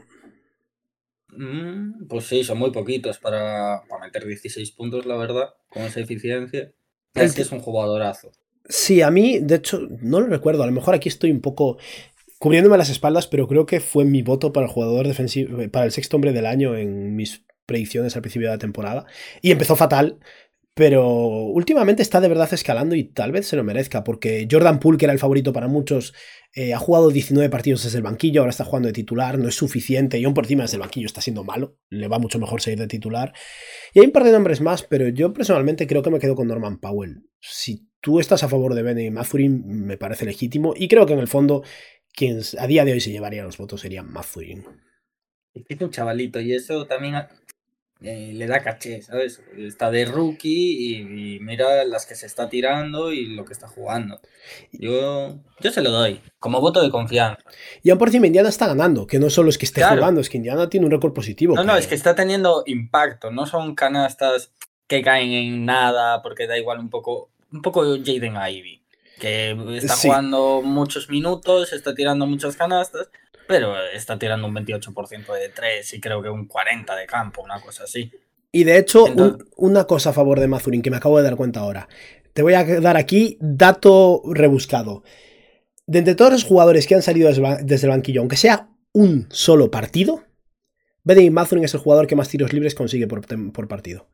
Mm, 1.39 2.08
pues 2.10 2.25
sí, 2.25 2.43
son 2.43 2.60
muy 2.60 2.71
poquitos 2.71 3.17
para, 3.17 3.84
para 3.88 4.06
meter 4.06 4.25
16 4.25 4.71
puntos, 4.71 5.06
la 5.06 5.15
verdad, 5.15 5.54
con 5.69 5.84
esa 5.84 6.02
eficiencia. 6.02 6.73
Es 7.13 7.34
que 7.34 7.43
es 7.43 7.52
un 7.54 7.62
jugadorazo. 7.62 8.34
Sí, 8.67 9.02
a 9.02 9.10
mí, 9.10 9.39
de 9.39 9.56
hecho, 9.56 9.88
no 10.02 10.19
lo 10.19 10.28
recuerdo. 10.28 10.63
A 10.63 10.65
lo 10.65 10.73
mejor 10.73 10.95
aquí 10.95 11.08
estoy 11.08 11.32
un 11.32 11.39
poco 11.39 11.78
cubriéndome 12.39 12.78
las 12.78 12.89
espaldas, 12.89 13.25
pero 13.25 13.47
creo 13.47 13.65
que 13.65 13.80
fue 13.80 14.04
mi 14.04 14.21
voto 14.21 14.52
para 14.52 14.65
el 14.65 14.71
jugador 14.71 15.08
defensivo, 15.08 15.58
para 15.71 15.86
el 15.86 15.93
sexto 15.93 16.17
hombre 16.17 16.34
del 16.34 16.45
año 16.45 16.75
en 16.75 17.15
mis 17.15 17.45
predicciones 17.65 18.17
al 18.17 18.21
principio 18.21 18.49
de 18.49 18.56
la 18.56 18.60
temporada. 18.60 19.06
Y 19.41 19.52
empezó 19.52 19.78
fatal, 19.78 20.19
pero 20.73 21.05
últimamente 21.08 22.01
está 22.01 22.21
de 22.21 22.29
verdad 22.29 22.53
escalando 22.53 22.95
y 22.95 23.03
tal 23.03 23.32
vez 23.32 23.47
se 23.47 23.55
lo 23.55 23.63
merezca, 23.63 24.03
porque 24.03 24.47
Jordan 24.49 24.79
Poole, 24.79 24.97
que 24.97 25.05
era 25.05 25.13
el 25.13 25.19
favorito 25.19 25.51
para 25.51 25.67
muchos, 25.67 26.13
eh, 26.55 26.73
ha 26.73 26.79
jugado 26.79 27.10
19 27.10 27.49
partidos 27.49 27.84
desde 27.84 27.97
el 27.97 28.03
banquillo, 28.03 28.41
ahora 28.41 28.51
está 28.51 28.63
jugando 28.63 28.88
de 28.88 28.93
titular, 28.93 29.38
no 29.38 29.49
es 29.49 29.55
suficiente, 29.55 30.23
aún 30.23 30.34
por 30.34 30.45
encima 30.45 30.63
desde 30.63 30.77
el 30.77 30.82
banquillo 30.82 31.05
está 31.05 31.21
siendo 31.21 31.43
malo, 31.43 31.77
le 31.89 32.08
va 32.08 32.17
mucho 32.17 32.39
mejor 32.39 32.62
seguir 32.62 32.79
de 32.79 32.88
titular. 32.88 33.34
Y 33.93 33.99
hay 33.99 34.05
un 34.05 34.12
par 34.12 34.23
de 34.23 34.32
nombres 34.32 34.62
más, 34.62 34.84
pero 34.84 35.10
yo 35.10 35.34
personalmente 35.34 35.86
creo 35.86 36.01
que 36.01 36.12
me 36.12 36.19
quedo 36.19 36.36
con 36.36 36.47
Norman 36.47 36.79
Powell. 36.79 37.23
Si 37.41 37.89
tú 37.99 38.19
estás 38.19 38.43
a 38.43 38.49
favor 38.49 38.73
de 38.73 38.84
Benny 38.84 39.12
Mathurin, 39.12 39.63
me 39.65 39.97
parece 39.97 40.25
legítimo, 40.25 40.73
y 40.75 40.88
creo 40.88 41.05
que 41.05 41.13
en 41.13 41.19
el 41.19 41.27
fondo 41.27 41.63
quien 42.13 42.39
a 42.58 42.67
día 42.67 42.86
de 42.86 42.93
hoy 42.93 43.01
se 43.01 43.12
llevaría 43.12 43.43
los 43.43 43.58
votos 43.58 43.82
sería 43.82 44.03
Mathurin. 44.03 44.65
Es 45.53 45.82
un 45.82 45.91
chavalito 45.91 46.39
y 46.39 46.53
eso 46.53 46.86
también 46.86 47.15
eh, 48.01 48.31
le 48.33 48.47
da 48.47 48.62
caché, 48.63 49.01
¿sabes? 49.01 49.41
Está 49.57 49.91
de 49.91 50.05
rookie 50.05 50.49
y, 50.49 51.35
y 51.35 51.39
mira 51.41 51.83
las 51.83 52.05
que 52.05 52.15
se 52.15 52.25
está 52.25 52.47
tirando 52.49 53.12
y 53.12 53.25
lo 53.35 53.43
que 53.45 53.53
está 53.53 53.67
jugando. 53.67 54.19
Yo, 54.71 55.38
yo 55.59 55.71
se 55.71 55.81
lo 55.81 55.91
doy, 55.91 56.21
como 56.39 56.62
voto 56.62 56.81
de 56.81 56.89
confianza. 56.89 57.41
Y 57.83 57.89
aún 57.89 57.99
por 57.99 58.07
encima 58.07 58.27
Indiana 58.27 58.49
está 58.49 58.67
ganando, 58.67 59.05
que 59.07 59.19
no 59.19 59.29
solo 59.29 59.49
es 59.49 59.57
que 59.57 59.65
esté 59.65 59.81
Claro. 59.81 59.97
jugando, 59.97 60.21
es 60.21 60.29
que 60.29 60.38
Indiana 60.38 60.69
tiene 60.69 60.85
un 60.85 60.91
récord 60.91 61.13
positivo. 61.13 61.55
No, 61.55 61.63
no, 61.63 61.75
es 61.75 61.88
que 61.88 61.95
está 61.95 62.15
teniendo 62.15 62.63
impacto, 62.65 63.31
no 63.31 63.45
son 63.45 63.75
canastas 63.75 64.53
que 64.88 65.01
caen 65.01 65.31
en 65.31 65.65
nada, 65.65 66.21
porque 66.21 66.47
da 66.47 66.57
igual 66.57 66.79
un 66.79 66.89
poco, 66.89 67.29
un 67.51 67.62
poco 67.62 67.83
Jaden 67.83 68.35
Ivy, 68.38 68.81
que 69.19 69.51
está 69.77 69.95
Sí. 69.95 70.07
jugando 70.07 70.62
muchos 70.63 71.09
minutos, 71.09 71.73
está 71.73 71.93
tirando 71.93 72.25
muchas 72.25 72.55
canastas, 72.55 73.09
pero 73.49 73.75
está 73.95 74.19
tirando 74.19 74.45
un 74.45 74.53
28% 74.53 75.33
de 75.33 75.49
3 75.49 75.93
y 75.95 75.99
creo 75.99 76.21
que 76.21 76.29
un 76.29 76.47
40% 76.47 76.95
de 76.95 77.07
campo, 77.07 77.41
una 77.41 77.59
cosa 77.59 77.85
así. 77.85 78.12
Y 78.51 78.63
de 78.63 78.77
hecho, 78.77 79.05
un- 79.05 79.43
una 79.57 79.85
cosa 79.85 80.12
a 80.12 80.13
favor 80.13 80.39
de 80.39 80.47
Mazurin 80.47 80.83
que 80.83 80.91
me 80.91 80.97
acabo 80.97 81.17
de 81.17 81.23
dar 81.23 81.35
cuenta 81.35 81.62
ahora. 81.62 81.89
Te 82.33 82.43
voy 82.43 82.53
a 82.53 82.63
dar 82.63 82.95
aquí 82.95 83.39
dato 83.41 84.21
rebuscado. 84.27 85.01
De 85.88 85.97
entre 85.97 86.13
todos 86.13 86.31
los 86.31 86.43
jugadores 86.43 86.85
que 86.85 86.93
han 86.93 87.01
salido 87.01 87.27
desde, 87.27 87.88
el 87.88 87.89
banquillo, 87.89 88.21
aunque 88.21 88.38
sea 88.38 88.69
un 88.93 89.25
solo 89.31 89.71
partido, 89.71 90.25
Benedict 91.03 91.33
Mazurin 91.33 91.63
es 91.63 91.73
el 91.73 91.79
jugador 91.79 92.05
que 92.05 92.15
más 92.15 92.29
tiros 92.29 92.53
libres 92.53 92.75
consigue 92.75 93.07
por, 93.07 93.67
partido. 93.67 94.09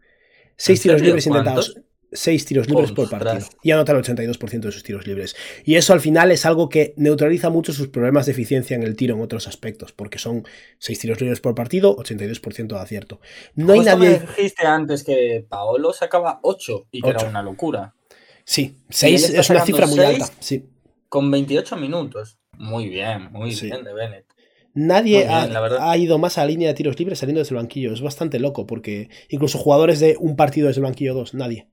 Seis 0.55 0.79
¿En 0.79 0.83
tiros 0.83 1.01
libres 1.01 1.27
intentados. 1.27 1.77
6 2.15 2.45
tiros 2.45 2.69
libres 2.69 2.91
por 2.91 3.10
partido 3.10 3.45
y 3.62 3.71
anota 3.71 3.91
el 3.91 3.99
82% 3.99 4.60
de 4.60 4.71
sus 4.71 4.84
tiros 4.84 5.06
libres. 5.08 5.36
Y 5.63 5.75
eso 5.75 5.93
al 5.93 6.01
final 6.01 6.32
es 6.32 6.45
algo 6.45 6.69
que 6.69 6.93
neutraliza 6.97 7.49
mucho 7.49 7.73
sus 7.73 7.88
problemas 7.89 8.25
de 8.25 8.32
eficiencia 8.32 8.75
en 8.75 8.84
el 8.84 8.95
tiro 8.95 9.15
en 9.15 9.21
otros 9.21 9.47
aspectos, 9.47 9.91
porque 9.91 10.19
son 10.19 10.45
6 10.80 10.99
tiros 10.99 11.21
libres 11.21 11.39
por 11.41 11.56
partido, 11.56 11.95
82% 11.97 12.67
de 12.67 12.80
acierto. 12.80 13.19
No 13.56 13.73
hay 13.73 13.82
nadie... 13.82 14.10
me 14.10 14.19
dijiste 14.19 14.65
antes 14.65 15.04
que 15.04 15.45
Paolo 15.47 15.93
sacaba 15.93 16.39
8 16.43 16.88
y 16.91 17.01
que 17.01 17.10
era 17.10 17.28
una 17.28 17.41
locura. 17.43 17.93
Sí, 18.43 18.75
él 18.78 18.84
6 18.89 19.23
está 19.30 19.41
es 19.41 19.49
una 19.49 19.65
cifra 19.65 19.88
muy 19.88 19.99
alta. 19.99 20.30
Sí. 20.39 20.65
Con 21.10 21.32
28 21.32 21.78
minutos. 21.78 22.38
Muy 22.58 22.89
bien, 22.89 23.32
muy 23.32 23.51
Sí. 23.54 23.65
bien 23.65 23.84
de 23.84 23.93
Bennett. 23.93 24.25
Nadie 24.73 25.19
bien, 25.19 25.30
ha, 25.32 25.91
ha 25.91 25.97
ido 25.97 26.17
más 26.17 26.38
a 26.38 26.41
la 26.41 26.47
línea 26.47 26.67
de 26.67 26.73
tiros 26.73 26.99
libres 26.99 27.19
saliendo 27.19 27.39
desde 27.39 27.56
el 27.56 27.62
banquillo. 27.62 27.93
Es 27.93 28.01
bastante 28.01 28.39
loco 28.39 28.67
porque 28.67 29.10
incluso 29.30 29.58
jugadores 29.58 29.99
de 30.01 30.17
un 30.19 30.36
partido 30.36 30.67
desde 30.67 30.80
el 30.80 30.86
banquillo 30.86 31.13
2, 31.13 31.34
nadie. 31.34 31.69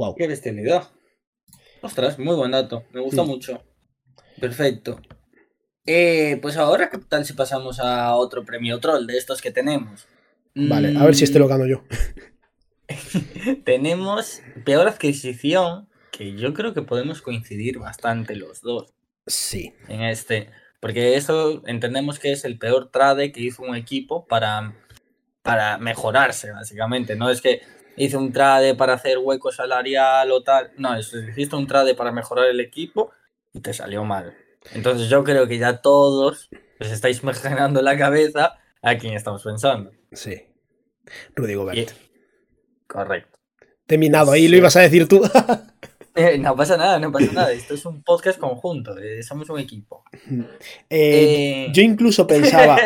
Wow. 0.00 0.14
Qué 0.16 0.26
bestialidad. 0.26 0.88
Ostras, 1.82 2.18
muy 2.18 2.34
buen 2.34 2.52
dato. 2.52 2.84
Me 2.94 3.02
gustó 3.02 3.24
Mm. 3.24 3.28
mucho. 3.28 3.62
Perfecto. 4.40 4.98
Eh, 5.84 6.38
pues 6.40 6.56
ahora, 6.56 6.88
¿qué 6.88 6.96
tal 6.96 7.26
si 7.26 7.34
pasamos 7.34 7.80
a 7.80 8.14
otro 8.16 8.42
premio 8.46 8.80
troll 8.80 9.06
de 9.06 9.18
estos 9.18 9.42
que 9.42 9.50
tenemos? 9.50 10.06
Vale, 10.54 10.96
a 10.96 11.04
ver 11.04 11.14
si 11.14 11.24
este 11.24 11.38
lo 11.38 11.48
gano 11.48 11.66
yo. 11.66 11.82
Tenemos 13.66 14.40
peor 14.64 14.88
adquisición, 14.88 15.90
que 16.12 16.34
yo 16.34 16.54
creo 16.54 16.72
que 16.72 16.80
podemos 16.80 17.20
coincidir 17.20 17.78
bastante 17.78 18.36
los 18.36 18.62
dos 18.62 18.94
Sí. 19.26 19.74
en 19.88 20.00
este. 20.00 20.48
Porque 20.80 21.14
eso 21.16 21.62
entendemos 21.66 22.18
que 22.18 22.32
es 22.32 22.46
el 22.46 22.56
peor 22.58 22.90
trade 22.90 23.32
que 23.32 23.42
hizo 23.42 23.62
un 23.62 23.76
equipo 23.76 24.26
para, 24.26 24.74
para 25.42 25.76
mejorarse, 25.76 26.52
básicamente. 26.52 27.16
No 27.16 27.28
es 27.28 27.42
que 27.42 27.60
hizo 28.04 28.18
un 28.18 28.32
trade 28.32 28.74
para 28.74 28.94
hacer 28.94 29.18
hueco 29.18 29.52
salarial 29.52 30.30
o 30.32 30.42
tal. 30.42 30.70
No, 30.76 30.96
es, 30.96 31.12
hiciste 31.12 31.56
un 31.56 31.66
trade 31.66 31.94
para 31.94 32.12
mejorar 32.12 32.46
el 32.48 32.60
equipo 32.60 33.10
y 33.52 33.60
te 33.60 33.72
salió 33.74 34.04
mal. 34.04 34.34
Entonces 34.74 35.08
yo 35.08 35.24
creo 35.24 35.46
que 35.46 35.58
ya 35.58 35.78
todos 35.82 36.48
os 36.80 36.90
estáis 36.90 37.20
imaginando 37.22 37.80
en 37.80 37.84
la 37.84 37.98
cabeza 37.98 38.58
a 38.82 38.96
quién 38.96 39.14
estamos 39.14 39.42
pensando. 39.42 39.90
Sí. 40.12 40.42
Rudy 41.36 41.54
Gobert. 41.54 41.78
Y- 41.78 41.86
Correcto. 42.86 43.38
Terminado, 43.86 44.32
ahí 44.32 44.48
lo 44.48 44.56
ibas 44.56 44.76
a 44.76 44.80
decir 44.80 45.06
tú. 45.08 45.22
Eh, 46.16 46.38
no 46.38 46.56
pasa 46.56 46.76
nada, 46.76 46.98
no 46.98 47.12
pasa 47.12 47.32
nada. 47.32 47.52
Esto 47.52 47.74
es 47.74 47.86
un 47.86 48.02
podcast 48.02 48.36
conjunto, 48.40 48.98
eh, 48.98 49.22
somos 49.22 49.48
un 49.48 49.60
equipo. 49.60 50.02
Eh, 50.90 51.68
Yo 51.72 51.82
incluso 51.82 52.26
pensaba. 52.26 52.76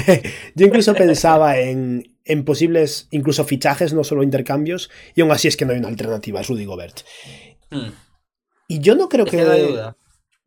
yo 0.54 0.66
incluso 0.66 0.94
pensaba 0.94 1.58
en, 1.58 2.17
en 2.28 2.44
posibles, 2.44 3.08
incluso 3.10 3.44
fichajes, 3.44 3.92
no 3.92 4.04
solo 4.04 4.22
intercambios. 4.22 4.90
Y 5.16 5.22
aún 5.22 5.30
así 5.32 5.48
es 5.48 5.56
que 5.56 5.64
no 5.64 5.72
hay 5.72 5.78
una 5.78 5.88
alternativa, 5.88 6.40
es 6.40 6.48
Rudy 6.48 6.64
Gobert. 6.66 7.00
Hmm, 7.70 7.90
Y 8.68 8.80
yo 8.80 8.94
no 8.94 9.08
creo 9.08 9.24
es 9.24 9.30
que. 9.30 9.36
que 9.38 9.44
no 9.44 9.50
hay 9.50 9.62
duda. 9.66 9.96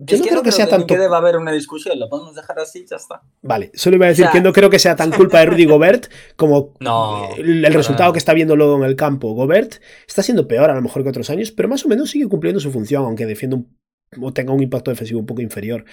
Yo 0.04 0.16
Es 0.16 0.22
no 0.22 0.24
que 0.26 0.30
creo 0.32 0.42
que 0.42 0.52
sea 0.52 0.68
tanto. 0.68 0.88
que 0.88 0.98
deba 0.98 1.18
haber 1.18 1.38
una 1.38 1.52
discusión, 1.52 2.00
lo 2.00 2.10
podemos 2.10 2.34
dejar 2.36 2.58
así, 2.58 2.86
ya 2.90 2.96
está. 2.96 3.22
Vale, 3.44 3.70
solo 3.76 3.98
iba 3.98 4.08
a 4.08 4.10
decir 4.10 4.26
O 4.26 4.30
sea- 4.30 4.32
que 4.34 4.42
no 4.42 4.52
creo 4.52 4.68
que 4.72 4.80
sea 4.80 4.96
tan 4.96 5.12
culpa 5.12 5.40
de 5.42 5.46
Rudy 5.46 5.66
Gobert 5.66 6.08
como 6.36 6.74
No, 6.80 7.30
el, 7.38 7.64
el 7.64 7.72
resultado 7.74 8.06
nada. 8.06 8.14
que 8.14 8.18
está 8.18 8.34
viendo 8.34 8.56
luego 8.56 8.78
en 8.78 8.84
el 8.84 8.96
campo. 8.96 9.34
Gobert 9.36 9.76
está 10.08 10.24
siendo 10.24 10.48
peor 10.48 10.72
a 10.72 10.74
lo 10.74 10.82
mejor 10.82 11.04
que 11.04 11.10
otros 11.10 11.30
años, 11.30 11.52
pero 11.52 11.70
más 11.70 11.86
o 11.86 11.88
menos 11.88 12.10
sigue 12.10 12.28
cumpliendo 12.28 12.60
su 12.60 12.72
función, 12.72 13.04
aunque 13.06 13.28
defienda 13.28 13.58
un, 13.58 13.78
o 14.20 14.34
tenga 14.34 14.54
un 14.54 14.64
impacto 14.64 14.90
defensivo 14.90 15.20
un 15.20 15.28
poco 15.28 15.44
inferior. 15.44 15.86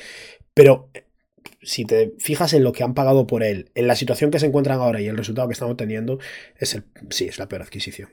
Pero 0.54 0.88
eh, 0.94 1.04
si 1.62 1.84
te 1.84 2.14
fijas 2.18 2.52
en 2.52 2.64
lo 2.64 2.72
que 2.72 2.82
han 2.82 2.94
pagado 2.94 3.26
por 3.26 3.42
él, 3.42 3.70
en 3.74 3.86
la 3.86 3.96
situación 3.96 4.30
que 4.30 4.38
se 4.38 4.46
encuentran 4.46 4.80
ahora 4.80 5.00
y 5.00 5.06
el 5.06 5.16
resultado 5.16 5.48
que 5.48 5.52
están 5.52 5.70
obteniendo, 5.70 6.18
es 6.56 6.74
el, 6.74 6.84
sí, 7.10 7.26
es 7.26 7.38
la 7.38 7.48
peor 7.48 7.62
adquisición. 7.62 8.10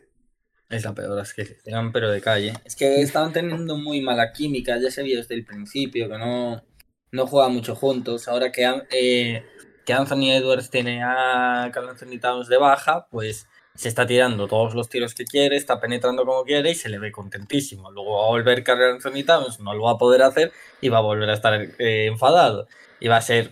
Es 0.69 0.83
la 0.83 0.93
peor 0.93 1.19
adquisición, 1.19 1.91
pero 1.91 2.09
de 2.09 2.21
calle. 2.21 2.53
Es 2.65 2.75
que 2.75 3.01
estaban 3.01 3.31
teniendo 3.33 3.77
muy 3.77 4.01
mala 4.01 4.31
química, 4.33 4.79
ya 4.79 4.89
se 4.89 5.03
vio 5.03 5.17
desde 5.17 5.35
el 5.35 5.45
principio 5.45 6.09
que 6.09 6.17
no, 6.17 6.63
no 7.11 7.27
juegan 7.27 7.53
mucho 7.53 7.75
juntos. 7.75 8.27
Ahora 8.27 8.51
que, 8.51 8.67
eh, 8.91 9.43
que 9.85 9.93
Anthony 9.93 10.31
Edwards 10.31 10.69
tiene 10.69 11.03
a 11.03 11.69
Carl 11.71 11.89
Anthony 11.89 12.19
Towns 12.19 12.47
de 12.47 12.57
baja, 12.57 13.07
pues 13.11 13.47
se 13.75 13.89
está 13.89 14.07
tirando 14.07 14.47
todos 14.47 14.73
los 14.73 14.89
tiros 14.89 15.13
que 15.13 15.25
quiere, 15.25 15.57
está 15.57 15.79
penetrando 15.79 16.25
como 16.25 16.43
quiere 16.43 16.71
y 16.71 16.75
se 16.75 16.89
le 16.89 16.97
ve 16.97 17.11
contentísimo. 17.11 17.91
Luego 17.91 18.19
va 18.19 18.25
a 18.25 18.29
volver 18.29 18.63
Carl 18.63 18.83
Anthony 18.83 19.23
Towns, 19.25 19.59
no 19.59 19.73
lo 19.73 19.83
va 19.83 19.91
a 19.91 19.97
poder 19.97 20.23
hacer 20.23 20.51
y 20.81 20.89
va 20.89 20.99
a 20.99 21.01
volver 21.01 21.29
a 21.29 21.33
estar 21.33 21.53
eh, 21.77 22.07
enfadado. 22.07 22.67
Y 22.99 23.07
va 23.07 23.17
a 23.17 23.21
ser 23.21 23.51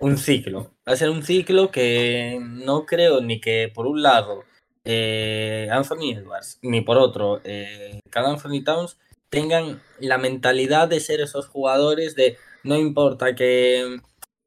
un 0.00 0.18
ciclo. 0.18 0.72
Va 0.86 0.92
a 0.92 0.96
ser 0.96 1.10
un 1.10 1.22
ciclo 1.22 1.70
que 1.70 2.38
no 2.40 2.86
creo 2.86 3.20
ni 3.20 3.40
que 3.40 3.70
por 3.74 3.86
un 3.86 4.02
lado 4.02 4.44
eh, 4.84 5.68
Anthony 5.70 6.12
Edwards 6.12 6.58
ni 6.60 6.82
por 6.82 6.98
otro 6.98 7.40
eh, 7.44 8.00
Carl 8.10 8.26
Anthony 8.26 8.62
Towns 8.62 8.98
tengan 9.30 9.82
la 9.98 10.18
mentalidad 10.18 10.88
de 10.88 11.00
ser 11.00 11.20
esos 11.20 11.48
jugadores 11.48 12.14
de 12.14 12.36
no 12.62 12.76
importa 12.76 13.34
que, 13.34 13.98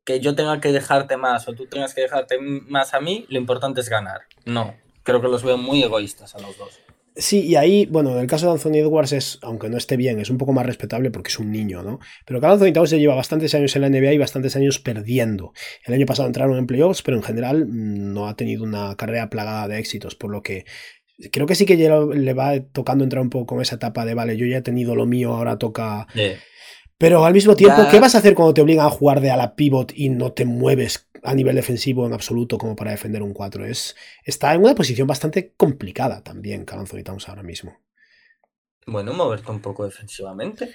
que 0.06 0.20
yo 0.20 0.36
tenga 0.36 0.62
que 0.62 0.72
dejarte 0.72 1.18
más 1.18 1.48
o 1.48 1.54
tú 1.54 1.66
tengas 1.66 1.94
que 1.94 2.02
dejarte 2.02 2.40
más 2.40 2.94
a 2.94 3.02
mí, 3.02 3.26
lo 3.30 3.38
importante 3.38 3.82
es 3.82 3.90
ganar. 3.90 4.22
No, 4.46 4.76
creo 5.04 5.22
que 5.22 5.28
los 5.28 5.44
veo 5.44 5.58
muy 5.58 5.84
egoístas 5.84 6.36
a 6.36 6.40
los 6.40 6.58
dos. 6.58 6.80
Sí, 7.20 7.42
y 7.42 7.56
ahí, 7.56 7.88
bueno, 7.88 8.12
en 8.14 8.20
el 8.20 8.28
caso 8.28 8.46
de 8.46 8.52
Anthony 8.52 8.78
Edwards 8.78 9.12
es, 9.12 9.40
aunque 9.42 9.70
no 9.70 9.78
esté 9.78 9.98
bien, 9.98 10.20
es 10.20 10.30
un 10.30 10.38
poco 10.38 10.54
más 10.54 10.68
respetable 10.68 11.10
porque 11.10 11.30
es 11.30 11.40
un 11.40 11.52
niño, 11.52 11.82
¿no? 11.82 12.00
Pero 12.26 12.40
Carl 12.40 12.54
Anthony 12.54 12.74
Towns 12.74 12.92
lleva 12.92 13.16
bastantes 13.16 13.56
años 13.56 13.76
en 13.76 13.82
la 13.82 13.90
NBA 13.90 14.14
y 14.14 14.18
bastantes 14.20 14.56
años 14.56 14.80
perdiendo. 14.80 15.52
El 15.84 15.96
año 15.96 16.06
pasado 16.06 16.28
entraron 16.28 16.58
en 16.58 16.68
playoffs, 16.68 17.02
pero 17.02 17.18
en 17.18 17.24
general 17.24 17.66
mm, 17.66 18.14
no 18.14 18.28
ha 18.28 18.36
tenido 18.36 18.64
una 18.64 18.96
carrera 18.96 19.32
plagada 19.32 19.68
de 19.68 19.80
éxitos, 19.80 20.14
por 20.14 20.30
lo 20.30 20.44
que 20.44 20.66
creo 21.32 21.48
que 21.48 21.56
sí 21.56 21.66
que 21.66 21.76
le 21.76 22.34
va 22.34 22.60
tocando 22.60 23.04
entrar 23.04 23.24
un 23.24 23.32
poco 23.32 23.48
con 23.48 23.62
esa 23.62 23.76
etapa 23.76 24.06
de, 24.06 24.14
vale, 24.14 24.38
yo 24.38 24.46
ya 24.46 24.58
he 24.58 24.62
tenido 24.62 24.96
lo 24.96 25.08
mío, 25.08 25.34
ahora 25.34 25.58
toca... 25.58 26.08
Pero 26.98 27.26
al 27.26 27.34
mismo 27.34 27.56
tiempo, 27.56 27.84
Ya. 27.84 27.90
¿qué 27.92 28.00
vas 28.00 28.16
a 28.16 28.20
hacer 28.20 28.34
cuando 28.34 28.54
te 28.54 28.62
obligan 28.62 28.86
a 28.86 28.90
jugar 28.90 29.22
de 29.22 29.30
a 29.32 29.38
la 29.38 29.56
pivot 29.56 29.92
y 29.96 30.10
no 30.10 30.34
te 30.34 30.46
mueves 30.46 31.08
a 31.24 31.36
nivel 31.36 31.56
defensivo 31.56 32.08
en 32.08 32.14
absoluto 32.14 32.58
como 32.58 32.76
para 32.76 32.92
defender 32.92 33.22
un 33.22 33.34
4? 33.34 33.66
Es, 33.66 33.96
está 34.24 34.54
en 34.54 34.62
una 34.62 34.74
posición 34.76 35.08
bastante 35.08 35.54
complicada 35.56 36.24
también 36.24 36.66
Carl 36.66 36.82
Anthony 36.82 37.04
Towns 37.04 37.30
ahora 37.30 37.44
mismo. 37.44 37.78
Bueno, 38.88 39.14
moverte 39.14 39.52
un 39.52 39.62
poco 39.62 39.86
defensivamente. 39.86 40.74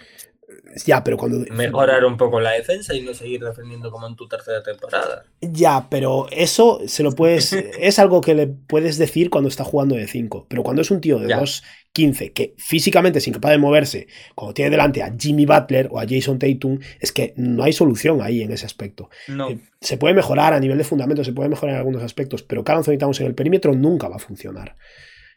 Ya, 0.87 1.05
pero 1.05 1.17
cuando. 1.17 1.45
Mejorar 1.53 2.05
un 2.05 2.17
poco 2.17 2.41
la 2.41 2.53
defensa 2.53 2.95
y 2.95 3.03
no 3.03 3.15
seguir 3.15 3.43
defendiendo 3.45 3.91
como 3.91 4.07
en 4.07 4.17
tu 4.17 4.27
tercera 4.29 4.63
temporada. 4.63 5.25
Ya, 5.41 5.89
pero 5.91 6.27
eso 6.31 6.81
se 6.87 7.03
lo 7.03 7.13
puedes. 7.13 7.53
es 7.79 7.99
algo 7.99 8.21
que 8.21 8.35
le 8.35 8.47
puedes 8.47 8.99
decir 8.99 9.31
cuando 9.31 9.49
está 9.49 9.65
jugando 9.65 9.95
de 9.95 10.07
5. 10.07 10.47
Pero 10.49 10.63
cuando 10.63 10.83
es 10.83 10.91
un 10.91 11.01
tío 11.01 11.19
de 11.19 11.29
Ya. 11.29 11.41
2'15 11.41 12.33
que 12.33 12.55
físicamente 12.57 13.19
es 13.19 13.29
incapaz 13.29 13.51
de 13.53 13.59
moverse, 13.59 14.07
cuando 14.35 14.55
tiene 14.55 14.71
delante 14.71 15.03
a 15.03 15.15
Jimmy 15.19 15.45
Butler 15.45 15.89
o 15.91 16.01
a 16.01 16.07
Jason 16.09 16.39
Tatum, 16.39 16.79
es 17.01 17.13
que 17.13 17.35
no 17.37 17.63
hay 17.63 17.73
solución 17.73 18.23
ahí 18.23 18.43
en 18.43 18.51
ese 18.51 18.65
aspecto. 18.67 19.11
No. 19.29 19.51
Eh, 19.51 19.59
Se 19.81 19.99
puede 19.99 20.15
mejorar 20.15 20.55
a 20.55 20.61
nivel 20.61 20.79
de 20.79 20.85
fundamento, 20.85 21.23
se 21.25 21.33
puede 21.33 21.49
mejorar 21.51 21.75
en 21.75 21.79
algunos 21.79 22.03
aspectos, 22.03 22.43
pero 22.43 22.65
Carl 22.65 22.79
Anthony 22.79 22.99
Towns 22.99 23.21
en 23.21 23.27
el 23.27 23.35
perímetro 23.35 23.75
nunca 23.75 24.09
va 24.09 24.17
a 24.17 24.21
funcionar. 24.21 24.77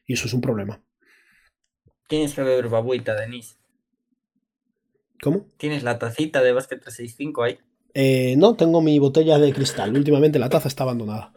Y 0.05 0.13
eso 0.13 0.27
es 0.27 0.33
un 0.33 0.41
problema. 0.41 0.81
Tienes 2.07 2.33
que 2.33 2.43
beber 2.43 2.69
babuita, 2.69 3.15
Denise. 3.15 3.55
¿Cómo? 5.21 5.45
Tienes 5.57 5.83
la 5.83 5.97
tacita 5.99 6.41
de 6.41 6.53
básquet 6.53 6.81
365 6.81 7.43
ahí. 7.43 7.57
Eh, 7.93 8.35
no, 8.37 8.55
tengo 8.55 8.81
mi 8.81 8.99
botella 8.99 9.37
de 9.39 9.53
cristal. 9.53 9.95
Últimamente 9.95 10.37
la 10.39 10.49
taza 10.49 10.67
está 10.67 10.83
abandonada. 10.83 11.31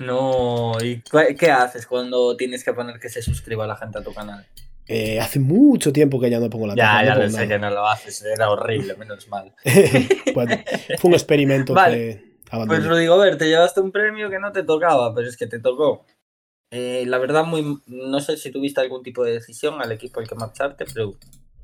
No, 0.00 0.72
¿y 0.82 1.02
qué 1.38 1.50
haces 1.50 1.86
cuando 1.86 2.36
tienes 2.36 2.64
que 2.64 2.72
poner 2.72 2.98
que 2.98 3.08
se 3.08 3.22
suscriba 3.22 3.66
la 3.66 3.76
gente 3.76 3.98
a 3.98 4.02
tu 4.02 4.12
canal? 4.12 4.44
Eh, 4.86 5.20
hace 5.20 5.38
mucho 5.38 5.92
tiempo 5.92 6.20
que 6.20 6.28
ya 6.28 6.40
no 6.40 6.50
pongo 6.50 6.66
la 6.66 6.74
taza. 6.74 7.02
Ya, 7.04 7.08
ya 7.08 7.14
lo 7.14 7.30
sé 7.30 7.48
que 7.48 7.58
no 7.58 7.70
lo 7.70 7.86
haces, 7.86 8.22
era 8.22 8.50
horrible, 8.50 8.96
menos 8.96 9.28
mal. 9.28 9.54
Bueno, 10.34 10.56
fue 10.98 11.08
un 11.10 11.14
experimento 11.14 11.72
Vale. 11.74 11.96
que 11.96 12.16
Pues 12.40 12.52
abandoné. 12.52 12.88
Rudy 12.88 13.06
Gobert, 13.06 13.38
te 13.38 13.48
llevaste 13.48 13.80
un 13.80 13.92
premio 13.92 14.28
que 14.28 14.40
no 14.40 14.50
te 14.50 14.64
tocaba, 14.64 15.14
pero 15.14 15.28
es 15.28 15.36
que 15.36 15.46
te 15.46 15.60
tocó. 15.60 16.04
Eh, 16.72 17.04
la 17.06 17.18
verdad, 17.18 17.44
muy, 17.44 17.78
no 17.86 18.18
sé 18.20 18.36
si 18.36 18.50
tuviste 18.50 18.80
algún 18.80 19.04
tipo 19.04 19.22
de 19.22 19.32
decisión 19.34 19.80
al 19.80 19.92
equipo 19.92 20.18
al 20.18 20.28
que 20.28 20.34
marcharte, 20.34 20.84
pero 20.92 21.14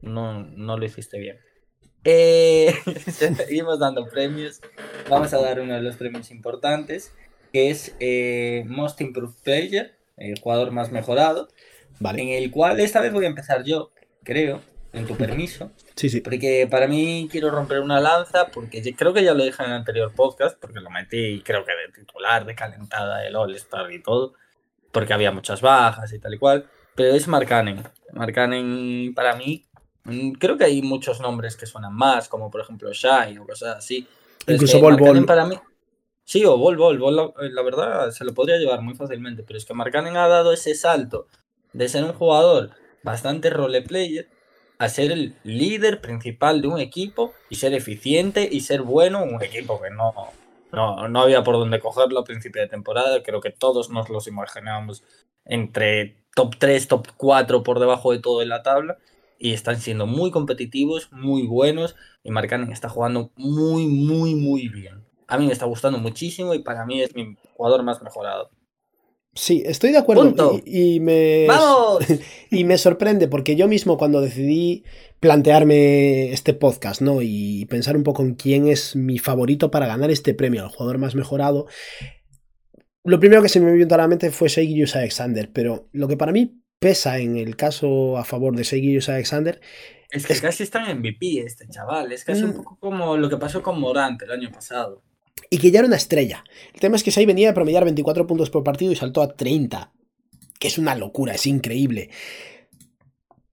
no, 0.03 0.43
no 0.45 0.77
lo 0.77 0.85
hiciste 0.85 1.19
bien. 1.19 1.39
Eh, 2.05 2.75
seguimos 3.11 3.79
dando 3.79 4.09
premios. 4.09 4.61
Vamos 5.09 5.33
a 5.35 5.41
dar 5.41 5.61
uno 5.61 5.75
de 5.75 5.83
los 5.83 5.97
premios 5.97 6.31
importantes, 6.31 7.15
que 7.53 7.71
es 7.71 7.95
eh, 8.01 8.65
Most 8.67 9.01
Improved 9.01 9.43
Player, 9.43 9.97
el 10.17 10.39
jugador 10.41 10.71
más 10.71 10.91
mejorado, 10.93 11.49
Vale. 11.99 12.23
en 12.23 12.29
el 12.43 12.51
cual 12.51 12.81
esta 12.81 13.01
vez 13.01 13.13
voy 13.13 13.25
a 13.25 13.29
empezar 13.29 13.65
yo, 13.65 13.91
creo, 14.23 14.61
en 14.93 15.07
tu 15.07 15.17
permiso. 15.17 15.71
Sí, 15.95 16.09
sí. 16.09 16.21
Porque 16.21 16.67
para 16.71 16.87
mí 16.87 17.29
quiero 17.31 17.51
romper 17.51 17.81
una 17.81 18.01
lanza, 18.01 18.49
porque 18.49 18.83
creo 18.95 19.13
que 19.13 19.23
ya 19.23 19.35
lo 19.35 19.45
dije 19.45 19.63
en 19.63 19.71
el 19.71 19.77
anterior 19.77 20.13
podcast, 20.15 20.59
porque 20.59 20.81
lo 20.81 20.91
metí 20.91 21.43
creo 21.43 21.65
que 21.65 21.73
de 21.73 21.93
titular, 21.93 22.45
de 22.45 22.55
calentada, 22.55 23.27
el 23.27 23.37
All-Star 23.37 23.93
y 23.93 24.03
todo, 24.03 24.35
porque 24.93 25.13
había 25.13 25.31
muchas 25.33 25.61
bajas 25.61 26.13
y 26.13 26.19
tal 26.19 26.35
y 26.35 26.39
cual, 26.39 26.69
pero 26.95 27.15
es 27.15 27.29
Marcanen. 27.29 27.83
Marcanen 28.13 29.15
para 29.15 29.37
mí, 29.37 29.67
creo 30.39 30.57
que 30.57 30.65
hay 30.65 30.83
muchos 30.83 31.21
nombres 31.21 31.57
que 31.57 31.67
suenan 31.67 31.95
más, 31.95 32.29
como 32.29 32.51
por 32.51 32.61
ejemplo 32.61 32.91
Shai 32.93 33.39
o 33.39 33.47
cosas 33.47 33.77
así. 33.77 34.07
pero 34.45 34.57
es 34.57 34.63
Incluso 34.63 34.79
que 34.79 34.83
Bol 34.83 34.97
Bol. 34.97 35.27
para 35.27 35.47
mí... 35.47 35.57
Sí, 36.25 36.45
o 36.45 36.57
Bol 36.57 36.77
Bol, 36.77 36.99
Bol, 36.99 37.17
la, 37.17 37.33
la 37.37 37.63
verdad 37.63 38.11
se 38.13 38.25
lo 38.25 38.33
podría 38.33 38.57
llevar 38.57 38.83
muy 38.83 38.95
fácilmente, 38.95 39.43
pero 39.43 39.59
es 39.59 39.65
que 39.65 39.75
Marcanen 39.75 40.17
ha 40.17 40.29
dado 40.29 40.53
ese 40.53 40.75
salto 40.75 41.27
de 41.73 41.89
ser 41.89 42.05
un 42.05 42.13
jugador 42.13 42.71
bastante 43.03 43.51
role 43.51 43.83
player 43.83 44.29
a 44.79 44.89
ser 44.89 45.13
el 45.13 45.35
líder 45.43 46.01
principal 46.01 46.63
de 46.63 46.69
un 46.69 46.79
equipo 46.79 47.35
y 47.51 47.57
ser 47.57 47.75
eficiente 47.75 48.49
y 48.51 48.61
ser 48.61 48.83
bueno 48.83 49.23
un 49.23 49.43
equipo 49.43 49.81
que 49.81 49.91
no, 49.91 50.15
no, 50.73 51.07
no 51.07 51.21
había 51.21 51.43
por 51.45 51.57
dónde 51.57 51.81
cogerlo 51.81 52.21
a 52.21 52.25
principio 52.25 52.63
de 52.63 52.69
temporada. 52.69 53.23
Creo 53.23 53.41
que 53.43 53.51
todos 53.51 53.91
nos 53.91 54.09
los 54.09 54.27
imaginábamos 54.27 55.03
entre 55.45 56.17
top 56.35 56.57
3, 56.59 56.89
top 56.89 57.09
4 57.17 57.63
por 57.63 57.79
debajo 57.79 58.13
de 58.13 58.21
todo 58.21 58.41
en 58.41 58.49
la 58.49 58.63
tabla. 58.63 58.97
Y 59.40 59.55
están 59.55 59.81
siendo 59.81 60.07
muy 60.07 60.31
competitivos, 60.31 61.11
muy 61.11 61.46
buenos. 61.46 61.96
Y 62.22 62.31
Marcanen 62.31 62.70
está 62.70 62.88
jugando 62.88 63.33
muy, 63.37 63.88
muy, 63.88 64.35
muy 64.35 64.68
bien. 64.68 65.03
A 65.26 65.38
mí 65.38 65.46
me 65.46 65.53
está 65.53 65.64
gustando 65.64 65.98
muchísimo 65.98 66.55
y 66.55 66.59
para 66.59 66.85
mí 66.85 67.00
es 67.00 67.16
mi 67.16 67.37
jugador 67.55 67.83
más 67.83 68.03
mejorado. 68.03 68.50
Sí, 69.35 69.62
estoy 69.64 69.92
de 69.92 69.98
acuerdo. 69.98 70.61
Y, 70.64 70.96
y, 70.96 71.00
me, 71.00 71.46
¡Vamos! 71.46 72.05
y 72.50 72.64
me 72.64 72.76
sorprende 72.76 73.29
porque 73.29 73.57
yo 73.57 73.66
mismo 73.66 73.96
cuando 73.96 74.20
decidí 74.20 74.85
plantearme 75.20 76.33
este 76.33 76.53
podcast, 76.53 77.00
¿no? 77.00 77.22
Y 77.22 77.64
pensar 77.66 77.96
un 77.96 78.03
poco 78.03 78.22
en 78.22 78.35
quién 78.35 78.68
es 78.68 78.94
mi 78.94 79.18
favorito 79.18 79.70
para 79.70 79.87
ganar 79.87 80.11
este 80.11 80.35
premio, 80.35 80.64
al 80.64 80.68
jugador 80.68 80.98
más 80.98 81.14
mejorado, 81.14 81.66
lo 83.05 83.18
primero 83.18 83.42
que 83.42 83.48
se 83.48 83.61
me 83.61 83.72
vino 83.72 83.94
a 83.94 83.98
la 83.98 84.09
mente 84.09 84.31
fue 84.31 84.48
Seigirius 84.48 84.94
Alexander, 84.94 85.50
pero 85.53 85.88
lo 85.92 86.07
que 86.07 86.16
para 86.16 86.33
mí 86.33 86.60
pesa 86.81 87.19
en 87.19 87.37
el 87.37 87.55
caso 87.55 88.19
a 88.19 88.25
favor 88.25 88.57
de 88.57 88.64
Seigirius 88.64 89.09
Alexander 89.09 89.61
es 90.11 90.27
que 90.27 90.33
es... 90.33 90.40
casi 90.40 90.64
está 90.64 90.90
en 90.90 90.99
MVP 90.99 91.40
este 91.40 91.69
chaval, 91.69 92.11
es 92.11 92.25
casi 92.25 92.43
mm. 92.43 92.47
un 92.47 92.55
poco 92.55 92.77
como 92.81 93.16
lo 93.16 93.29
que 93.29 93.37
pasó 93.37 93.62
con 93.62 93.79
Morante 93.79 94.25
el 94.25 94.33
año 94.33 94.51
pasado 94.51 95.03
y 95.49 95.59
que 95.59 95.71
ya 95.71 95.81
era 95.81 95.88
una 95.88 95.97
estrella. 95.97 96.45
El 96.73 96.81
tema 96.81 96.97
es 96.97 97.03
que 97.03 97.11
Sai 97.11 97.27
venía 97.27 97.49
de 97.49 97.55
promediar 97.55 97.85
24 97.85 98.27
puntos 98.27 98.51
por 98.51 98.64
partido 98.64 98.93
y 98.93 98.97
saltó 98.97 99.23
a 99.23 99.35
30, 99.35 99.93
que 100.59 100.69
es 100.69 100.79
una 100.79 100.95
locura, 100.95 101.35
es 101.35 101.47
increíble. 101.47 102.11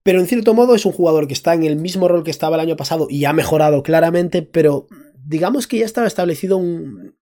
Pero 0.03 0.19
en 0.19 0.27
cierto 0.27 0.53
modo 0.53 0.75
es 0.75 0.85
un 0.85 0.91
jugador 0.91 1.27
que 1.27 1.33
está 1.33 1.53
en 1.53 1.63
el 1.63 1.75
mismo 1.75 2.07
rol 2.07 2.23
que 2.23 2.31
estaba 2.31 2.55
el 2.55 2.61
año 2.61 2.77
pasado 2.77 3.07
y 3.09 3.25
ha 3.25 3.33
mejorado 3.33 3.83
claramente, 3.83 4.41
pero 4.41 4.87
digamos 5.25 5.67
que 5.67 5.79
ya 5.79 5.85
estaba 5.85 6.07
establecido 6.07 6.57
un, 6.57 7.15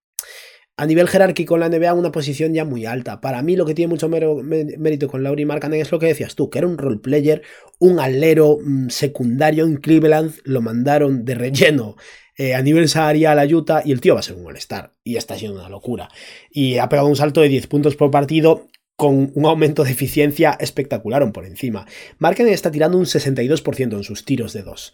a 0.77 0.85
nivel 0.85 1.07
jerárquico 1.07 1.55
en 1.55 1.61
la 1.61 1.69
NBA 1.69 1.93
una 1.93 2.11
posición 2.11 2.53
ya 2.53 2.65
muy 2.65 2.85
alta. 2.85 3.21
Para 3.21 3.41
mí 3.41 3.55
lo 3.55 3.65
que 3.65 3.73
tiene 3.73 3.89
mucho 3.89 4.09
mérito 4.09 5.07
con 5.07 5.23
Lauri 5.23 5.45
Markkanen 5.45 5.81
es 5.81 5.91
lo 5.91 5.99
que 5.99 6.07
decías 6.07 6.35
tú, 6.35 6.49
que 6.49 6.59
era 6.59 6.67
un 6.67 6.77
role 6.77 6.99
player, 6.99 7.41
un 7.79 7.99
alero 7.99 8.57
mm, 8.61 8.89
secundario 8.89 9.65
en 9.65 9.77
Cleveland, 9.77 10.35
lo 10.43 10.61
mandaron 10.61 11.23
de 11.23 11.35
relleno 11.35 11.95
eh, 12.37 12.53
a 12.53 12.61
nivel 12.61 12.89
salarial 12.89 13.39
a 13.39 13.45
Utah 13.45 13.81
y 13.85 13.93
el 13.93 14.01
tío 14.01 14.15
va 14.15 14.19
a 14.19 14.23
ser 14.23 14.35
un 14.35 14.47
all-star. 14.47 14.93
Y 15.03 15.15
está 15.15 15.37
siendo 15.37 15.59
una 15.59 15.69
locura. 15.69 16.09
Y 16.51 16.77
ha 16.77 16.89
pegado 16.89 17.07
un 17.07 17.15
salto 17.15 17.41
de 17.41 17.47
10 17.47 17.67
puntos 17.67 17.95
por 17.95 18.11
partido 18.11 18.67
con 18.97 19.31
un 19.33 19.45
aumento 19.45 19.83
de 19.83 19.91
eficiencia 19.91 20.57
espectacular 20.59 21.29
por 21.31 21.45
encima. 21.45 21.85
Marken 22.17 22.47
está 22.47 22.71
tirando 22.71 22.97
un 22.97 23.05
62% 23.05 23.93
en 23.93 24.03
sus 24.03 24.25
tiros 24.25 24.53
de 24.53 24.63
2. 24.63 24.93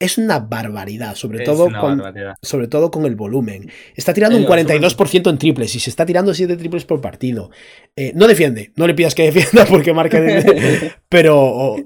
Es 0.00 0.18
una 0.18 0.40
barbaridad, 0.40 1.14
sobre, 1.14 1.44
todo 1.44 1.66
con, 1.66 1.98
barbaridad. 1.98 2.34
sobre 2.42 2.66
todo 2.66 2.90
con 2.90 3.04
el 3.04 3.14
volumen. 3.14 3.70
Está 3.94 4.12
tirando 4.12 4.36
un 4.36 4.46
42% 4.46 5.30
en 5.30 5.38
triples 5.38 5.74
y 5.76 5.80
se 5.80 5.90
está 5.90 6.04
tirando 6.06 6.34
7 6.34 6.56
triples 6.56 6.84
por 6.84 7.00
partido. 7.00 7.50
Eh, 7.94 8.12
no 8.16 8.26
defiende, 8.26 8.72
no 8.76 8.86
le 8.86 8.94
pidas 8.94 9.14
que 9.14 9.22
defienda 9.30 9.66
porque 9.66 9.92
Marken... 9.92 10.44
pero 11.08 11.76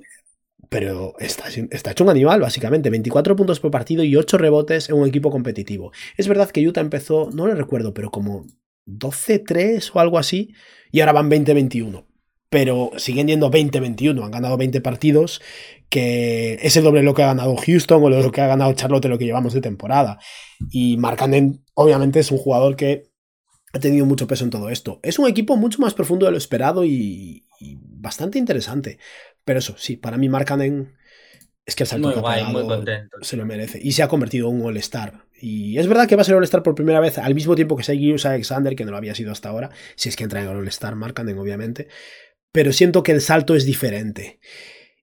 pero 0.75 1.15
está, 1.21 1.45
está, 1.71 1.93
hecho 1.93 2.03
un 2.03 2.11
animal, 2.11 2.41
básicamente. 2.41 2.91
24 2.91 3.37
puntos 3.37 3.61
por 3.61 3.71
partido 3.71 4.03
y 4.03 4.17
8 4.17 4.39
rebotes 4.39 4.89
en 4.89 4.97
un 4.97 5.07
equipo 5.07 5.31
competitivo. 5.31 5.93
Es 6.17 6.27
verdad 6.27 6.51
que 6.51 6.67
Utah 6.67 6.81
empezó, 6.81 7.31
no 7.33 7.47
lo 7.47 7.55
recuerdo, 7.55 7.95
pero 7.95 8.11
como 8.11 8.45
12-3 8.87 9.91
o 9.95 10.01
algo 10.01 10.19
así, 10.19 10.53
y 10.91 10.99
ahora 10.99 11.13
van 11.13 11.31
20-21. 11.31 12.07
Pero 12.51 12.91
siguen 12.97 13.29
yendo 13.29 13.53
20-21, 13.53 14.25
han 14.25 14.31
ganado 14.33 14.57
20 14.57 14.81
partidos, 14.81 15.41
que 15.89 16.59
es 16.63 16.77
el 16.77 16.85
doble 16.85 17.03
lo 17.03 17.15
que 17.15 17.23
ha 17.23 17.29
ganado 17.29 17.57
Houston 17.57 18.03
o 18.03 18.11
lo 18.11 18.33
que 18.33 18.41
ha 18.41 18.47
ganado 18.47 18.73
Charlotte 18.73 19.07
lo 19.07 19.19
que 19.19 19.27
llevamos 19.27 19.53
de 19.53 19.61
temporada. 19.61 20.19
Y 20.71 20.97
Markkanen, 20.97 21.65
obviamente, 21.75 22.21
es 22.21 22.31
un 22.31 22.39
jugador 22.39 22.77
que 22.77 23.11
ha 23.73 23.79
tenido 23.79 24.07
mucho 24.07 24.27
peso 24.27 24.45
en 24.45 24.51
todo 24.51 24.71
esto. 24.71 25.01
Es 25.03 25.19
un 25.19 25.29
equipo 25.29 25.57
mucho 25.57 25.81
más 25.81 25.95
profundo 25.95 26.27
de 26.27 26.33
lo 26.33 26.39
esperado 26.39 26.85
y, 26.85 27.47
y 27.61 27.79
bastante 27.81 28.39
interesante. 28.39 28.99
Pero 29.45 29.59
eso, 29.59 29.75
sí, 29.79 29.97
para 29.97 30.17
mí 30.17 30.29
Markkanen 30.29 30.95
es 31.67 31.75
que 31.75 31.85
el 31.85 31.89
salto 31.89 32.09
muy 32.09 32.21
guay, 32.21 32.45
muy 32.45 32.67
contento. 32.67 33.17
se 33.23 33.37
lo 33.37 33.47
merece. 33.47 33.81
Y 33.83 33.93
se 33.93 34.03
ha 34.03 34.09
convertido 34.09 34.49
en 34.49 34.61
un 34.61 34.67
All-Star. 34.67 35.25
Y 35.41 35.79
es 35.79 35.87
verdad 35.87 36.07
que 36.07 36.17
va 36.17 36.23
a 36.23 36.25
ser 36.25 36.35
All-Star 36.35 36.63
por 36.63 36.75
primera 36.75 37.01
vez 37.01 37.19
al 37.19 37.35
mismo 37.35 37.55
tiempo 37.55 37.77
que 37.77 37.85
Segius 37.85 38.27
Alexander, 38.27 38.77
que 38.77 38.85
no 38.85 38.91
lo 38.91 38.97
había 38.97 39.15
sido 39.15 39.33
hasta 39.33 39.49
ahora. 39.49 39.71
Si 39.97 40.09
es 40.09 40.17
que 40.17 40.25
entra 40.25 40.43
en 40.43 40.49
el 40.49 40.57
All-Star, 40.57 40.95
Markkanen, 40.95 41.39
obviamente. 41.39 41.89
Pero 42.53 42.73
siento 42.73 43.03
que 43.03 43.13
el 43.13 43.21
salto 43.21 43.55
es 43.55 43.65
diferente. 43.65 44.41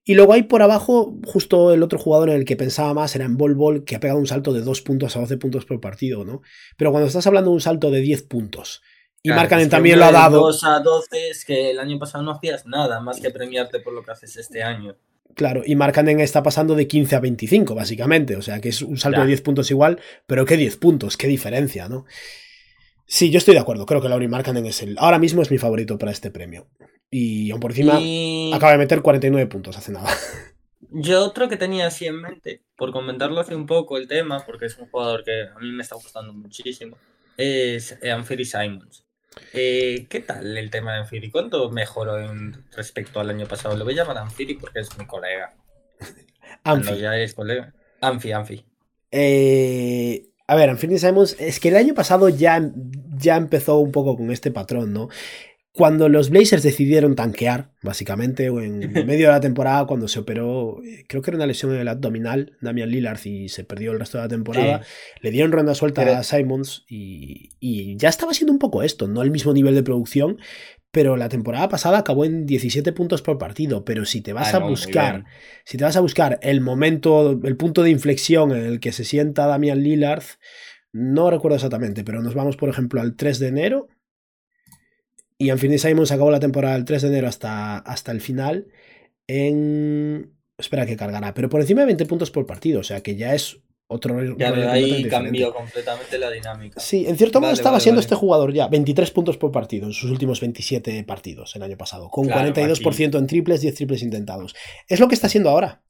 Y 0.04 0.16
luego 0.16 0.34
hay 0.34 0.44
por 0.44 0.62
abajo, 0.64 1.20
justo 1.26 1.74
el 1.74 1.84
otro 1.84 2.00
jugador 2.00 2.30
en 2.30 2.38
el 2.38 2.46
que 2.46 2.56
pensaba 2.56 2.94
más 2.94 3.16
era 3.16 3.26
en 3.26 3.38
Bol 3.38 3.54
Bol, 3.54 3.84
que 3.84 3.96
ha 3.96 4.00
pegado 4.00 4.20
un 4.20 4.26
salto 4.26 4.52
de 4.52 4.62
2 4.62 4.82
puntos 4.82 5.16
a 5.16 5.20
12 5.20 5.38
puntos 5.38 5.66
por 5.66 5.80
partido, 5.80 6.26
¿no? 6.26 6.42
Pero 6.78 6.92
cuando 6.92 7.08
estás 7.08 7.28
hablando 7.28 7.52
de 7.52 7.56
un 7.56 7.62
salto 7.62 7.92
de 7.92 8.02
10 8.02 8.24
puntos 8.24 8.82
y 9.24 9.30
claro, 9.30 9.42
Markkanen 9.42 9.70
también 9.70 10.00
lo 10.00 10.06
ha 10.06 10.12
dado. 10.12 10.40
2 10.40 10.64
a 10.64 10.80
12 10.80 11.30
es 11.30 11.46
que 11.46 11.70
el 11.70 11.80
año 11.80 12.00
pasado 12.00 12.24
no 12.24 12.32
hacías 12.32 12.66
nada 12.66 13.00
más 13.00 13.20
que 13.20 13.30
premiarte 13.30 13.80
por 13.80 13.94
lo 13.94 14.04
que 14.04 14.12
haces 14.12 14.36
este 14.38 14.64
año. 14.64 14.96
Claro, 15.36 15.62
y 15.66 15.76
Markkanen 15.76 16.20
está 16.20 16.42
pasando 16.42 16.76
de 16.76 16.88
15 16.88 17.16
a 17.16 17.20
25, 17.20 17.76
básicamente. 17.76 18.36
O 18.36 18.42
sea, 18.42 18.60
que 18.60 18.70
es 18.70 18.82
un 18.82 18.98
salto 18.98 19.22
de 19.22 19.28
10 19.28 19.42
puntos 19.42 19.70
igual, 19.70 20.00
pero 20.26 20.46
¿qué 20.46 20.58
10 20.58 20.78
puntos? 20.78 21.16
¿Qué 21.16 21.28
diferencia, 21.28 21.88
no? 21.88 22.06
Sí, 23.12 23.30
yo 23.30 23.40
estoy 23.40 23.56
de 23.56 23.60
acuerdo. 23.60 23.86
Creo 23.86 24.02
que 24.02 24.08
Lauri 24.08 24.30
Markkanen 24.30 24.66
es 24.66 24.82
el. 24.84 24.96
Ahora 24.98 25.20
mismo 25.20 25.42
es 25.42 25.52
mi 25.52 25.58
favorito 25.58 25.98
para 25.98 26.14
este 26.14 26.32
premio. 26.32 26.70
Y 27.10 27.52
aún 27.52 27.60
por 27.60 27.72
encima, 27.72 28.00
y... 28.00 28.54
acaba 28.54 28.72
de 28.72 28.78
meter 28.78 29.02
49 29.02 29.48
puntos 29.48 29.76
hace 29.76 29.92
nada. 29.92 30.10
Yo 30.92 31.26
otro 31.26 31.50
que 31.50 31.58
tenía 31.58 31.88
así 31.88 32.06
en 32.06 32.22
mente, 32.22 32.62
por 32.78 32.94
comentarlo 32.94 33.42
hace 33.42 33.54
un 33.54 33.66
poco 33.66 33.98
el 33.98 34.08
tema, 34.08 34.40
porque 34.46 34.68
es 34.68 34.78
un 34.78 34.88
jugador 34.88 35.26
que 35.26 35.42
a 35.54 35.60
mí 35.60 35.74
me 35.74 35.84
está 35.84 35.96
gustando 35.96 36.32
muchísimo, 36.32 36.98
es 37.36 37.98
Anferi 38.02 38.46
Simons. 38.46 39.04
Eh, 39.52 40.08
¿Qué 40.10 40.22
tal 40.22 40.58
el 40.58 40.70
tema 40.70 40.94
de 40.94 41.00
Anfiri? 41.00 41.30
¿Cuánto 41.32 41.70
mejoró 41.70 42.18
en 42.18 42.64
respecto 42.72 43.20
al 43.20 43.30
año 43.30 43.46
pasado? 43.46 43.76
Lo 43.76 43.84
voy 43.84 43.94
a 43.94 44.04
llamar 44.04 44.20
Anfiri 44.20 44.54
porque 44.54 44.80
es 44.80 44.98
mi 44.98 45.06
colega. 45.06 45.54
Anfi. 46.64 46.98
ya 46.98 47.18
es 47.18 47.34
colega. 47.34 47.74
Anfi, 48.00 48.32
Anfi. 48.32 48.66
Eh, 49.12 50.31
a 50.52 50.56
ver, 50.56 50.70
Anfiri 50.70 51.00
Simons, 51.00 51.38
es 51.40 51.62
que 51.62 51.70
el 51.70 51.78
año 51.78 51.94
pasado 51.94 52.28
ya, 52.28 52.74
ya 53.18 53.38
empezó 53.38 53.78
un 53.80 53.94
poco 53.94 54.18
con 54.18 54.32
este 54.32 54.52
patrón, 54.52 54.92
¿no? 54.92 55.08
Cuando 55.72 56.10
los 56.10 56.30
Blazers 56.30 56.62
decidieron 56.62 57.16
tanquear, 57.16 57.72
básicamente, 57.82 58.50
o 58.50 58.60
en 58.60 58.92
medio 59.08 59.28
de 59.28 59.32
la 59.32 59.40
temporada, 59.40 59.86
cuando 59.88 60.10
se 60.10 60.20
operó, 60.20 60.84
eh, 60.84 61.06
creo 61.08 61.22
que 61.22 61.32
era 61.32 61.38
una 61.38 61.46
lesión 61.46 61.74
en 61.74 61.80
el 61.80 61.88
abdominal, 61.88 62.58
Damian 62.60 62.90
Lillard, 62.90 63.22
y 63.24 63.48
se 63.48 63.64
perdió 63.64 63.94
el 63.94 64.00
resto 64.00 64.18
de 64.18 64.26
la 64.26 64.28
temporada, 64.28 64.84
sí. 64.84 64.90
le 65.22 65.32
dieron 65.32 65.54
ronda 65.54 65.74
suelta 65.74 66.04
pero... 66.04 66.18
a 66.18 66.24
Simons 66.24 66.84
y, 66.90 67.52
y, 67.62 67.96
ya 67.96 68.10
estaba 68.10 68.34
siendo 68.34 68.52
un 68.52 68.60
poco 68.60 68.84
esto, 68.84 69.08
no 69.08 69.22
el 69.22 69.32
mismo 69.32 69.54
nivel 69.54 69.74
de 69.74 69.84
producción, 69.84 70.38
pero 70.92 71.16
la 71.16 71.30
temporada 71.30 71.70
pasada 71.70 72.00
acabó 72.00 72.26
en 72.26 72.46
17 72.46 72.92
puntos 72.92 73.22
por 73.22 73.38
partido, 73.38 73.86
pero 73.86 74.06
si 74.06 74.22
te 74.22 74.34
vas 74.34 74.54
ah, 74.54 74.58
a 74.58 74.60
no, 74.60 74.70
buscar, 74.70 75.26
si 75.64 75.78
te 75.78 75.86
vas 75.86 75.96
a 75.96 76.02
buscar 76.02 76.38
el 76.42 76.60
momento, 76.62 77.40
el 77.44 77.56
punto 77.56 77.82
de 77.82 77.90
inflexión 77.90 78.52
en 78.52 78.66
el 78.66 78.80
que 78.80 78.92
se 78.92 79.06
sienta 79.06 79.48
Damian 79.48 79.82
Lillard, 79.82 80.24
no 80.92 81.32
recuerdo 81.32 81.56
exactamente, 81.56 82.04
pero 82.04 82.22
nos 82.22 82.34
vamos, 82.34 82.58
por 82.58 82.70
ejemplo, 82.70 83.00
al 83.00 83.16
3 83.16 83.40
de 83.40 83.48
enero, 83.48 83.88
y 85.38 85.50
Anthony 85.50 85.80
Simons 85.80 86.12
acabó 86.12 86.30
la 86.30 86.40
temporada 86.40 86.76
el 86.76 86.86
3 86.86 87.02
de 87.02 87.08
enero 87.08 87.28
hasta, 87.28 87.78
hasta 87.80 88.12
el 88.12 88.22
final 88.22 88.68
en... 89.28 90.36
Espera 90.58 90.86
que 90.86 90.96
cargará, 90.96 91.34
pero 91.34 91.50
por 91.50 91.62
encima 91.62 91.82
de 91.82 91.88
20 91.88 92.06
puntos 92.06 92.30
por 92.30 92.46
partido, 92.46 92.82
o 92.82 92.84
sea 92.84 93.02
que 93.02 93.16
ya 93.16 93.34
es 93.34 93.60
otro... 93.92 94.38
Ya 94.38 94.52
de 94.52 94.68
ahí 94.68 95.04
cambió 95.08 95.54
completamente 95.54 96.18
la 96.18 96.32
dinámica. 96.32 96.80
Sí, 96.80 97.06
en 97.08 97.18
cierto 97.18 97.40
vale, 97.40 97.48
modo 97.48 97.54
estaba 97.54 97.74
vale, 97.74 97.84
siendo 97.84 98.00
vale. 98.00 98.06
este 98.06 98.16
jugador 98.16 98.54
ya 98.54 98.68
23 98.68 99.12
puntos 99.12 99.38
por 99.38 99.52
partido 99.52 99.88
en 99.88 99.94
sus 99.94 100.10
últimos 100.10 100.40
27 100.40 101.04
partidos 101.04 101.56
el 101.56 101.64
año 101.64 101.78
pasado, 101.78 102.10
con 102.10 102.28
claro, 102.28 102.54
42% 102.54 103.08
aquí. 103.08 103.18
en 103.18 103.28
triples, 103.28 103.62
10 103.62 103.76
triples 103.76 104.02
intentados. 104.04 104.56
Es 104.88 105.00
lo 105.00 105.08
que 105.08 105.16
está 105.16 105.28
haciendo 105.28 105.50
ahora, 105.50 105.82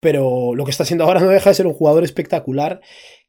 pero 0.00 0.54
lo 0.54 0.64
que 0.64 0.70
está 0.70 0.82
haciendo 0.82 1.04
ahora 1.04 1.20
no 1.20 1.28
deja 1.28 1.50
de 1.50 1.54
ser 1.54 1.66
un 1.66 1.72
jugador 1.72 2.04
espectacular 2.04 2.80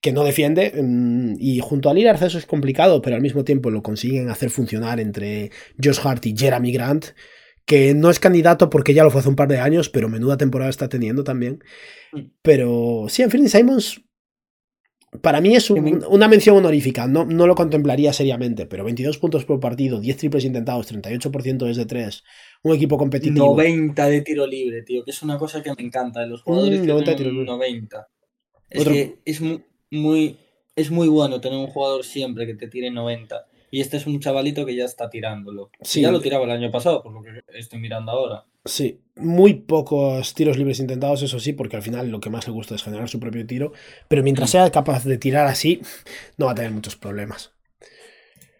que 0.02 0.12
no 0.12 0.24
defiende 0.24 0.74
mm, 0.76 1.36
y 1.40 1.60
junto 1.60 1.90
a 1.90 1.94
Lillard 1.94 2.22
eso 2.24 2.38
es 2.38 2.46
complicado, 2.46 3.02
pero 3.02 3.16
al 3.16 3.22
mismo 3.22 3.44
tiempo 3.44 3.70
lo 3.72 3.82
consiguen 3.82 4.30
hacer 4.30 4.50
funcionar 4.50 5.00
entre 5.00 5.52
Josh 5.82 6.00
Hart 6.04 6.26
y 6.26 6.36
Jeremy 6.38 6.72
Grant, 6.72 7.08
que 7.66 7.94
no 7.94 8.10
es 8.10 8.20
candidato 8.20 8.70
porque 8.70 8.94
ya 8.94 9.04
lo 9.04 9.12
fue 9.12 9.20
hace 9.20 9.30
un 9.30 9.36
par 9.36 9.48
de 9.48 9.60
años, 9.60 9.90
pero 9.90 10.08
menuda 10.08 10.38
temporada 10.38 10.70
está 10.70 10.88
teniendo 10.88 11.24
también. 11.24 11.64
Pero 12.42 13.08
sí, 13.10 13.24
en 13.24 13.32
fin, 13.32 13.50
Simons 13.50 14.02
para 15.22 15.40
mí 15.40 15.56
es 15.56 15.70
un, 15.70 16.04
una 16.10 16.28
mención 16.28 16.58
honorífica, 16.58 17.08
no, 17.08 17.26
no, 17.26 17.48
lo 17.48 17.56
contemplaría 17.56 18.12
seriamente, 18.12 18.66
pero 18.66 18.84
22 18.84 19.18
puntos 19.18 19.46
por 19.46 19.60
partido, 19.60 20.00
10 20.00 20.18
triples 20.18 20.44
intentados, 20.44 20.92
38% 20.92 21.66
desde 21.66 21.86
3, 21.86 22.24
un 22.64 22.76
equipo 22.76 22.98
competitivo. 22.98 23.46
90 23.46 24.08
de 24.08 24.22
tiro 24.22 24.46
libre, 24.46 24.84
tío, 24.84 25.04
que 25.06 25.12
es 25.12 25.24
una 25.24 25.38
cosa 25.38 25.64
que 25.64 25.74
me 25.74 25.84
encanta 25.84 26.20
de 26.22 26.28
los 26.28 26.44
jugadores. 26.44 26.82
Mm, 26.82 26.88
90 26.88 27.12
de 27.12 27.18
tiro 27.18 27.32
libre. 27.32 27.46
90. 27.46 28.08
Es 28.70 28.84
que 28.84 29.20
es 29.24 29.40
muy, 29.40 29.64
muy, 29.92 30.38
es 30.76 30.92
muy 30.92 31.08
bueno 31.08 31.40
tener 31.40 31.58
un 31.58 31.68
jugador 31.68 32.04
siempre 32.04 32.46
que 32.46 32.56
te 32.56 32.68
tire 32.68 32.92
90. 32.92 33.48
Y 33.72 33.82
este 33.82 33.98
es 33.98 34.08
un 34.08 34.20
chavalito 34.20 34.66
que 34.66 34.76
ya 34.76 34.86
está 34.86 35.10
tirándolo. 35.10 35.70
Sí. 35.82 36.02
Ya 36.02 36.12
lo 36.12 36.22
tiraba 36.22 36.46
el 36.46 36.52
año 36.52 36.72
pasado, 36.72 37.04
por 37.04 37.14
lo 37.14 37.22
que 37.22 37.42
estoy 37.58 37.80
mirando 37.80 38.12
ahora. 38.12 38.46
Sí, 38.66 39.00
muy 39.16 39.54
pocos 39.54 40.34
tiros 40.34 40.58
libres 40.58 40.80
intentados, 40.80 41.22
eso 41.24 41.40
sí, 41.40 41.54
porque 41.54 41.78
al 41.78 41.82
final 41.84 42.10
lo 42.10 42.20
que 42.20 42.30
más 42.30 42.48
le 42.48 42.54
gusta 42.54 42.76
es 42.76 42.84
generar 42.84 43.08
su 43.08 43.20
propio 43.20 43.46
tiro, 43.46 43.72
pero 44.08 44.24
mientras 44.24 44.50
sea 44.50 44.70
capaz 44.72 45.06
de 45.06 45.18
tirar 45.18 45.48
así, 45.48 45.82
no 46.38 46.48
va 46.48 46.52
a 46.52 46.56
tener 46.56 46.72
muchos 46.72 46.96
problemas. 46.96 47.52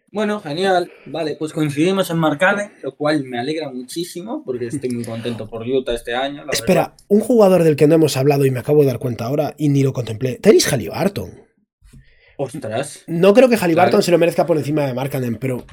Bueno, 0.10 0.40
genial. 0.40 0.90
Vale, 1.06 1.36
pues 1.38 1.52
coincidimos 1.52 2.10
en 2.10 2.18
Marcane, 2.18 2.72
lo 2.82 2.96
cual 2.96 3.26
me 3.26 3.40
alegra 3.40 3.70
muchísimo 3.70 4.42
porque 4.46 4.68
estoy 4.68 4.90
muy 4.90 5.04
contento 5.04 5.50
por 5.50 5.68
Utah 5.68 5.94
este 5.94 6.16
año. 6.16 6.46
la 6.46 6.52
Espera, 6.54 6.82
verdad. 6.82 6.98
un 7.10 7.20
jugador 7.20 7.64
del 7.64 7.76
que 7.76 7.88
no 7.88 7.96
hemos 7.96 8.16
hablado 8.16 8.46
y 8.46 8.52
me 8.52 8.60
acabo 8.60 8.82
de 8.82 8.88
dar 8.88 9.00
cuenta 9.00 9.26
ahora 9.26 9.54
y 9.58 9.68
ni 9.68 9.84
lo 9.84 9.92
contemplé, 9.92 10.36
Terry 10.36 10.60
Halliburton. 10.62 11.47
Ostras. 12.38 13.04
No 13.08 13.34
creo 13.34 13.50
que 13.50 13.58
Halliburton 13.58 13.90
Claro. 13.90 14.02
se 14.02 14.12
lo 14.12 14.18
merezca 14.18 14.46
por 14.46 14.58
encima 14.58 14.86
de 14.86 14.94
Markkanen, 14.94 15.36
pero 15.36 15.66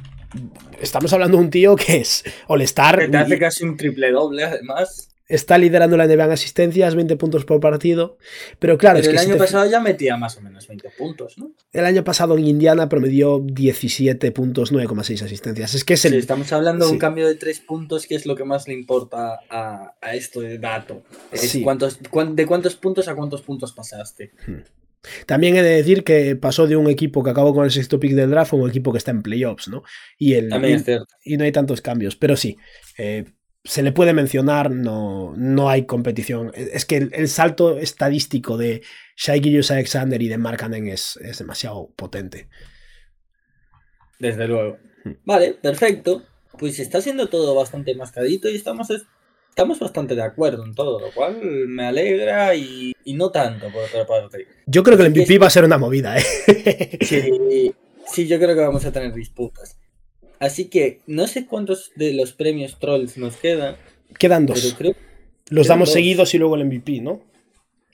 estamos 0.81 1.13
hablando 1.13 1.37
de 1.39 1.45
un 1.45 1.51
tío 1.51 1.77
que 1.77 1.99
es 1.99 2.25
All-Star, 2.49 3.09
te 3.11 3.17
hace 3.17 3.39
casi 3.39 3.65
un 3.65 3.77
triple 3.77 4.11
doble, 4.11 4.45
además. 4.45 5.11
está 5.27 5.57
liderando 5.57 5.97
la 5.97 6.07
NBA 6.07 6.25
en 6.27 6.33
asistencias, 6.33 6.95
20 6.95 7.17
puntos 7.17 7.45
por 7.47 7.59
partido, 7.61 8.19
pero 8.59 8.77
claro, 8.77 8.97
Pero 8.99 9.03
es 9.03 9.07
el 9.09 9.13
que 9.15 9.19
si 9.21 9.25
año 9.27 9.35
te- 9.35 9.39
pasado 9.41 9.71
ya 9.71 9.81
metía 9.81 10.17
más 10.19 10.37
o 10.37 10.43
menos 10.43 10.69
20 10.69 10.91
puntos, 10.99 11.39
¿no? 11.39 11.51
el 11.73 11.85
año 11.87 12.05
pasado 12.05 12.37
en 12.37 12.47
Indiana 12.47 12.89
promedió 12.91 13.41
17 13.43 14.33
puntos, 14.33 14.71
9,6 14.73 15.23
asistencias. 15.23 15.75
Es 15.75 15.85
que 15.85 15.95
es 15.95 16.05
el, 16.05 16.13
Sí, 16.13 16.19
estamos 16.19 16.53
hablando 16.53 16.87
de 16.87 16.93
un 16.93 16.99
cambio 16.99 17.27
de 17.27 17.37
3 17.37 17.61
puntos, 17.61 18.07
que 18.07 18.15
es 18.17 18.27
lo 18.27 18.37
que 18.37 18.45
más 18.45 18.69
le 18.69 18.75
importa 18.75 19.39
a, 19.49 19.95
a 20.01 20.15
esto 20.15 20.41
de 20.41 20.59
dato. 20.59 21.03
Es 21.33 21.41
Sí. 21.43 21.63
cuántos, 21.63 21.99
cuán- 22.11 22.37
de 22.37 22.45
cuántos 22.47 22.75
puntos 22.77 23.09
a 23.09 23.15
cuántos 23.15 23.41
puntos 23.43 23.73
pasaste. 23.73 24.33
También 25.27 25.57
he 25.57 25.63
de 25.63 25.77
decir 25.77 26.05
que 26.05 26.37
pasó 26.37 26.67
de 26.67 26.77
un 26.77 26.89
equipo 26.89 27.23
que 27.23 27.31
acabó 27.31 27.55
con 27.55 27.65
el 27.65 27.71
sexto 27.71 28.01
pick 28.01 28.13
del 28.13 28.31
draft 28.31 28.53
a 28.53 28.57
un 28.57 28.69
equipo 28.69 28.93
que 28.93 28.99
está 28.99 29.11
en 29.11 29.23
playoffs, 29.23 29.69
¿no? 29.69 29.83
Y, 30.19 30.35
el, 30.35 30.49
También 30.49 30.75
y, 30.75 30.77
es 30.77 30.85
cierto. 30.85 31.15
y 31.25 31.37
no 31.37 31.45
hay 31.45 31.53
tantos 31.53 31.81
cambios, 31.81 32.17
pero 32.17 32.37
sí, 32.37 32.57
eh, 32.99 33.25
se 33.65 33.83
le 33.83 33.93
puede 33.93 34.13
mencionar, 34.13 34.71
no, 34.71 35.35
no 35.37 35.71
hay 35.71 35.87
competición. 35.87 36.53
Es 36.55 36.85
que 36.85 36.99
el, 36.99 37.11
el 37.15 37.29
salto 37.29 37.79
estadístico 37.79 38.59
de 38.59 38.83
Shai 39.17 39.41
Gilgeous 39.41 39.71
Alexander 39.71 40.21
y 40.21 40.29
de 40.29 40.39
Mark 40.39 40.59
Cannon 40.59 40.87
es, 40.89 41.17
es 41.17 41.39
demasiado 41.39 41.91
potente. 41.97 42.49
Desde 44.19 44.47
luego. 44.47 44.79
Hmm. 45.05 45.13
Vale, 45.25 45.55
perfecto. 45.55 46.23
Pues 46.59 46.79
está 46.79 47.01
siendo 47.01 47.29
todo 47.29 47.55
bastante 47.55 47.95
mascadito 47.95 48.49
y 48.49 48.57
estamos, 48.57 48.89
estamos 49.55 49.79
bastante 49.79 50.17
de 50.17 50.23
acuerdo 50.23 50.65
en 50.65 50.75
todo, 50.75 50.99
lo 50.99 51.13
cual 51.13 51.41
me 51.41 51.85
alegra 51.87 52.57
y, 52.57 52.93
y 53.05 53.15
no 53.15 53.31
tanto 53.31 53.71
por 53.71 53.85
otra 53.85 54.05
parte. 54.05 54.49
Yo 54.67 54.83
creo 54.83 54.97
que 54.97 55.05
el 55.05 55.13
Es 55.13 55.19
MVP 55.19 55.39
va 55.39 55.47
a 55.47 55.51
ser 55.51 55.63
una 55.65 55.79
movida, 55.79 56.19
¿eh? 56.19 56.99
Sí, 57.01 57.73
sí, 58.13 58.27
yo 58.27 58.39
creo 58.39 58.57
que 58.57 58.61
vamos 58.63 58.85
a 58.85 58.91
tener 58.91 59.15
disputas. 59.15 59.79
Así 60.41 60.65
que 60.65 61.01
no 61.07 61.29
sé 61.29 61.47
cuántos 61.47 61.93
de 61.95 62.15
los 62.15 62.33
premios 62.33 62.81
Trolls 62.81 63.17
nos 63.17 63.37
quedan, 63.37 63.77
Quedan 64.19 64.47
dos. 64.47 64.75
creo 64.77 64.95
Los 65.51 65.69
damos 65.69 65.89
dos. 65.89 65.93
seguidos 65.95 66.35
y 66.35 66.39
luego 66.39 66.57
el 66.57 66.65
MVP, 66.65 67.01
¿no? 67.01 67.21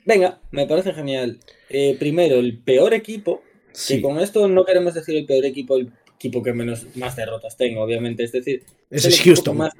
Venga, 0.06 0.40
me 0.50 0.66
parece 0.66 0.94
genial. 0.94 1.38
Eh, 1.68 1.94
primero, 1.98 2.36
el 2.36 2.56
peor 2.58 2.94
equipo. 2.94 3.42
Sí. 3.72 3.96
Que 3.96 4.02
con 4.02 4.18
esto 4.18 4.48
no 4.48 4.64
queremos 4.64 4.94
decir 4.94 5.14
el 5.16 5.26
peor 5.26 5.44
equipo, 5.44 5.76
el 5.76 5.92
equipo 6.16 6.42
que 6.42 6.54
menos 6.54 6.86
más 6.96 7.16
derrotas 7.16 7.56
tengo, 7.58 7.82
obviamente. 7.82 8.24
Es 8.24 8.32
decir, 8.32 8.64
Ese 8.90 9.08
es 9.10 9.20
Houston. 9.20 9.56
más 9.58 9.74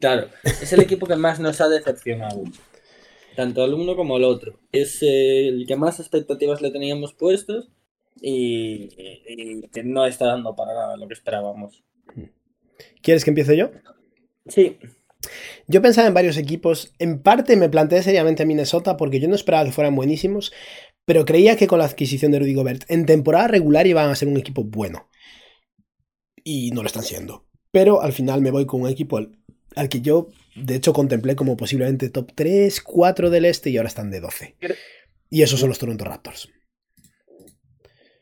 claro, 0.00 0.30
es 0.60 0.72
el 0.72 0.80
equipo 0.82 1.06
que 1.06 1.16
más 1.16 1.40
nos 1.40 1.60
ha 1.60 1.68
decepcionado. 1.68 2.42
Tanto 3.34 3.62
al 3.62 3.74
uno 3.74 3.96
como 3.96 4.16
al 4.16 4.24
otro. 4.24 4.60
Es 4.72 4.98
el 5.02 5.66
que 5.66 5.76
más 5.76 6.00
expectativas 6.00 6.60
le 6.62 6.70
teníamos 6.70 7.14
puestos 7.14 7.70
y, 8.20 8.88
y 9.26 9.68
que 9.68 9.84
no 9.84 10.06
está 10.06 10.26
dando 10.26 10.56
para 10.56 10.74
nada 10.74 10.96
lo 10.96 11.06
que 11.08 11.14
esperábamos. 11.14 11.84
¿Quieres 13.02 13.24
que 13.24 13.30
empiece 13.30 13.56
yo? 13.56 13.70
Sí, 14.46 14.78
Yo 15.66 15.82
pensaba 15.82 16.08
en 16.08 16.14
varios 16.14 16.36
equipos. 16.36 16.92
En 16.98 17.22
parte 17.22 17.56
me 17.56 17.68
planteé 17.68 18.02
seriamente 18.02 18.42
a 18.42 18.46
Minnesota 18.46 18.96
porque 18.96 19.20
yo 19.20 19.28
no 19.28 19.34
esperaba 19.34 19.64
que 19.64 19.72
fueran 19.72 19.96
buenísimos, 19.96 20.52
pero 21.04 21.24
creía 21.24 21.56
que 21.56 21.66
con 21.66 21.78
la 21.78 21.84
adquisición 21.86 22.32
de 22.32 22.40
Rudy 22.40 22.54
Gobert 22.54 22.84
en 22.88 23.06
temporada 23.06 23.48
regular 23.48 23.86
iban 23.86 24.10
a 24.10 24.14
ser 24.16 24.28
un 24.28 24.36
equipo 24.36 24.64
bueno. 24.64 25.08
Y 26.44 26.70
no 26.70 26.82
lo 26.82 26.86
están 26.86 27.02
siendo. 27.02 27.46
Pero 27.70 28.00
al 28.02 28.12
final 28.12 28.40
me 28.40 28.50
voy 28.50 28.66
con 28.66 28.82
un 28.82 28.88
equipo 28.88 29.18
al, 29.76 29.88
que 29.88 30.00
yo, 30.00 30.28
de 30.56 30.74
hecho, 30.74 30.92
contemplé 30.92 31.36
como 31.36 31.56
posiblemente 31.56 32.08
top 32.10 32.32
3, 32.34 32.80
4 32.80 33.30
del 33.30 33.44
este 33.44 33.70
y 33.70 33.76
ahora 33.76 33.88
están 33.88 34.10
de 34.10 34.20
12. 34.20 34.56
Y 35.30 35.42
esos 35.42 35.60
son 35.60 35.68
los 35.68 35.78
Toronto 35.78 36.04
Raptors. 36.04 36.48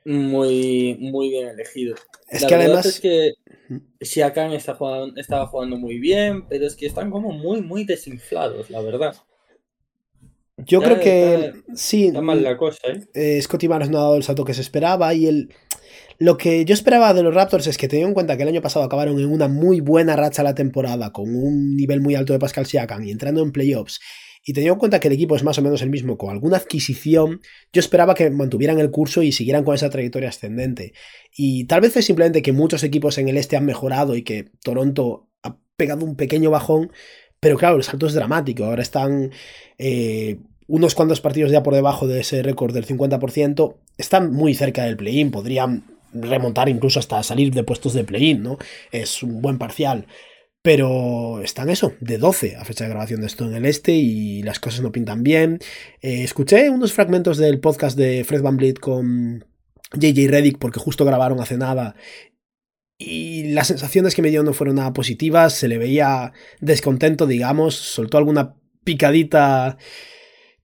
muy, 0.05 0.97
muy 1.01 1.31
bien 1.31 1.49
elegido. 1.49 1.95
Es 2.29 2.43
la 2.43 2.49
que 2.49 2.55
además... 2.57 2.87
es 2.87 3.01
que 3.01 3.33
Siakam 4.01 4.53
está 4.53 4.75
jugando, 4.75 5.19
estaba 5.21 5.47
jugando 5.47 5.77
muy 5.77 5.99
bien, 5.99 6.47
pero 6.49 6.67
es 6.67 6.77
que 6.77 6.87
están 6.87 7.11
como 7.11 7.33
muy, 7.33 7.62
muy 7.62 7.85
desinflados, 7.85 8.69
la 8.71 8.83
verdad. 8.83 9.17
Yo 10.59 10.81
Ya 10.81 10.87
creo 10.87 11.01
que 11.01 11.35
está- 11.47 11.59
sí. 11.75 12.07
Está 12.09 12.21
mal 12.21 12.43
la 12.43 12.57
cosa, 12.57 12.87
¿eh? 12.88 13.01
eh, 13.14 13.43
Scotty 13.43 13.67
Barnes 13.67 13.90
no 13.90 13.99
ha 13.99 14.03
dado 14.03 14.17
el 14.17 14.23
salto 14.23 14.45
que 14.45 14.55
se 14.55 14.61
esperaba 14.61 15.12
y 15.14 15.27
el... 15.27 15.53
Lo 16.18 16.37
que 16.37 16.64
yo 16.64 16.74
esperaba 16.74 17.12
de 17.14 17.22
los 17.22 17.35
Raptors 17.35 17.66
es 17.66 17.77
que 17.77 17.88
teniendo 17.88 18.09
en 18.09 18.14
cuenta 18.14 18.37
que 18.37 18.42
el 18.42 18.48
año 18.48 18.62
pasado 18.62 18.85
acabaron 18.85 19.18
en 19.18 19.31
una 19.31 19.48
muy 19.48 19.81
buena 19.81 20.16
racha 20.16 20.42
la 20.42 20.55
temporada 20.55 21.12
con 21.12 21.35
un 21.35 21.77
nivel 21.77 22.00
muy 22.00 22.14
alto 22.14 22.33
de 22.33 22.38
Pascal 22.38 22.66
Siakam 22.66 23.05
y 23.05 23.11
entrando 23.11 23.42
en 23.42 23.53
playoffs 23.53 24.00
y 24.46 24.53
teniendo 24.53 24.74
en 24.74 24.79
cuenta 24.79 25.00
que 25.00 25.09
el 25.09 25.14
equipo 25.14 25.37
es 25.37 25.42
más 25.42 25.59
o 25.59 25.62
menos 25.62 25.81
el 25.81 25.88
mismo 25.88 26.18
con 26.18 26.31
alguna 26.31 26.59
adquisición, 26.59 27.40
yo 27.72 27.81
esperaba 27.81 28.14
que 28.14 28.29
mantuvieran 28.31 28.79
el 28.79 28.90
curso 28.90 29.22
y 29.22 29.33
siguieran 29.33 29.64
con 29.64 29.74
esa 29.74 29.88
trayectoria 29.88 30.29
ascendente. 30.29 30.92
Y 31.35 31.64
tal 31.64 31.81
vez 31.81 31.96
es 31.96 32.05
simplemente 32.05 32.42
que 32.42 32.53
muchos 32.53 32.85
equipos 32.85 33.16
en 33.16 33.29
el 33.29 33.38
este 33.38 33.57
han 33.57 33.64
mejorado 33.64 34.16
y 34.16 34.22
que 34.22 34.50
Toronto 34.62 35.31
ha 35.42 35.57
pegado 35.77 36.05
un 36.05 36.14
pequeño 36.16 36.50
bajón, 36.50 36.92
pero 37.40 37.57
claro, 37.57 37.77
el 37.77 37.85
salto 37.85 38.07
es 38.07 38.12
dramático. 38.12 38.64
Ahora 38.64 38.83
están 38.83 39.33
eh, 39.79 40.40
unos 40.66 40.94
cuantos 40.94 41.22
partidos 41.22 41.50
ya 41.50 41.62
por 41.62 41.74
debajo 41.74 42.07
de 42.07 42.20
ese 42.20 42.42
récord 42.42 42.74
del 42.74 42.87
50%. 42.87 43.77
Están 43.96 44.31
muy 44.31 44.55
cerca 44.55 44.85
del 44.85 44.98
play-in, 44.98 45.31
podrían 45.31 45.93
remontar 46.14 46.68
incluso 46.68 46.98
hasta 46.98 47.22
salir 47.22 47.53
de 47.53 47.64
puestos 47.64 47.92
de 47.92 48.05
play-in, 48.05 48.42
¿no? 48.42 48.59
Es 48.90 49.22
un 49.22 49.42
buen 49.42 49.59
parcial. 49.59 50.07
Pero 50.62 51.42
están 51.42 51.68
eso, 51.68 51.92
de 52.00 52.16
12 52.16 52.57
a 52.57 52.64
fecha 52.64 52.85
de 52.85 52.90
grabación 52.90 53.20
de 53.20 53.27
esto 53.27 53.44
en 53.44 53.55
el 53.55 53.66
este 53.66 53.92
y 53.92 54.42
las 54.42 54.61
cosas 54.61 54.81
no 54.81 54.92
pintan 54.92 55.22
bien. 55.22 55.59
Eh, 56.00 56.24
escuché 56.24 56.70
unos 56.70 56.92
fragmentos 56.94 57.37
del 57.37 57.61
podcast 57.61 57.98
de 57.98 58.24
Fred 58.24 58.40
Van 58.40 58.57
Vliet 58.57 58.79
con 58.79 59.44
JJ 59.92 60.27
Reddick 60.29 60.59
porque 60.59 60.81
justo 60.81 61.05
grabaron 61.05 61.40
hace 61.40 61.59
nada 61.59 61.94
y 62.98 63.53
las 63.53 63.68
sensaciones 63.68 64.14
que 64.14 64.22
me 64.22 64.31
dio 64.31 64.42
no 64.42 64.53
fueron 64.53 64.77
nada 64.77 64.92
positivas, 64.92 65.55
se 65.55 65.68
le 65.68 65.79
veía 65.79 66.33
descontento, 66.61 67.27
digamos, 67.27 67.74
soltó 67.74 68.18
alguna 68.18 68.57
picadita 68.85 69.79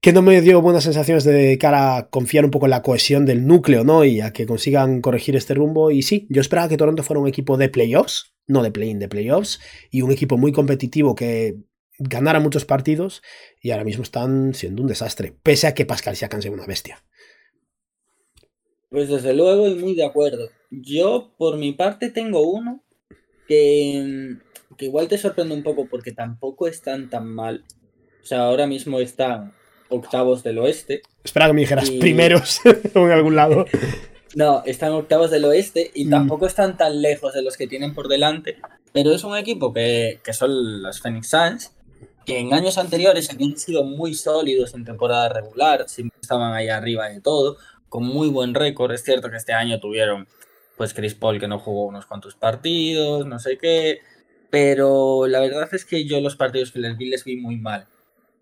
que 0.00 0.12
no 0.12 0.22
me 0.22 0.40
dio 0.40 0.62
buenas 0.62 0.84
sensaciones 0.84 1.24
de 1.24 1.58
cara 1.58 1.96
a 1.96 2.08
confiar 2.08 2.44
un 2.44 2.50
poco 2.50 2.66
en 2.66 2.70
la 2.70 2.82
cohesión 2.82 3.26
del 3.26 3.46
núcleo, 3.46 3.84
¿no? 3.84 4.04
Y 4.04 4.20
a 4.22 4.32
que 4.32 4.46
consigan 4.46 5.02
corregir 5.02 5.36
este 5.36 5.54
rumbo. 5.54 5.90
Y 5.90 6.02
sí, 6.02 6.26
yo 6.30 6.40
esperaba 6.40 6.68
que 6.68 6.78
Toronto 6.78 7.02
fuera 7.02 7.20
un 7.20 7.28
equipo 7.28 7.58
de 7.58 7.68
playoffs, 7.68 8.34
no 8.46 8.62
de 8.62 8.70
play-in, 8.70 8.98
de 8.98 9.08
playoffs, 9.08 9.60
y 9.90 10.00
un 10.00 10.10
equipo 10.10 10.38
muy 10.38 10.52
competitivo 10.52 11.14
que 11.14 11.56
ganara 11.98 12.40
muchos 12.40 12.64
partidos, 12.64 13.22
y 13.60 13.72
ahora 13.72 13.84
mismo 13.84 14.02
están 14.02 14.54
siendo 14.54 14.80
un 14.80 14.88
desastre, 14.88 15.34
pese 15.42 15.66
a 15.66 15.74
que 15.74 15.84
Pascal 15.84 16.16
Siakam 16.16 16.40
sea 16.40 16.50
una 16.50 16.64
bestia. 16.64 17.04
Pues 18.88 19.10
desde 19.10 19.34
luego 19.34 19.68
y 19.68 19.74
muy 19.74 19.94
de 19.94 20.06
acuerdo. 20.06 20.48
Yo, 20.70 21.34
por 21.36 21.58
mi 21.58 21.72
parte, 21.72 22.08
tengo 22.08 22.40
uno 22.50 22.82
que, 23.46 24.38
que 24.78 24.86
igual 24.86 25.08
te 25.08 25.18
sorprende 25.18 25.54
un 25.54 25.62
poco 25.62 25.88
porque 25.90 26.12
tampoco 26.12 26.66
están 26.66 27.10
tan 27.10 27.26
mal. 27.26 27.66
O 28.22 28.24
sea, 28.24 28.44
ahora 28.44 28.66
mismo 28.66 28.98
están 28.98 29.52
octavos 29.90 30.42
del 30.42 30.58
oeste. 30.58 31.02
Espera 31.24 31.46
que 31.48 31.52
me 31.52 31.60
dijeras 31.62 31.88
Y- 31.90 31.98
primeros 31.98 32.60
o 32.94 32.98
en 33.00 33.10
algún 33.12 33.36
lado. 33.36 33.66
No, 34.34 34.62
están 34.64 34.92
octavos 34.92 35.30
del 35.30 35.44
oeste 35.44 35.90
y 35.94 36.06
Mm. 36.06 36.10
tampoco 36.10 36.46
están 36.46 36.76
tan 36.76 37.02
lejos 37.02 37.34
de 37.34 37.42
los 37.42 37.56
que 37.56 37.66
tienen 37.66 37.94
por 37.94 38.08
delante. 38.08 38.56
Pero 38.92 39.12
es 39.12 39.24
un 39.24 39.36
equipo 39.36 39.72
que, 39.72 40.20
que 40.24 40.32
son 40.32 40.82
los 40.82 41.00
Phoenix 41.00 41.28
Suns, 41.28 41.72
que 42.26 42.38
en 42.38 42.52
años 42.54 42.78
anteriores 42.78 43.30
habían 43.30 43.56
sido 43.56 43.82
muy 43.84 44.14
sólidos 44.14 44.74
en 44.74 44.84
temporada 44.84 45.28
regular, 45.30 45.88
siempre 45.88 46.18
estaban 46.20 46.52
ahí 46.54 46.68
arriba 46.68 47.08
de 47.08 47.20
todo, 47.20 47.56
con 47.88 48.04
muy 48.04 48.28
buen 48.28 48.54
récord. 48.54 48.92
Es 48.92 49.02
cierto 49.02 49.30
que 49.30 49.36
este 49.36 49.52
año 49.52 49.80
tuvieron 49.80 50.28
pues 50.76 50.94
Chris 50.94 51.14
Paul 51.14 51.38
que 51.40 51.48
no 51.48 51.58
jugó 51.58 51.86
unos 51.86 52.06
cuantos 52.06 52.34
partidos, 52.34 53.26
no 53.26 53.38
sé 53.38 53.58
qué, 53.58 53.98
pero 54.48 55.26
la 55.26 55.40
verdad 55.40 55.68
es 55.72 55.84
que 55.84 56.04
yo 56.04 56.20
los 56.20 56.36
partidos 56.36 56.72
que 56.72 56.78
les 56.78 56.96
vi 56.96 57.08
les 57.08 57.24
vi 57.24 57.36
muy 57.36 57.56
mal. 57.56 57.86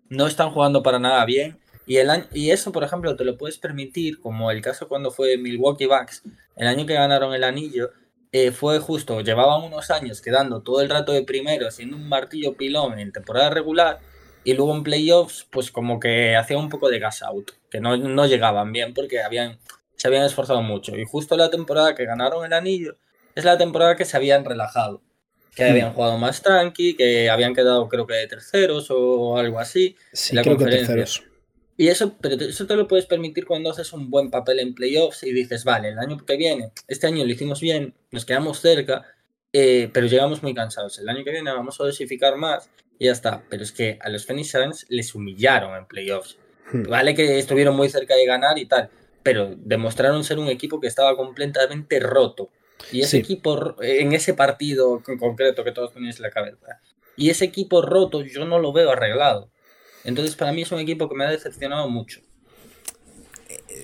No 0.09 0.27
están 0.27 0.51
jugando 0.51 0.83
para 0.83 0.99
nada 0.99 1.23
bien. 1.25 1.59
Y, 1.85 1.97
el 1.97 2.09
año- 2.09 2.25
y 2.33 2.51
eso, 2.51 2.71
por 2.71 2.83
ejemplo, 2.83 3.15
te 3.15 3.23
lo 3.25 3.37
puedes 3.37 3.57
permitir, 3.57 4.19
como 4.19 4.51
el 4.51 4.61
caso 4.61 4.87
cuando 4.87 5.09
fue 5.11 5.37
Milwaukee 5.37 5.85
Bucks, 5.87 6.23
el 6.55 6.67
año 6.67 6.85
que 6.85 6.93
ganaron 6.93 7.33
el 7.33 7.43
anillo, 7.43 7.91
eh, 8.31 8.51
fue 8.51 8.77
justo, 8.79 9.21
llevaban 9.21 9.63
unos 9.63 9.89
años 9.89 10.21
quedando 10.21 10.61
todo 10.61 10.81
el 10.81 10.89
rato 10.89 11.11
de 11.13 11.23
primero, 11.23 11.71
siendo 11.71 11.95
un 11.95 12.07
martillo 12.07 12.53
pilón 12.53 12.99
en 12.99 13.11
temporada 13.11 13.49
regular, 13.49 13.99
y 14.43 14.53
luego 14.53 14.75
en 14.75 14.83
playoffs, 14.83 15.47
pues 15.49 15.71
como 15.71 15.99
que 15.99 16.35
hacía 16.35 16.57
un 16.59 16.69
poco 16.69 16.89
de 16.89 16.99
gas 16.99 17.23
out, 17.23 17.51
que 17.71 17.79
no, 17.79 17.97
no 17.97 18.25
llegaban 18.27 18.71
bien 18.71 18.93
porque 18.93 19.21
habían, 19.23 19.57
se 19.95 20.07
habían 20.07 20.23
esforzado 20.25 20.61
mucho. 20.61 20.95
Y 20.95 21.05
justo 21.05 21.35
la 21.37 21.49
temporada 21.49 21.95
que 21.95 22.05
ganaron 22.05 22.45
el 22.45 22.53
anillo, 22.53 22.97
es 23.35 23.45
la 23.45 23.57
temporada 23.57 23.95
que 23.95 24.05
se 24.05 24.15
habían 24.15 24.45
relajado. 24.45 25.01
Que 25.55 25.63
Hmm. 25.65 25.71
habían 25.71 25.93
jugado 25.93 26.17
más 26.17 26.41
tranqui, 26.41 26.95
que 26.95 27.29
habían 27.29 27.53
quedado 27.53 27.87
creo 27.89 28.05
que 28.07 28.13
de 28.15 28.27
terceros 28.27 28.87
o 28.89 29.37
algo 29.37 29.59
así. 29.59 29.95
Sí, 30.13 30.35
la 30.35 30.43
creo 30.43 30.55
que 30.57 30.63
conferencia. 30.63 30.95
terceros. 30.95 31.23
Y 31.77 31.87
eso, 31.87 32.17
pero 32.19 32.35
eso 32.35 32.67
te 32.67 32.75
lo 32.75 32.87
puedes 32.87 33.05
permitir 33.05 33.45
cuando 33.45 33.71
haces 33.71 33.93
un 33.93 34.09
buen 34.09 34.29
papel 34.29 34.59
en 34.59 34.75
playoffs 34.75 35.23
y 35.23 35.31
dices, 35.31 35.63
vale, 35.63 35.89
el 35.89 35.97
año 35.99 36.17
que 36.25 36.35
viene, 36.35 36.71
este 36.89 37.07
año 37.07 37.23
lo 37.23 37.31
hicimos 37.31 37.61
bien, 37.61 37.93
nos 38.11 38.25
quedamos 38.25 38.59
cerca, 38.59 39.05
eh, 39.53 39.89
pero 39.93 40.05
llegamos 40.07 40.43
muy 40.43 40.53
cansados. 40.53 40.99
El 40.99 41.07
año 41.07 41.23
que 41.23 41.31
viene 41.31 41.51
vamos 41.51 41.79
a 41.79 41.85
dosificar 41.85 42.35
más 42.35 42.69
y 42.99 43.05
ya 43.05 43.13
está. 43.13 43.43
Pero 43.49 43.63
es 43.63 43.71
que 43.71 43.97
a 44.01 44.09
los 44.09 44.25
Phoenix 44.25 44.51
Suns 44.51 44.85
les 44.89 45.15
humillaron 45.15 45.75
en 45.77 45.85
playoffs. 45.85 46.37
Hmm. 46.71 46.83
Vale 46.83 47.15
que 47.15 47.39
estuvieron 47.39 47.75
muy 47.77 47.89
cerca 47.89 48.13
de 48.15 48.25
ganar 48.25 48.57
y 48.59 48.65
tal, 48.65 48.89
pero 49.23 49.55
demostraron 49.57 50.23
ser 50.25 50.37
un 50.37 50.49
equipo 50.49 50.79
que 50.81 50.87
estaba 50.87 51.15
completamente 51.15 51.99
roto. 52.01 52.49
Y 52.91 53.01
ese 53.01 53.11
Sí. 53.11 53.17
equipo, 53.17 53.75
en 53.81 54.13
ese 54.13 54.33
partido 54.33 55.01
en 55.07 55.17
concreto 55.17 55.63
que 55.63 55.71
todos 55.71 55.93
tenéis 55.93 56.17
en 56.17 56.23
la 56.23 56.31
cabeza, 56.31 56.79
y 57.15 57.29
ese 57.29 57.45
equipo 57.45 57.81
roto 57.81 58.21
yo 58.23 58.45
no 58.45 58.59
lo 58.59 58.71
veo 58.73 58.91
arreglado. 58.91 59.49
Entonces 60.05 60.35
para 60.35 60.51
mí 60.53 60.61
es 60.61 60.71
un 60.71 60.79
equipo 60.79 61.09
que 61.09 61.15
me 61.15 61.25
ha 61.25 61.29
decepcionado 61.29 61.89
mucho. 61.89 62.21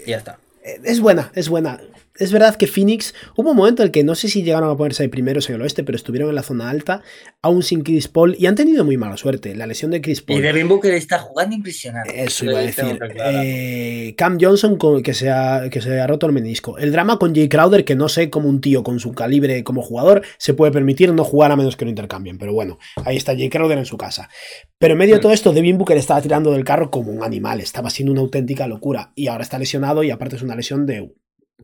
Y 0.05 0.09
ya 0.11 0.17
está. 0.17 0.39
Eh, 0.63 0.79
Es 0.83 0.99
buena, 0.99 1.31
es 1.35 1.49
buena. 1.49 1.81
Es 2.17 2.31
verdad 2.31 2.55
que 2.55 2.65
Phoenix 2.67 3.13
hubo 3.35 3.51
un 3.51 3.57
momento 3.57 3.81
en 3.83 3.87
el 3.87 3.91
que 3.91 4.03
no 4.03 4.15
sé 4.15 4.29
si 4.29 4.41
llegaron 4.43 4.69
a 4.69 4.77
ponerse 4.77 5.03
de 5.03 5.09
primeros 5.09 5.49
en 5.49 5.55
el 5.55 5.61
oeste, 5.61 5.83
pero 5.83 5.97
estuvieron 5.97 6.29
en 6.29 6.35
la 6.35 6.43
zona 6.43 6.69
alta, 6.69 7.01
aún 7.41 7.61
sin 7.61 7.81
Chris 7.83 8.07
Paul, 8.07 8.35
y 8.39 8.45
han 8.45 8.55
tenido 8.55 8.85
muy 8.85 8.95
mala 8.95 9.17
suerte. 9.17 9.53
La 9.53 9.67
lesión 9.67 9.91
de 9.91 9.99
Chris 10.01 10.19
Y 10.19 10.21
Paul. 10.21 10.41
Devin 10.41 10.67
Booker 10.69 10.93
está 10.93 11.19
jugando 11.19 11.55
impresionante. 11.55 12.23
Eso 12.23 12.45
iba 12.45 12.59
a 12.59 12.61
decir. 12.61 12.97
Eh, 13.25 14.13
Cam 14.17 14.37
Johnson 14.39 14.77
con- 14.77 15.03
que, 15.03 15.13
se 15.13 15.29
ha, 15.29 15.69
que 15.69 15.81
se 15.81 15.99
ha 15.99 16.07
roto 16.07 16.25
el 16.25 16.31
menisco. 16.31 16.77
El 16.77 16.91
drama 16.91 17.17
con 17.19 17.35
Jay 17.35 17.49
Crowder, 17.49 17.83
que 17.83 17.95
no 17.95 18.07
sé 18.07 18.29
cómo 18.29 18.47
un 18.47 18.61
tío 18.61 18.83
con 18.83 18.99
su 18.99 19.11
calibre 19.13 19.63
como 19.63 19.81
jugador 19.81 20.21
se 20.37 20.53
puede 20.53 20.71
permitir 20.71 21.11
no 21.13 21.23
jugar 21.25 21.51
a 21.51 21.55
menos 21.55 21.75
que 21.75 21.85
lo 21.85 21.89
intercambien. 21.89 22.37
Pero 22.37 22.53
bueno, 22.53 22.79
ahí 23.03 23.17
está 23.17 23.33
Jay 23.33 23.49
Crowder 23.49 23.77
en 23.77 23.85
su 23.85 23.97
casa. 23.97 24.29
Pero 24.77 24.93
en 24.93 24.99
medio 24.99 25.15
de 25.15 25.19
Mm. 25.19 25.21
todo 25.21 25.31
esto, 25.33 25.51
Devin 25.53 25.77
Booker 25.77 25.97
estaba 25.97 26.21
tirando 26.21 26.51
del 26.51 26.63
carro 26.63 26.89
como 26.91 27.11
un 27.11 27.23
animal. 27.23 27.59
Estaba 27.59 27.89
siendo 27.89 28.11
una 28.13 28.21
auténtica 28.21 28.67
locura. 28.67 29.11
Y 29.15 29.27
ahora 29.27 29.43
está 29.43 29.59
lesionado 29.59 30.03
y 30.03 30.11
aparte 30.11 30.35
es 30.37 30.41
una 30.41 30.55
lesión 30.55 30.85
de 30.85 31.11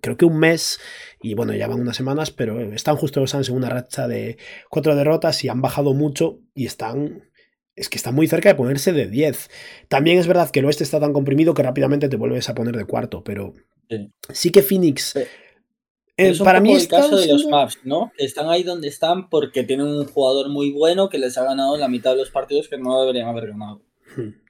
creo 0.02 0.18
que 0.18 0.26
un 0.26 0.38
mes 0.40 0.80
y 1.22 1.34
bueno, 1.36 1.54
ya 1.54 1.68
van 1.68 1.80
unas 1.80 1.96
semanas, 1.96 2.32
pero 2.32 2.60
están 2.74 2.96
justo 2.96 3.20
los 3.20 3.30
Suns 3.32 3.50
en 3.50 3.56
una 3.56 3.70
racha 3.70 4.08
de 4.08 4.38
cuatro 4.70 4.96
derrotas 4.96 5.44
y 5.44 5.50
han 5.50 5.62
bajado 5.62 5.94
mucho 5.94 6.40
y 6.54 6.66
están 6.66 7.24
es 7.76 7.88
que 7.88 7.98
están 7.98 8.14
muy 8.14 8.28
cerca 8.28 8.50
de 8.50 8.56
ponerse 8.56 8.92
de 8.92 9.08
10. 9.08 9.50
También 9.88 10.20
es 10.20 10.28
verdad 10.28 10.50
que 10.52 10.60
el 10.60 10.66
oeste 10.66 10.84
está 10.84 11.00
tan 11.00 11.14
comprimido 11.14 11.54
que 11.54 11.64
rápidamente 11.64 12.10
te 12.10 12.18
vuelves 12.18 12.50
a 12.50 12.54
poner 12.54 12.76
de 12.76 12.86
cuarto, 12.86 13.24
pero 13.24 13.54
Sí. 13.90 14.12
sí 14.34 14.52
que 14.52 14.62
Phoenix 14.62 15.12
Pero- 15.14 15.26
eh, 16.18 16.30
es 16.30 16.40
un 16.40 16.46
para 16.46 16.60
poco 16.60 16.72
mí 16.72 16.76
el 16.78 16.88
caso 16.88 17.16
de 17.18 17.28
los 17.28 17.46
Maps, 17.48 17.80
¿no? 17.84 18.12
Están 18.18 18.50
ahí 18.50 18.64
donde 18.64 18.88
están 18.90 19.30
porque 19.30 19.64
tienen 19.64 19.88
un 19.88 20.06
jugador 20.06 20.50
muy 20.50 20.72
bueno 20.72 21.10
que 21.10 21.18
les 21.18 21.38
ha 21.38 21.44
ganado 21.46 21.78
la 21.78 21.88
mitad 21.88 22.12
de 22.12 22.18
los 22.18 22.30
partidos 22.30 22.68
que 22.68 22.78
no 22.78 23.00
deberían 23.02 23.30
haber 23.30 23.48
ganado. 23.48 23.82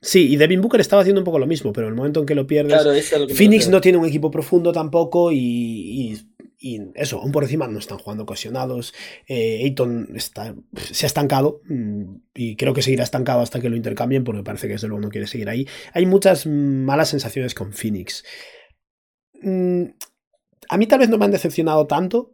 Sí, 0.01 0.31
y 0.33 0.37
Devin 0.37 0.61
Booker 0.61 0.81
estaba 0.81 1.01
haciendo 1.01 1.21
un 1.21 1.25
poco 1.25 1.39
lo 1.39 1.47
mismo, 1.47 1.71
pero 1.73 1.87
en 1.87 1.93
el 1.93 1.97
momento 1.97 2.19
en 2.21 2.25
que 2.25 2.35
lo 2.35 2.47
pierdes, 2.47 2.73
Claro, 2.73 2.91
eso 2.91 3.15
es 3.15 3.21
lo 3.21 3.27
que 3.27 3.33
me 3.33 3.37
Phoenix 3.37 3.69
no 3.69 3.81
tiene 3.81 3.97
un 3.97 4.05
equipo 4.05 4.31
profundo 4.31 4.71
tampoco 4.71 5.31
y, 5.31 5.37
y- 5.37 6.27
y 6.63 6.79
eso, 6.93 7.19
aún 7.19 7.31
por 7.31 7.41
encima 7.43 7.67
no 7.67 7.79
están 7.79 7.97
jugando 7.97 8.23
cohesionados. 8.27 8.93
Eh, 9.27 9.63
Ayton 9.63 10.09
está, 10.15 10.53
se 10.75 11.05
ha 11.05 11.07
estancado 11.07 11.61
mm, 11.67 12.03
y 12.35 12.55
creo 12.55 12.73
que 12.75 12.83
seguirá 12.83 13.03
estancado 13.03 13.41
hasta 13.41 13.59
que 13.59 13.67
lo 13.69 13.75
intercambien 13.75 14.23
porque 14.23 14.43
parece 14.43 14.67
que 14.67 14.73
desde 14.73 14.87
luego 14.87 15.01
no 15.01 15.09
quiere 15.09 15.25
seguir 15.25 15.49
ahí. 15.49 15.67
Hay 15.93 16.05
muchas 16.05 16.45
malas 16.45 17.09
sensaciones 17.09 17.55
con 17.55 17.73
Phoenix. 17.73 18.23
Mm, 19.41 19.85
a 20.69 20.77
mí 20.77 20.85
tal 20.87 20.99
vez 20.99 21.09
no 21.09 21.17
me 21.17 21.25
han 21.25 21.31
decepcionado 21.31 21.87
tanto 21.87 22.33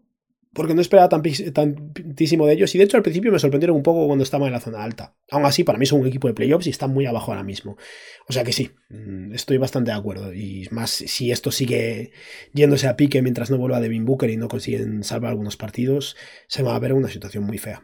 porque 0.58 0.74
no 0.74 0.82
esperaba 0.82 1.08
tan, 1.08 1.22
tantísimo 1.54 2.48
de 2.48 2.54
ellos 2.54 2.74
y 2.74 2.80
de 2.80 2.86
hecho 2.86 2.98
al 2.98 3.04
principio 3.04 3.32
me 3.32 3.38
sorprendieron 3.38 3.78
un 3.78 3.84
poco 3.84 4.08
cuando 4.08 4.24
estaban 4.24 4.48
en 4.48 4.54
la 4.54 4.60
zona 4.60 4.84
alta. 4.84 5.16
Aún 5.30 5.46
así, 5.46 5.64
para 5.64 5.78
mí 5.78 5.86
son 5.86 6.02
un 6.02 6.08
equipo 6.08 6.28
de 6.28 6.34
playoffs 6.34 6.66
y 6.66 6.72
están 6.72 6.92
muy 6.92 7.06
abajo 7.06 7.32
ahora 7.32 7.44
mismo. 7.44 7.78
O 8.28 8.34
sea 8.34 8.44
que 8.44 8.52
sí, 8.52 8.72
mm, 8.90 9.36
estoy 9.36 9.60
bastante 9.60 9.92
de 9.92 9.98
acuerdo. 9.98 10.34
Y 10.34 10.68
más 10.72 10.90
si 10.90 11.30
esto 11.32 11.52
sigue 11.52 12.12
yéndose 12.56 12.88
a 12.88 12.96
pique 12.96 13.22
mientras 13.22 13.52
no 13.52 13.60
vuelva 13.60 13.80
Devin 13.80 14.06
Booker 14.06 14.32
y 14.32 14.38
no 14.38 14.48
consiguen 14.48 15.04
salvar 15.04 15.30
algunos 15.30 15.58
partidos, 15.58 16.16
se 16.48 16.64
va 16.64 16.76
a 16.76 16.80
ver 16.80 16.94
una 16.94 17.10
situación 17.10 17.44
muy 17.44 17.60
fea. 17.60 17.84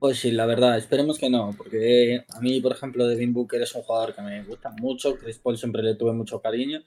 Pues 0.00 0.18
sí, 0.18 0.32
la 0.32 0.46
verdad, 0.46 0.76
esperemos 0.76 1.20
que 1.20 1.30
no, 1.30 1.54
porque 1.56 2.24
a 2.30 2.40
mí, 2.40 2.60
por 2.60 2.72
ejemplo, 2.72 3.06
Devin 3.06 3.32
Booker 3.32 3.62
es 3.62 3.72
un 3.76 3.82
jugador 3.82 4.12
que 4.12 4.22
me 4.22 4.42
gusta 4.42 4.72
mucho, 4.80 5.16
Chris 5.16 5.38
Paul 5.38 5.56
siempre 5.56 5.84
le 5.84 5.94
tuve 5.94 6.12
mucho 6.12 6.40
cariño, 6.40 6.82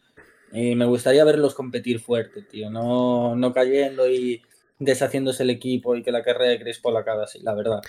y 0.51 0.75
me 0.75 0.85
gustaría 0.85 1.23
verlos 1.23 1.53
competir 1.53 1.99
fuerte, 1.99 2.41
tío, 2.41 2.69
no, 2.69 3.35
no 3.35 3.53
cayendo 3.53 4.09
y 4.09 4.41
deshaciéndose 4.77 5.43
el 5.43 5.49
equipo 5.51 5.95
y 5.95 6.03
que 6.03 6.11
la 6.11 6.21
carrera 6.23 6.51
de 6.51 6.59
Chris 6.59 6.79
Paul 6.79 6.97
acabe 6.97 7.23
así, 7.23 7.39
la 7.41 7.53
verdad. 7.53 7.79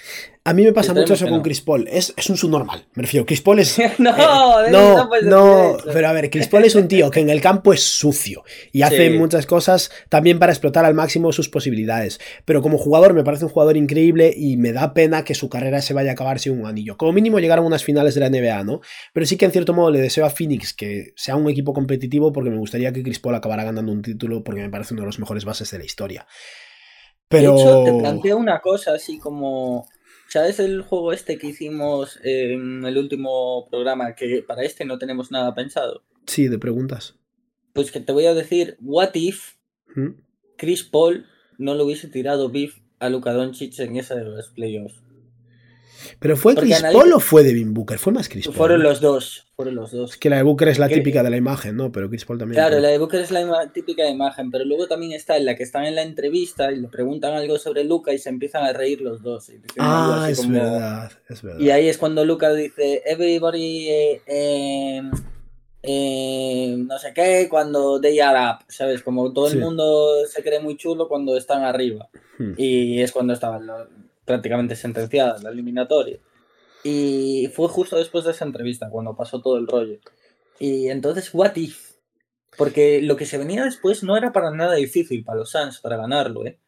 A 0.45 0.55
mí 0.55 0.62
me 0.62 0.72
pasa 0.72 0.95
mucho 0.95 1.14
eso 1.14 1.26
con 1.26 1.39
no. 1.39 1.43
Chris 1.43 1.61
Paul. 1.61 1.89
Es, 1.91 2.14
es 2.16 2.30
un 2.30 2.37
subnormal. 2.37 2.87
Me 2.95 3.03
refiero, 3.03 3.26
Chris 3.26 3.41
Paul 3.43 3.59
es. 3.59 3.76
no, 3.99 4.11
Eh, 4.66 4.70
no, 4.70 5.09
puedes 5.09 5.24
no, 5.26 5.76
eso. 5.78 5.84
pero 5.93 6.09
a 6.09 6.12
ver, 6.12 6.30
Chris 6.30 6.47
Paul 6.49 6.64
es 6.64 6.74
un 6.76 6.87
tío 6.89 7.11
que 7.11 7.20
en 7.20 7.28
el 7.30 7.41
campo 7.41 7.72
es 7.72 7.82
sucio 7.82 8.45
y 8.72 8.82
hace 8.82 9.11
Sí. 9.11 9.18
muchas 9.18 9.47
cosas 9.47 9.91
también 10.09 10.39
para 10.39 10.53
explotar 10.53 10.84
al 10.84 10.95
máximo 10.95 11.32
sus 11.32 11.49
posibilidades. 11.49 12.20
Pero 12.45 12.62
como 12.62 12.78
jugador 12.78 13.14
me 13.14 13.24
parece 13.24 13.45
un 13.45 13.51
jugador 13.51 13.76
increíble 13.76 14.32
y 14.37 14.57
me 14.57 14.72
da 14.72 14.95
pena 14.95 15.24
que 15.24 15.34
su 15.34 15.49
carrera 15.49 15.82
se 15.82 15.93
vaya 15.95 16.11
a 16.11 16.12
acabar 16.12 16.39
sin 16.39 16.59
un 16.59 16.66
anillo. 16.66 16.97
Como 16.97 17.12
mínimo 17.12 17.39
llegar 17.41 17.59
a 17.59 17.62
unas 17.62 17.82
finales 17.84 18.14
de 18.14 18.20
la 18.20 18.30
NBA, 18.30 18.62
¿no? 18.64 18.80
Pero 19.12 19.26
sí 19.26 19.37
que 19.37 19.45
en 19.45 19.51
cierto 19.53 19.74
modo 19.74 19.91
le 19.91 20.01
deseo 20.01 20.24
a 20.24 20.30
Phoenix 20.30 20.72
que 20.72 21.12
sea 21.16 21.37
un 21.37 21.49
equipo 21.51 21.72
competitivo 21.72 22.32
porque 22.32 22.51
me 22.51 22.59
gustaría 22.59 22.93
que 22.93 23.03
Chris 23.03 23.18
Paul 23.18 23.34
acabara 23.34 23.64
ganando 23.64 23.91
un 23.93 24.03
título 24.03 24.45
porque 24.45 24.61
me 24.62 24.70
parece 24.70 24.95
uno 24.95 25.03
de 25.03 25.07
los 25.07 25.18
mejores 25.18 25.45
bases 25.45 25.70
de 25.70 25.78
la 25.78 25.84
historia. 25.84 26.26
Pero... 27.29 27.55
De 27.55 27.61
hecho, 27.62 27.85
te 27.85 27.99
planteo 27.99 28.37
una 28.37 28.61
cosa 28.61 28.95
así 28.95 29.18
como, 29.18 29.87
¿sabes 30.29 30.61
el 30.61 30.83
juego 30.83 31.12
este 31.12 31.39
que 31.39 31.49
hicimos 31.49 32.18
en 32.22 32.85
el 32.85 32.99
último 32.99 33.68
programa 33.70 34.14
que 34.14 34.45
para 34.47 34.62
este 34.62 34.85
no 34.85 34.99
tenemos 34.99 35.31
nada 35.31 35.55
pensado? 35.55 36.03
Sí, 36.27 36.49
de 36.49 36.59
preguntas. 36.59 37.16
Pues 37.72 37.91
que 37.91 38.01
te 38.01 38.12
voy 38.12 38.27
a 38.27 38.35
decir, 38.35 38.77
what 38.81 39.14
if. 39.14 39.57
Chris 40.59 40.85
Paul 40.85 41.27
no 41.59 41.74
le 41.74 41.83
hubiese 41.83 42.09
tirado 42.09 42.51
beef 42.51 42.79
a 42.99 43.09
Luka 43.09 43.33
Doncic 43.33 43.79
en 43.79 43.97
esa 43.97 44.14
de 44.14 44.24
los 44.24 44.51
playoffs. 44.51 45.03
¿Pero 46.19 46.37
fue 46.37 46.55
Chris 46.55 46.77
analiza- 46.79 46.99
Paul 46.99 47.13
o 47.13 47.21
fue 47.21 47.43
Devin 47.43 47.75
Booker? 47.75 47.99
Fue 47.99 48.13
más 48.13 48.29
Chris 48.29 48.47
Paul. 48.47 48.57
Fueron 48.57 48.83
los 48.83 49.01
dos, 49.01 49.47
fueron 49.57 49.75
los 49.75 49.91
dos. 49.93 50.13
Es 50.13 50.17
que 50.17 50.31
la 50.31 50.37
de 50.37 50.43
Booker 50.43 50.69
es 50.69 50.79
la 50.79 50.89
típica 50.89 51.23
de 51.23 51.31
la 51.31 51.37
imagen, 51.37 51.77
¿no? 51.77 51.93
Pero 51.93 52.09
Chris 52.09 52.25
Paul 52.25 52.39
también. 52.39 52.57
Claro, 52.61 52.79
la 52.81 52.89
de 52.89 52.99
Booker 52.99 53.21
es 53.21 53.31
la 53.31 53.71
típica 53.73 54.09
imagen, 54.09 54.51
pero 54.51 54.65
luego 54.65 54.87
también 54.87 55.13
está 55.13 55.37
en 55.37 55.45
la 55.47 55.55
que 55.57 55.63
están 55.63 55.85
en 55.85 55.95
la 55.95 56.03
entrevista 56.03 56.71
y 56.73 56.81
le 56.81 56.89
preguntan 56.89 57.35
algo 57.35 57.59
sobre 57.59 57.85
Luca 57.85 58.13
y 58.13 58.19
se 58.19 58.29
empiezan 58.29 58.65
a 58.65 58.73
reír 58.73 59.01
los 59.01 59.23
dos. 59.23 59.49
y 59.51 59.61
Ah, 59.79 60.29
es 60.31 60.39
como- 60.39 60.53
verdad, 60.53 61.11
es 61.29 61.43
verdad. 61.43 61.61
Y 61.61 61.71
ahí 61.71 61.89
es 61.89 61.99
cuando 61.99 62.25
Luca 62.25 62.53
dice, 62.53 63.03
everybody, 63.07 63.89
eh, 63.89 64.23
eh, 64.27 65.03
eh, 65.83 66.75
no 66.79 66.99
sé 66.99 67.13
qué, 67.15 67.47
cuando 67.49 68.01
they 68.01 68.19
are 68.19 68.39
up, 68.39 68.65
¿sabes? 68.69 69.03
Como 69.03 69.33
todo 69.33 69.49
Sí. 69.49 69.57
el 69.57 69.63
mundo 69.63 70.25
se 70.27 70.43
cree 70.43 70.61
muy 70.61 70.77
chulo 70.77 71.09
cuando 71.09 71.37
están 71.37 71.63
arriba. 71.63 72.09
Hmm. 72.39 72.53
Y 72.57 73.01
es 73.01 73.13
cuando 73.13 73.33
estaba 73.33 73.59
lo- 73.61 73.87
prácticamente 74.27 74.77
sentenciada 74.77 75.39
la 75.43 75.51
eliminatoria. 75.51 76.18
Y 76.85 77.51
fue 77.55 77.68
justo 77.68 77.97
después 77.97 78.24
de 78.24 78.33
esa 78.33 78.45
entrevista, 78.45 78.91
cuando 78.91 79.16
pasó 79.16 79.41
todo 79.41 79.57
el 79.57 79.66
rollo. 79.66 79.99
Y 80.59 80.89
entonces, 80.89 81.31
what 81.33 81.57
if? 81.57 81.93
Porque 82.57 83.01
lo 83.03 83.16
que 83.16 83.27
se 83.27 83.39
venía 83.39 83.64
después 83.64 84.03
no 84.03 84.16
era 84.16 84.33
para 84.33 84.51
nada 84.51 84.74
difícil 84.74 85.24
para 85.24 85.39
los 85.39 85.51
Suns 85.51 85.81
para 85.81 85.97
ganarlo, 85.97 86.47
¿eh? 86.47 86.59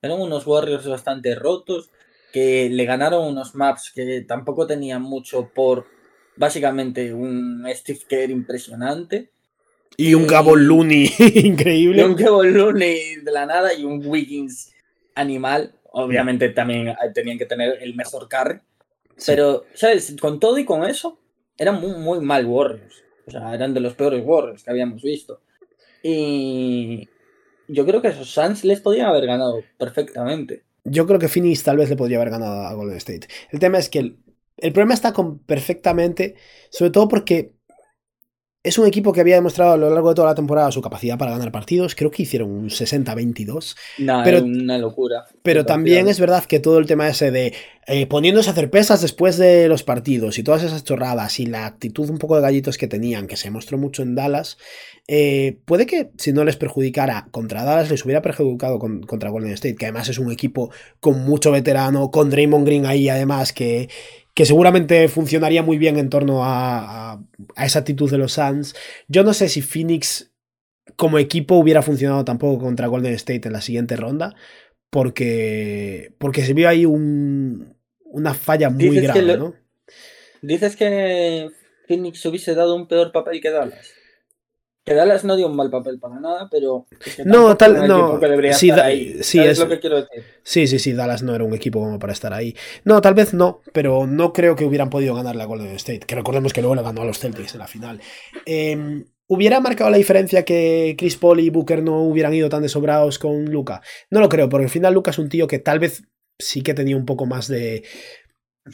Eran 0.00 0.20
unos 0.20 0.46
Warriors 0.46 0.86
bastante 0.86 1.34
rotos, 1.34 1.90
que 2.32 2.68
le 2.70 2.84
ganaron 2.84 3.26
unos 3.26 3.54
maps 3.54 3.90
que 3.94 4.22
tampoco 4.22 4.66
tenían 4.66 5.02
mucho 5.02 5.50
por 5.54 5.86
básicamente 6.36 7.12
un 7.12 7.66
Steve 7.74 8.00
Kerr 8.08 8.30
impresionante. 8.30 9.30
Y 9.96 10.14
un 10.14 10.26
Gabon 10.26 10.66
Looney 10.66 11.10
increíble. 11.34 12.00
Y 12.00 12.04
un 12.04 12.14
Kevin 12.14 12.54
Looney 12.54 13.16
de 13.16 13.32
la 13.32 13.46
nada 13.46 13.74
y 13.74 13.84
un 13.84 14.06
Wiggins 14.06 14.72
animal. 15.14 15.74
Obviamente 15.92 16.48
también 16.50 16.88
eh, 16.88 16.96
tenían 17.14 17.38
que 17.38 17.46
tener 17.46 17.82
el 17.82 17.94
mejor 17.94 18.28
carry. 18.28 18.60
Pero, 19.26 19.64
¿sabes? 19.74 20.14
Con 20.20 20.38
todo 20.38 20.58
y 20.58 20.64
con 20.64 20.84
eso, 20.84 21.18
eran 21.56 21.80
muy, 21.80 21.92
muy 21.92 22.20
mal 22.20 22.46
Warriors. 22.46 23.02
O 23.26 23.30
sea, 23.30 23.54
eran 23.54 23.74
de 23.74 23.80
los 23.80 23.94
peores 23.94 24.22
Warriors 24.24 24.62
que 24.62 24.70
habíamos 24.70 25.02
visto. 25.02 25.40
Y 26.02 27.08
yo 27.66 27.84
creo 27.84 28.00
que 28.00 28.08
esos 28.08 28.30
Suns 28.30 28.64
les 28.64 28.80
podían 28.80 29.06
haber 29.06 29.26
ganado 29.26 29.62
perfectamente. 29.76 30.62
Yo 30.84 31.06
creo 31.06 31.18
que 31.18 31.28
Phoenix 31.28 31.62
tal 31.62 31.76
vez 31.76 31.90
le 31.90 31.96
podría 31.96 32.18
haber 32.18 32.30
ganado 32.30 32.62
a 32.62 32.72
Golden 32.72 32.96
State. 32.96 33.28
El 33.50 33.58
tema 33.58 33.78
es 33.78 33.88
que 33.88 33.98
el, 33.98 34.18
el 34.56 34.72
problema 34.72 34.94
está 34.94 35.12
con 35.12 35.40
perfectamente, 35.40 36.36
sobre 36.70 36.90
todo 36.90 37.08
porque 37.08 37.57
es 38.68 38.78
un 38.78 38.86
equipo 38.86 39.12
que 39.12 39.20
había 39.20 39.34
demostrado 39.36 39.72
a 39.72 39.76
lo 39.76 39.90
largo 39.90 40.10
de 40.10 40.14
toda 40.14 40.28
la 40.28 40.34
temporada 40.34 40.70
su 40.70 40.80
capacidad 40.82 41.18
para 41.18 41.32
ganar 41.32 41.50
partidos. 41.50 41.94
Creo 41.94 42.10
que 42.10 42.22
hicieron 42.22 42.50
un 42.50 42.70
60-22. 42.70 43.76
Nah, 43.98 44.22
Pero- 44.24 44.42
una 44.44 44.78
locura. 44.78 45.24
Pero 45.42 45.64
también 45.64 46.08
es 46.08 46.20
verdad 46.20 46.44
que 46.44 46.60
todo 46.60 46.78
el 46.78 46.86
tema 46.86 47.08
ese 47.08 47.30
de 47.30 47.52
eh, 47.90 48.06
poniéndose 48.06 48.50
a 48.50 48.52
hacer 48.52 48.68
pesas 48.70 49.00
después 49.00 49.38
de 49.38 49.66
los 49.66 49.82
partidos 49.82 50.38
y 50.38 50.42
todas 50.42 50.62
esas 50.62 50.84
chorradas 50.84 51.40
y 51.40 51.46
la 51.46 51.64
actitud 51.64 52.10
un 52.10 52.18
poco 52.18 52.36
de 52.36 52.42
gallitos 52.42 52.76
que 52.76 52.86
tenían, 52.86 53.26
que 53.26 53.36
se 53.36 53.50
mostró 53.50 53.78
mucho 53.78 54.02
en 54.02 54.14
Dallas, 54.14 54.58
eh, 55.06 55.56
puede 55.64 55.86
que 55.86 56.10
si 56.18 56.32
no 56.34 56.44
les 56.44 56.56
perjudicara 56.56 57.28
contra 57.30 57.64
Dallas, 57.64 57.90
les 57.90 58.04
hubiera 58.04 58.20
perjudicado 58.20 58.78
con- 58.78 59.00
contra 59.04 59.30
Golden 59.30 59.52
State, 59.52 59.76
que 59.76 59.86
además 59.86 60.08
es 60.10 60.18
un 60.18 60.30
equipo 60.30 60.70
con 61.00 61.24
mucho 61.24 61.50
veterano, 61.50 62.10
con 62.10 62.28
Draymond 62.28 62.66
Green 62.66 62.84
ahí 62.84 63.08
además, 63.08 63.54
que, 63.54 63.88
que 64.34 64.46
seguramente 64.46 65.08
funcionaría 65.08 65.62
muy 65.62 65.78
bien 65.78 65.98
en 65.98 66.10
torno 66.10 66.44
a, 66.44 67.12
a- 67.14 67.22
a 67.56 67.66
esa 67.66 67.80
actitud 67.80 68.10
de 68.10 68.18
los 68.18 68.32
Suns. 68.32 68.74
Yo 69.08 69.24
no 69.24 69.34
sé 69.34 69.48
si 69.48 69.62
Phoenix 69.62 70.30
como 70.96 71.18
equipo 71.18 71.56
hubiera 71.56 71.82
funcionado 71.82 72.24
tampoco 72.24 72.62
contra 72.64 72.86
Golden 72.86 73.14
State 73.14 73.46
en 73.48 73.52
la 73.52 73.60
siguiente 73.60 73.96
ronda, 73.96 74.34
porque, 74.90 76.12
porque 76.18 76.42
se 76.44 76.54
vio 76.54 76.68
ahí 76.68 76.86
un, 76.86 77.74
una 78.04 78.34
falla 78.34 78.70
muy 78.70 78.96
Dices 78.96 79.02
que 79.12 79.22
grave, 79.22 79.36
lo- 79.36 79.38
¿no? 79.38 79.54
¿Dices 80.40 80.76
que 80.76 81.50
Phoenix 81.86 82.24
hubiese 82.26 82.54
dado 82.54 82.74
un 82.76 82.86
peor 82.88 83.12
papel 83.12 83.40
que 83.40 83.50
Dallas? 83.50 83.92
Que 84.88 84.94
Dallas 84.94 85.24
no 85.24 85.36
dio 85.36 85.46
un 85.46 85.56
mal 85.56 85.70
papel 85.70 85.98
para 85.98 86.18
nada, 86.18 86.48
pero. 86.50 86.86
es 87.04 87.16
que 87.16 87.24
No, 87.24 87.56
tal- 87.56 87.86
no, 87.86 88.18
que 88.18 88.52
sí, 88.54 88.68
da- 88.70 88.88
sí, 88.90 89.38
¿Sabes 89.38 89.52
es- 89.52 89.58
lo 89.58 89.68
que 89.68 89.80
quiero 89.80 89.96
decir? 89.96 90.24
Sí, 90.42 90.66
sí, 90.66 90.78
sí, 90.78 90.92
Dallas 90.92 91.22
no 91.22 91.34
era 91.34 91.44
un 91.44 91.54
equipo 91.54 91.78
como 91.80 91.98
para 91.98 92.12
estar 92.12 92.32
ahí. 92.32 92.54
No, 92.84 93.00
tal 93.00 93.14
vez 93.14 93.34
no, 93.34 93.60
pero 93.72 94.06
no 94.06 94.32
creo 94.32 94.56
que 94.56 94.64
hubieran 94.64 94.90
podido 94.90 95.14
ganar 95.14 95.36
la 95.36 95.44
Golden 95.44 95.68
State, 95.76 96.00
que 96.00 96.14
recordemos 96.14 96.52
que 96.52 96.62
luego 96.62 96.74
le 96.74 96.82
ganó 96.82 97.02
a 97.02 97.04
los 97.04 97.18
Celtics 97.18 97.52
en 97.54 97.58
la 97.60 97.66
final. 97.66 98.00
Eh, 98.46 99.04
¿Hubiera 99.30 99.60
marcado 99.60 99.90
la 99.90 99.98
diferencia 99.98 100.42
que 100.46 100.94
Chris 100.96 101.16
Paul 101.18 101.40
y 101.40 101.50
Booker 101.50 101.82
no 101.82 102.00
hubieran 102.02 102.32
ido 102.32 102.48
tan 102.48 102.62
desobrados 102.62 103.18
con 103.18 103.44
Luca? 103.44 103.82
No 104.10 104.20
lo 104.20 104.28
creo, 104.30 104.48
porque 104.48 104.64
al 104.64 104.70
final 104.70 104.94
Luca 104.94 105.10
es 105.10 105.18
un 105.18 105.28
tío 105.28 105.46
que 105.46 105.58
tal 105.58 105.78
vez 105.78 106.04
sí 106.38 106.62
que 106.62 106.72
tenía 106.72 106.96
un 106.96 107.04
poco 107.04 107.26
más 107.26 107.46
de 107.46 107.82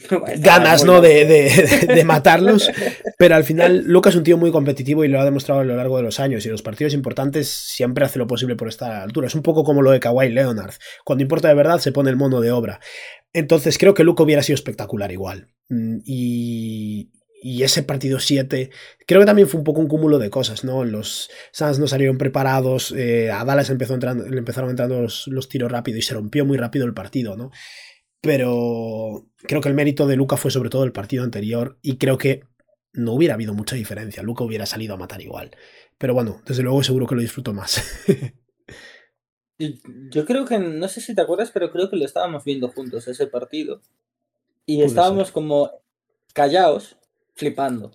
ganas, 0.39 0.83
Muy 0.83 0.93
¿no? 0.95 1.01
De, 1.01 1.25
de- 1.25 1.93
de 1.95 2.03
matarlos, 2.03 2.69
pero 3.17 3.35
al 3.35 3.43
final 3.43 3.83
Luca 3.85 4.09
es 4.09 4.15
un 4.15 4.23
tío 4.23 4.37
muy 4.37 4.51
competitivo 4.51 5.03
y 5.03 5.07
lo 5.07 5.19
ha 5.19 5.25
demostrado 5.25 5.61
a 5.61 5.63
lo 5.63 5.75
largo 5.75 5.97
de 5.97 6.03
los 6.03 6.19
años 6.19 6.45
y 6.45 6.47
en 6.47 6.53
los 6.53 6.61
partidos 6.61 6.93
importantes 6.93 7.47
siempre 7.49 8.05
hace 8.05 8.19
lo 8.19 8.27
posible 8.27 8.55
por 8.55 8.67
estar 8.67 8.91
a 8.91 8.97
la 8.99 9.03
altura. 9.03 9.27
Es 9.27 9.35
un 9.35 9.41
poco 9.43 9.63
como 9.63 9.81
lo 9.81 9.91
de 9.91 9.99
Kawhi 9.99 10.29
Leonard. 10.29 10.73
Cuando 11.03 11.21
importa 11.23 11.47
de 11.47 11.53
verdad 11.55 11.79
se 11.79 11.91
pone 11.91 12.09
el 12.09 12.15
mono 12.17 12.41
de 12.41 12.51
obra. 12.51 12.79
Entonces 13.33 13.77
creo 13.77 13.93
que 13.93 14.03
Luca 14.03 14.23
hubiera 14.23 14.43
sido 14.43 14.55
espectacular 14.55 15.11
igual. 15.11 15.47
Mm, 15.69 15.97
Y, 16.05 17.11
y 17.41 17.61
ese 17.63 17.83
partido 17.83 18.19
7, 18.19 18.71
creo 19.05 19.19
que 19.21 19.25
también 19.27 19.47
fue 19.47 19.59
un 19.59 19.63
poco 19.65 19.79
un 19.81 19.87
cúmulo 19.87 20.17
de 20.17 20.29
cosas, 20.31 20.63
¿no? 20.63 20.83
Los 20.83 21.29
Suns 21.51 21.77
no 21.77 21.87
salieron 21.87 22.17
preparados, 22.17 22.91
eh, 22.97 23.29
a 23.29 23.43
Dallas 23.45 23.69
empezó 23.69 23.93
entrando, 23.93 24.25
le 24.27 24.37
empezaron 24.39 24.71
entrando 24.71 24.99
los, 25.01 25.27
los 25.27 25.47
tiros 25.47 25.71
rápido 25.71 25.97
y 25.99 26.01
se 26.01 26.15
rompió 26.15 26.43
muy 26.45 26.57
rápido 26.57 26.85
el 26.87 26.93
partido, 26.95 27.35
¿no? 27.37 27.51
Pero 28.25 29.25
creo 29.43 29.61
que 29.61 29.69
el 29.69 29.75
mérito 29.75 30.07
de 30.07 30.15
Luca 30.15 30.37
fue 30.37 30.51
sobre 30.51 30.69
todo 30.69 30.83
el 30.83 30.91
partido 30.91 31.23
anterior 31.23 31.77
y 31.81 31.97
creo 31.97 32.17
que 32.17 32.43
no 32.93 33.13
hubiera 33.13 33.33
habido 33.35 33.53
mucha 33.53 33.75
diferencia. 33.75 34.23
Luca 34.23 34.43
hubiera 34.43 34.65
salido 34.65 34.93
a 34.93 34.97
matar 34.97 35.21
igual. 35.21 35.51
Pero 35.97 36.13
bueno, 36.13 36.41
desde 36.45 36.63
luego 36.63 36.83
seguro 36.83 37.07
que 37.07 37.15
lo 37.15 37.21
disfruto 37.21 37.53
más. 37.53 37.81
Yo 39.57 40.25
creo 40.25 40.43
que, 40.45 40.59
no 40.59 40.87
sé 40.89 40.99
si 40.99 41.15
te 41.15 41.21
acuerdas, 41.21 41.51
pero 41.53 41.71
creo 41.71 41.89
que 41.89 41.95
lo 41.95 42.03
estábamos 42.05 42.43
viendo 42.43 42.67
juntos 42.69 43.07
ese 43.07 43.27
partido. 43.27 43.81
Y 44.65 44.75
Puede 44.77 44.87
estábamos 44.87 45.27
ser. 45.27 45.33
como 45.33 45.71
callados, 46.33 46.97
flipando. 47.35 47.91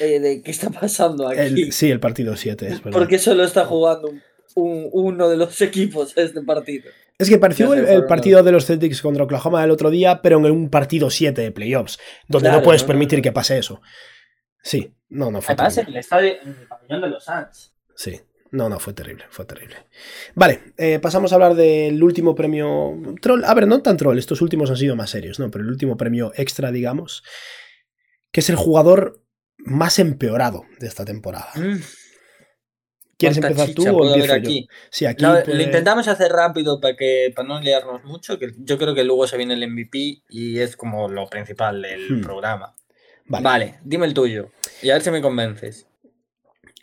Eh, 0.00 0.20
de 0.20 0.42
qué 0.42 0.50
está 0.50 0.70
pasando 0.70 1.28
aquí. 1.28 1.40
El- 1.40 1.72
sí, 1.72 1.90
el 1.90 2.00
partido 2.00 2.34
7, 2.36 2.66
es 2.66 2.82
verdad. 2.82 2.98
¿Por 2.98 3.08
qué 3.08 3.18
solo 3.18 3.44
está 3.44 3.66
jugando 3.66 4.08
un- 4.08 4.22
un- 4.54 4.88
uno 4.92 5.28
de 5.28 5.36
los 5.36 5.60
equipos 5.60 6.16
este 6.16 6.40
partido? 6.42 6.90
Es 7.18 7.28
que 7.28 7.38
pareció 7.38 7.74
el, 7.74 7.84
el 7.86 8.06
partido 8.06 8.42
de 8.44 8.52
los 8.52 8.64
Celtics 8.66 9.02
contra 9.02 9.24
Oklahoma 9.24 9.60
del 9.60 9.72
otro 9.72 9.90
día, 9.90 10.22
pero 10.22 10.38
en 10.38 10.52
un 10.52 10.70
partido 10.70 11.10
7 11.10 11.40
de 11.40 11.50
playoffs, 11.50 11.98
donde 12.28 12.48
Claro, 12.48 12.58
no 12.58 12.64
puedes 12.64 12.82
no, 12.82 12.86
permitir 12.88 13.18
no. 13.18 13.22
que 13.24 13.32
pase 13.32 13.58
eso. 13.58 13.80
Sí, 14.62 14.94
no, 15.08 15.30
no 15.30 15.40
fue 15.42 15.54
Además, 15.54 15.78
en 15.78 15.82
terrible. 15.84 15.98
el 15.98 16.00
estadio, 16.00 16.32
en 16.42 16.48
el 16.60 16.68
pabellón 16.68 17.00
de 17.02 17.08
los 17.08 17.24
Suns. 17.24 17.74
Sí, 17.96 18.20
no, 18.52 18.68
no, 18.68 18.78
fue 18.78 18.92
terrible, 18.92 19.24
fue 19.30 19.44
terrible. 19.46 19.76
Vale, 20.36 20.60
eh, 20.76 21.00
pasamos 21.00 21.32
a 21.32 21.34
hablar 21.34 21.54
del 21.54 22.00
último 22.02 22.34
premio 22.36 22.96
troll. 23.20 23.44
A 23.44 23.52
ver, 23.54 23.66
no 23.66 23.82
tan 23.82 23.96
troll, 23.96 24.16
estos 24.18 24.40
últimos 24.40 24.70
han 24.70 24.76
sido 24.76 24.94
más 24.94 25.10
serios, 25.10 25.40
¿no? 25.40 25.50
Pero 25.50 25.64
el 25.64 25.70
último 25.70 25.96
premio 25.96 26.32
extra, 26.36 26.70
digamos, 26.70 27.24
que 28.30 28.40
es 28.40 28.48
el 28.48 28.56
jugador 28.56 29.24
más 29.58 29.98
empeorado 29.98 30.64
de 30.78 30.86
esta 30.86 31.04
temporada. 31.04 31.50
Mm, 31.56 31.80
¿Quieres 33.18 33.38
empezar 33.38 33.68
tú 33.74 33.82
o 33.82 34.06
empiezo 34.06 34.32
haber 34.32 34.42
yo? 34.42 34.48
aquí. 34.48 34.68
Sí, 34.90 35.04
aquí 35.04 35.22
No, 35.24 35.32
puede- 35.44 35.54
Lo 35.56 35.62
intentamos 35.62 36.06
hacer 36.08 36.30
rápido 36.32 36.80
para 36.80 36.96
que 36.96 37.32
para 37.34 37.46
no 37.48 37.60
liarnos 37.60 38.04
mucho, 38.04 38.38
que 38.38 38.52
yo 38.58 38.78
creo 38.78 38.94
que 38.94 39.04
luego 39.04 39.26
se 39.26 39.36
viene 39.36 39.54
el 39.54 39.62
MVP 39.64 40.22
y 40.28 40.58
es 40.60 40.76
como 40.76 41.08
lo 41.08 41.26
principal 41.28 41.82
del 41.82 42.18
Hmm. 42.18 42.20
programa. 42.22 42.74
Vale. 43.26 43.44
Vale. 43.44 43.74
dime 43.84 44.06
el 44.06 44.14
tuyo 44.14 44.50
y 44.80 44.88
a 44.88 44.94
ver 44.94 45.02
si 45.02 45.10
me 45.10 45.20
convences. 45.20 45.86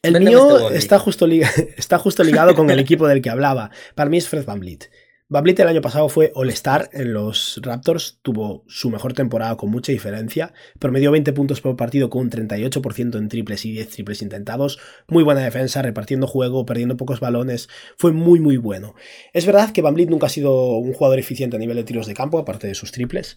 El 0.04 0.14
Véndeme 0.14 0.36
mío 0.36 0.68
este 0.68 0.78
está 0.78 1.00
justo, 1.00 1.26
está 1.78 1.98
justo 1.98 2.24
ligado 2.24 2.54
con 2.54 2.70
el 2.70 2.78
equipo 2.80 3.08
del 3.08 3.22
que 3.24 3.32
hablaba. 3.32 3.72
Para 3.96 4.10
mí 4.12 4.18
es 4.18 4.30
Fred 4.30 4.46
Van 4.46 4.60
Vliet. 4.60 4.92
Van 5.28 5.44
el 5.48 5.68
año 5.68 5.82
pasado 5.82 6.08
fue 6.08 6.32
All-Star 6.36 6.92
en 6.94 7.12
los 7.12 7.60
Raptors, 7.64 8.20
tuvo 8.22 8.64
su 8.68 8.92
mejor 8.92 9.14
temporada 9.14 9.58
con 9.58 9.72
mucha 9.72 9.92
diferencia, 9.92 10.54
promedió 10.78 11.10
20 11.10 11.34
puntos 11.34 11.62
por 11.62 11.76
partido 11.76 12.12
con 12.12 12.22
un 12.22 12.30
38% 12.30 13.18
en 13.18 13.28
triples 13.28 13.66
y 13.66 13.72
10 13.72 13.90
triples 13.90 14.22
intentados, 14.22 14.78
muy 15.08 15.24
buena 15.24 15.42
defensa, 15.42 15.82
repartiendo 15.82 16.28
juego, 16.28 16.68
perdiendo 16.68 16.96
pocos 16.96 17.20
balones, 17.20 17.70
fue 17.98 18.12
muy 18.12 18.40
muy 18.40 18.58
bueno. 18.58 18.94
Es 19.34 19.48
verdad 19.48 19.72
que 19.72 19.82
Van 19.82 19.96
nunca 19.96 20.28
ha 20.28 20.30
sido 20.30 20.78
un 20.78 20.94
jugador 20.94 21.18
eficiente 21.18 21.56
a 21.56 21.60
nivel 21.60 21.78
de 21.78 21.86
tiros 21.86 22.06
de 22.06 22.14
campo, 22.14 22.38
aparte 22.38 22.68
de 22.68 22.76
sus 22.76 22.92
triples, 22.92 23.36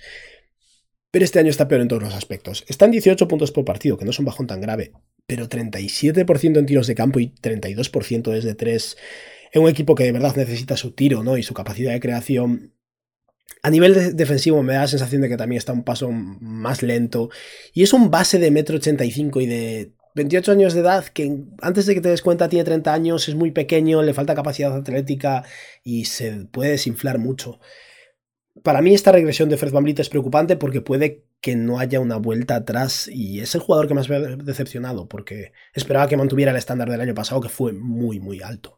pero 1.11 1.24
este 1.24 1.39
año 1.39 1.49
está 1.49 1.68
peor 1.68 1.80
en 1.80 1.89
todos 1.89 2.03
los 2.03 2.14
aspectos. 2.14 2.66
Está 2.68 2.84
en 2.84 2.91
18 2.91 3.26
puntos 3.28 3.51
por 3.51 3.64
partido, 3.64 3.97
que 3.97 4.05
no 4.05 4.11
es 4.11 4.18
un 4.18 4.26
bajón 4.26 4.47
tan 4.47 4.61
grave, 4.61 4.93
pero 5.26 5.49
37% 5.49 6.59
en 6.59 6.66
tiros 6.66 6.86
de 6.86 6.95
campo 6.95 7.18
y 7.18 7.32
32% 7.34 8.30
desde 8.30 8.55
3 8.55 8.97
en 9.53 9.62
un 9.62 9.68
equipo 9.68 9.94
que 9.94 10.05
de 10.05 10.12
verdad 10.12 10.36
necesita 10.36 10.76
su 10.76 10.92
tiro 10.92 11.22
¿no? 11.22 11.36
y 11.36 11.42
su 11.42 11.55
capacidad 11.55 11.92
de 11.92 12.01
creación. 12.01 12.74
A 13.62 13.70
nivel 13.70 13.94
de- 13.94 14.12
defensivo 14.12 14.62
me 14.62 14.74
da 14.74 14.80
la 14.82 14.88
sensación 14.88 15.22
de 15.22 15.28
que 15.28 15.36
también 15.36 15.59
está 15.59 15.72
un 15.72 15.84
paso 15.84 16.11
más 16.12 16.82
lento 16.82 17.30
y 17.74 17.82
es 17.82 17.92
un 17.92 18.11
base 18.11 18.38
de 18.38 18.51
metro 18.51 18.76
85 18.76 19.40
y 19.40 19.46
de 19.46 19.92
28 20.14 20.53
años 20.53 20.74
de 20.74 20.80
edad 20.80 21.05
que 21.07 21.44
antes 21.62 21.86
de 21.86 21.94
que 21.94 22.01
te 22.01 22.09
des 22.11 22.22
cuenta 22.22 22.49
tiene 22.49 22.64
30 22.64 22.92
años, 22.92 23.28
es 23.28 23.34
muy 23.34 23.51
pequeño, 23.53 24.03
le 24.03 24.14
falta 24.14 24.34
capacidad 24.34 24.74
atlética 24.76 25.44
y 25.84 26.05
se 26.07 26.46
puede 26.46 26.72
desinflar 26.72 27.18
mucho. 27.18 27.61
Para 28.62 28.82
mí 28.82 28.92
esta 28.94 29.12
regresión 29.12 29.49
de 29.49 29.57
Fred 29.57 29.72
VanVleet 29.72 30.01
es 30.01 30.09
preocupante 30.09 30.57
porque 30.57 30.80
puede 30.80 31.24
que 31.40 31.55
no 31.55 31.78
haya 31.78 32.01
una 32.01 32.16
vuelta 32.16 32.57
atrás 32.57 33.09
y 33.11 33.40
es 33.40 33.55
el 33.55 33.61
jugador 33.61 33.86
que 33.86 33.94
más 33.94 34.09
me 34.09 34.16
ha 34.16 34.20
decepcionado 34.20 35.09
porque 35.09 35.53
esperaba 35.74 36.09
que 36.09 36.16
mantuviera 36.16 36.51
el 36.51 36.57
estándar 36.59 36.90
del 36.90 37.01
año 37.01 37.14
pasado 37.14 37.40
que 37.40 37.49
fue 37.49 37.72
muy 37.72 38.18
muy 38.18 38.42
alto. 38.42 38.78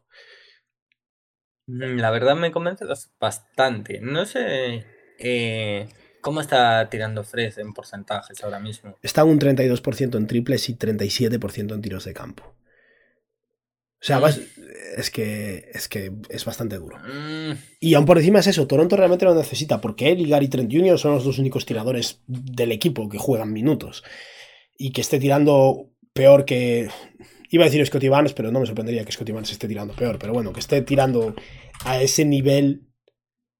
La 1.67 2.11
verdad 2.11 2.35
me 2.35 2.51
convence 2.51 2.85
bas- 2.85 3.11
bastante. 3.19 3.99
No 4.01 4.25
sé 4.25 4.85
eh, 5.19 5.87
cómo 6.21 6.41
está 6.41 6.89
tirando 6.89 7.23
Fred 7.23 7.57
en 7.59 7.73
porcentajes 7.73 8.43
ahora 8.43 8.59
mismo. 8.59 8.97
Está 9.01 9.23
un 9.23 9.39
32% 9.39 10.17
en 10.17 10.27
triples 10.27 10.67
y 10.69 10.75
37% 10.75 11.73
en 11.75 11.81
tiros 11.81 12.05
de 12.05 12.13
campo. 12.13 12.43
O 12.45 14.03
sea, 14.03 14.17
vas- 14.17 14.41
es 14.97 15.11
que 15.11 15.69
es 15.73 15.87
que 15.87 16.11
es 16.29 16.43
bastante 16.43 16.77
duro. 16.77 16.97
Mm, 16.97 17.51
Y 17.79 17.93
aún 17.93 18.05
por 18.05 18.17
encima 18.17 18.39
es 18.39 18.47
eso, 18.47 18.65
Toronto 18.65 18.95
realmente 18.95 19.25
lo 19.25 19.35
necesita, 19.35 19.79
porque 19.79 20.11
él 20.11 20.21
y 20.21 20.29
Gary 20.29 20.47
Trent 20.47 20.71
Jr. 20.73 20.97
son 20.97 21.13
los 21.13 21.23
dos 21.23 21.37
únicos 21.37 21.67
tiradores 21.67 22.21
del 22.25 22.71
equipo 22.71 23.07
que 23.09 23.19
juegan 23.19 23.53
minutos. 23.53 24.03
Y 24.77 24.91
que 24.91 25.01
esté 25.01 25.19
tirando 25.19 25.91
peor 26.13 26.45
que... 26.45 26.89
Iba 27.51 27.65
a 27.65 27.67
decir 27.67 27.85
Scotty 27.85 28.07
Barnes, 28.09 28.33
pero 28.33 28.51
no 28.51 28.59
me 28.61 28.65
sorprendería 28.65 29.05
que 29.05 29.11
Scotty 29.11 29.31
Barnes 29.33 29.51
esté 29.51 29.67
tirando 29.67 29.93
peor. 29.93 30.17
Pero 30.17 30.33
bueno, 30.33 30.53
que 30.53 30.61
esté 30.61 30.81
tirando 30.81 31.35
a 31.85 32.01
ese 32.01 32.25
nivel... 32.25 32.87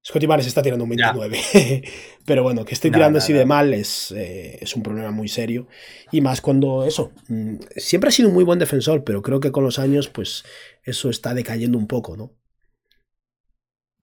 Scotty 0.04 0.26
Barnes 0.26 0.46
está 0.48 0.62
tirando 0.62 0.84
un 0.84 0.96
Ya. 0.96 1.12
29. 1.12 1.84
pero 2.26 2.42
bueno, 2.42 2.64
que 2.64 2.74
esté 2.74 2.90
No, 2.90 2.94
tirando 2.94 3.18
no, 3.18 3.18
así 3.18 3.32
no. 3.32 3.38
de 3.38 3.44
mal 3.44 3.72
es, 3.74 4.10
eh, 4.12 4.58
es 4.60 4.74
un 4.74 4.82
problema 4.82 5.10
muy 5.12 5.28
serio. 5.28 5.68
Y 6.10 6.22
más 6.22 6.40
cuando 6.40 6.84
eso... 6.84 7.12
mm, 7.28 7.56
Siempre 7.76 8.08
ha 8.08 8.12
sido 8.12 8.28
un 8.30 8.34
muy 8.34 8.44
buen 8.44 8.58
defensor, 8.58 9.04
pero 9.04 9.22
creo 9.22 9.40
que 9.40 9.52
con 9.52 9.62
los 9.62 9.78
años, 9.78 10.08
pues 10.08 10.44
eso 10.82 11.10
está 11.10 11.34
decayendo 11.34 11.78
un 11.78 11.86
poco, 11.86 12.16
¿no? 12.16 12.34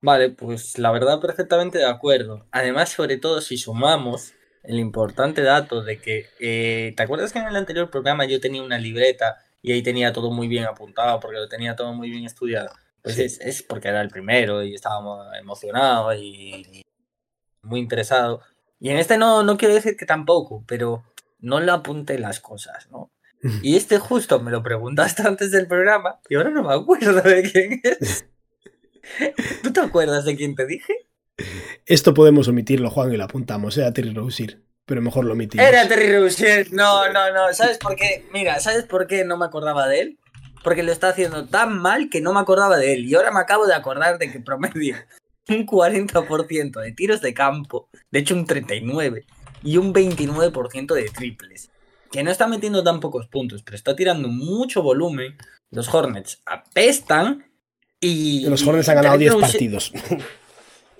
Vale, 0.02 0.30
pues 0.30 0.78
la 0.80 0.92
verdad 0.92 1.20
perfectamente 1.20 1.78
de 1.80 1.86
acuerdo. 1.86 2.48
Además, 2.52 2.90
sobre 2.90 3.18
todo 3.18 3.42
si 3.42 3.58
sumamos 3.58 4.34
el 4.64 4.80
importante 4.80 5.42
dato 5.42 5.84
de 5.84 6.00
que, 6.00 6.26
eh, 6.40 6.94
¿te 6.96 7.04
acuerdas 7.04 7.34
que 7.34 7.40
en 7.40 7.48
el 7.48 7.56
anterior 7.56 7.90
programa 7.90 8.26
yo 8.26 8.40
tenía 8.40 8.64
una 8.64 8.78
libreta 8.78 9.38
y 9.62 9.72
ahí 9.74 9.82
tenía 9.84 10.14
todo 10.14 10.32
muy 10.32 10.47
bien 10.47 10.66
apuntado 10.66 11.20
porque 11.20 11.38
lo 11.38 11.47
tenía 11.47 11.76
todo 11.76 11.93
muy 11.93 12.10
bien 12.10 12.26
estudiado? 12.26 12.70
Pues 13.01 13.16
Sí. 13.16 13.24
es, 13.24 13.39
es 13.39 13.64
porque 13.64 13.88
era 13.88 14.01
el 14.01 14.10
primero 14.10 14.64
y 14.64 14.74
estábamos 14.76 15.26
emocionados 15.39 16.16
y, 16.18 16.55
y 16.55 16.86
muy 17.62 17.80
interesado. 17.80 18.41
Y 18.80 18.89
en 18.89 18.97
este 18.97 19.18
no, 19.18 19.43
no 19.43 19.57
quiero 19.57 19.74
decir 19.74 19.95
que 19.97 20.05
tampoco, 20.05 20.64
pero 20.68 21.03
no 21.39 21.60
le 21.60 21.72
apunté 21.72 22.20
las 22.20 22.39
cosas, 22.39 22.89
¿no? 22.91 23.12
Y 23.64 23.78
este 23.78 23.99
justo 23.99 24.41
me 24.41 24.51
lo 24.51 24.62
preguntaste 24.62 25.22
antes 25.28 25.51
del 25.51 25.68
programa 25.68 26.20
y 26.30 26.36
ahora 26.36 26.49
no 26.49 26.64
me 26.64 26.74
acuerdo 26.74 27.22
de 27.22 27.43
quién 27.49 27.82
es. 27.84 28.26
¿Tú 29.64 29.72
te 29.74 29.80
acuerdas 29.80 30.26
de 30.26 30.36
quién 30.36 30.55
te 30.55 30.66
dije? 30.66 30.93
Esto 31.86 32.14
podemos 32.14 32.47
omitirlo, 32.49 32.89
Juan, 32.89 33.14
y 33.14 33.18
lo 33.18 33.24
apuntamos, 33.24 33.78
era 33.78 33.93
Terry 33.93 34.14
Rozier, 34.14 34.62
pero 34.90 35.04
mejor 35.04 35.24
lo 35.24 35.34
omitimos. 35.34 35.64
Era 35.68 35.88
Terry 35.88 36.12
Rozier. 36.18 36.74
No, 36.74 37.08
no, 37.14 37.32
no. 37.32 37.54
¿Sabes 37.54 37.78
por 37.78 37.96
qué? 37.96 38.28
Mira, 38.34 38.60
¿sabes 38.60 38.86
por 38.86 39.06
qué 39.06 39.24
no 39.24 39.38
me 39.38 39.46
acordaba 39.46 39.88
de 39.88 40.02
él? 40.02 40.20
Porque 40.64 40.82
lo 40.82 40.92
está 40.92 41.10
haciendo 41.10 41.46
tan 41.46 41.78
mal 41.78 42.10
que 42.10 42.22
no 42.22 42.34
me 42.34 42.40
acordaba 42.40 42.76
de 42.78 42.94
él. 42.94 43.06
Y 43.06 43.14
ahora 43.14 43.30
me 43.30 43.40
acabo 43.40 43.68
de 43.68 43.76
acordar 43.76 44.18
de 44.18 44.32
que 44.32 44.40
promedia 44.40 45.06
un 45.48 45.68
40% 45.68 46.82
de 46.82 46.92
tiros 46.92 47.22
de 47.22 47.36
campo, 47.36 47.88
de 48.10 48.20
hecho 48.20 48.34
un 48.34 48.48
39%, 48.48 49.24
y 49.62 49.78
un 49.78 49.94
29% 49.94 50.94
de 50.96 51.04
triples. 51.10 51.70
Que 52.12 52.24
no 52.24 52.32
está 52.32 52.48
metiendo 52.48 52.84
tan 52.84 53.00
pocos 53.00 53.28
puntos, 53.28 53.62
pero 53.62 53.76
está 53.76 53.96
tirando 53.96 54.28
mucho 54.28 54.82
volumen. 54.82 55.38
Los 55.70 55.94
Hornets 55.94 56.42
apestan 56.48 57.46
y... 58.02 58.48
Los 58.50 58.66
Hornets 58.66 58.90
han 58.90 58.96
ganado 58.96 59.14
Terry 59.20 59.26
10 59.26 59.34
Rozier- 59.36 59.42
partidos. 59.42 59.94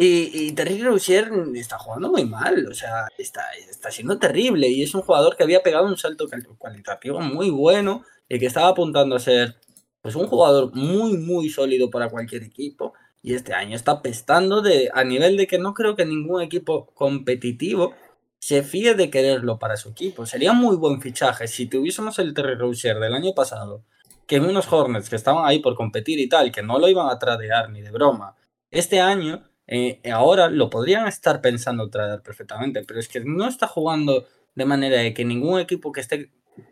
y, 0.02 0.48
y 0.48 0.52
Terry 0.54 0.82
Rozier 0.82 1.30
está 1.56 1.78
jugando 1.78 2.10
muy 2.10 2.24
mal, 2.24 2.66
o 2.68 2.74
sea, 2.74 3.10
está, 3.18 3.42
está 3.70 3.92
siendo 3.92 4.18
terrible 4.18 4.70
y 4.70 4.82
es 4.82 4.96
un 4.96 5.02
jugador 5.02 5.36
que 5.36 5.44
había 5.44 5.62
pegado 5.62 5.88
un 5.88 5.98
salto 5.98 6.26
cualitativo 6.58 7.20
muy 7.20 7.50
bueno 7.50 8.06
y 8.30 8.40
que 8.40 8.46
estaba 8.46 8.70
apuntando 8.70 9.18
a 9.18 9.20
ser 9.20 9.58
pues 10.02 10.16
un 10.16 10.28
jugador 10.28 10.74
muy 10.74 11.18
muy 11.18 11.50
sólido 11.50 11.90
para 11.90 12.08
cualquier 12.08 12.44
equipo 12.44 12.94
y 13.22 13.34
este 13.34 13.54
año 13.54 13.76
está 13.76 14.02
pestando 14.02 14.62
de 14.62 14.90
a 14.94 15.04
nivel 15.04 15.36
de 15.36 15.48
que 15.48 15.60
no 15.60 15.74
creo 15.74 15.98
que 15.98 16.06
ningún 16.06 16.42
equipo 16.42 16.86
competitivo 16.94 17.94
se 18.40 18.64
fíe 18.64 18.94
de 18.94 19.10
quererlo 19.10 19.60
para 19.60 19.76
su 19.76 19.90
equipo. 19.90 20.26
Sería 20.26 20.54
muy 20.54 20.78
buen 20.78 21.02
fichaje 21.02 21.46
si 21.50 21.66
tuviésemos 21.66 22.18
el 22.20 22.34
Terry 22.34 22.56
Rozier 22.56 23.00
del 23.00 23.14
año 23.16 23.34
pasado, 23.34 23.84
que 24.26 24.38
en 24.38 24.46
unos 24.46 24.72
Hornets 24.72 25.10
que 25.10 25.18
estaban 25.18 25.46
ahí 25.46 25.60
por 25.60 25.76
competir 25.76 26.20
y 26.20 26.30
tal, 26.30 26.54
que 26.54 26.64
no 26.64 26.80
lo 26.80 26.88
iban 26.88 27.10
a 27.10 27.20
tradear 27.20 27.70
ni 27.70 27.82
de 27.82 27.92
broma. 27.92 28.38
Este 28.72 29.02
año, 29.02 29.44
eh, 29.72 30.00
ahora 30.12 30.50
lo 30.50 30.70
podrían 30.70 31.08
estar 31.08 31.42
pensando 31.42 31.90
traer 31.90 32.22
perfectamente, 32.22 32.84
pero 32.88 33.00
es 33.00 33.08
que 33.08 33.20
no 33.22 33.48
está 33.48 33.68
jugando 33.68 34.26
de 34.56 34.66
manera 34.66 34.98
de 34.98 35.14
que 35.14 35.24
ningún 35.24 35.60
equipo 35.60 35.92
que 35.92 36.02
esté 36.02 36.32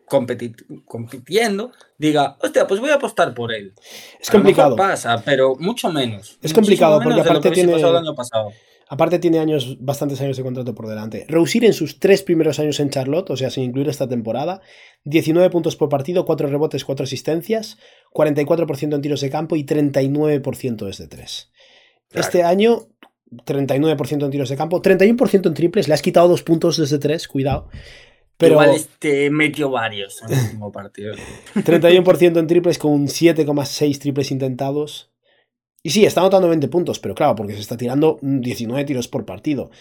competi- 0.09 0.55
compitiendo 0.85 1.71
diga, 1.97 2.37
hostia, 2.41 2.67
pues 2.67 2.79
voy 2.79 2.89
a 2.89 2.95
apostar 2.95 3.33
por 3.33 3.53
él. 3.53 3.73
Es 4.19 4.29
A 4.29 4.33
complicado. 4.33 4.75
pasa, 4.75 5.21
pero 5.23 5.55
mucho 5.59 5.91
menos. 5.91 6.37
Es 6.41 6.53
complicado, 6.53 6.99
porque 7.01 7.21
aparte 7.21 7.51
tiene- 7.51 7.75
año. 7.75 8.15
Aparte 8.89 9.19
tiene 9.19 9.39
años, 9.39 9.77
bastantes 9.81 10.21
años 10.21 10.37
de 10.37 10.43
contrato 10.43 10.73
por 10.73 10.87
delante. 10.87 11.25
Rozier 11.27 11.65
en 11.65 11.73
sus 11.73 11.99
tres 11.99 12.23
primeros 12.23 12.57
años 12.59 12.79
en 12.79 12.89
Charlotte, 12.89 13.29
o 13.31 13.35
sea, 13.35 13.49
sin 13.49 13.65
incluir 13.65 13.89
esta 13.89 14.07
temporada, 14.07 14.61
19 15.03 15.49
puntos 15.49 15.75
por 15.75 15.89
partido, 15.89 16.23
4 16.25 16.47
rebotes, 16.47 16.85
4 16.85 17.03
asistencias, 17.03 17.77
44% 18.13 18.95
en 18.95 19.01
tiros 19.01 19.19
de 19.19 19.29
campo 19.29 19.57
y 19.57 19.65
39% 19.65 20.85
desde 20.85 21.07
3. 21.07 21.51
Claro. 22.09 22.25
Este 22.25 22.43
año, 22.43 22.87
39% 23.31 24.25
en 24.25 24.31
tiros 24.31 24.49
de 24.49 24.57
campo, 24.57 24.81
31% 24.81 25.47
en 25.47 25.53
triples, 25.53 25.87
le 25.87 25.93
has 25.93 26.01
quitado 26.01 26.27
dos 26.27 26.43
puntos 26.43 26.77
desde 26.77 26.99
3, 26.99 27.27
cuidado. 27.27 27.69
Pero 28.37 28.53
Igual 28.53 28.75
este 28.75 29.29
metió 29.31 29.69
varios 29.69 30.21
en 30.21 30.33
el 30.33 30.39
último 30.45 30.71
partido. 30.71 31.15
31% 31.55 32.39
en 32.39 32.47
triples 32.47 32.77
con 32.77 33.07
7,6 33.07 33.99
triples 33.99 34.31
intentados. 34.31 35.11
Y 35.83 35.89
sí, 35.89 36.05
está 36.05 36.21
anotando 36.21 36.49
20 36.49 36.67
puntos, 36.67 36.99
pero 36.99 37.15
claro, 37.15 37.35
porque 37.35 37.53
se 37.53 37.61
está 37.61 37.77
tirando 37.77 38.19
19 38.21 38.83
tiros 38.85 39.07
por 39.07 39.25
partido. 39.25 39.71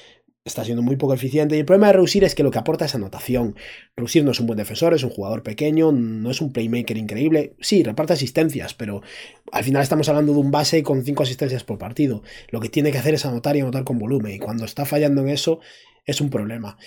Está 0.46 0.64
siendo 0.64 0.80
muy 0.80 0.94
poco 0.94 1.12
eficiente. 1.12 1.56
Y 1.56 1.58
el 1.58 1.64
problema 1.64 1.88
de 1.88 1.94
Rozier 1.94 2.22
es 2.22 2.36
que 2.36 2.44
lo 2.44 2.52
que 2.52 2.58
aporta 2.58 2.84
es 2.84 2.94
anotación. 2.94 3.56
Rozier 3.96 4.24
no 4.24 4.30
es 4.30 4.38
un 4.38 4.46
buen 4.46 4.56
defensor, 4.56 4.94
es 4.94 5.02
un 5.02 5.10
jugador 5.10 5.42
pequeño, 5.42 5.90
no 5.90 6.30
es 6.30 6.40
un 6.40 6.52
playmaker 6.52 6.96
increíble. 6.96 7.56
Sí, 7.60 7.82
reparte 7.82 8.12
asistencias, 8.12 8.72
pero 8.72 9.02
al 9.50 9.64
final 9.64 9.82
estamos 9.82 10.08
hablando 10.08 10.32
de 10.32 10.38
un 10.38 10.52
base 10.52 10.84
con 10.84 11.04
5 11.04 11.22
asistencias 11.24 11.64
por 11.64 11.78
partido. 11.78 12.22
Lo 12.50 12.60
que 12.60 12.68
tiene 12.68 12.92
que 12.92 12.98
hacer 12.98 13.14
es 13.14 13.26
anotar 13.26 13.56
y 13.56 13.60
anotar 13.60 13.82
con 13.82 13.98
volumen. 13.98 14.34
Y 14.34 14.38
cuando 14.38 14.64
está 14.64 14.84
fallando 14.84 15.20
en 15.22 15.30
eso, 15.30 15.58
es 16.04 16.20
un 16.20 16.30
problema. 16.30 16.78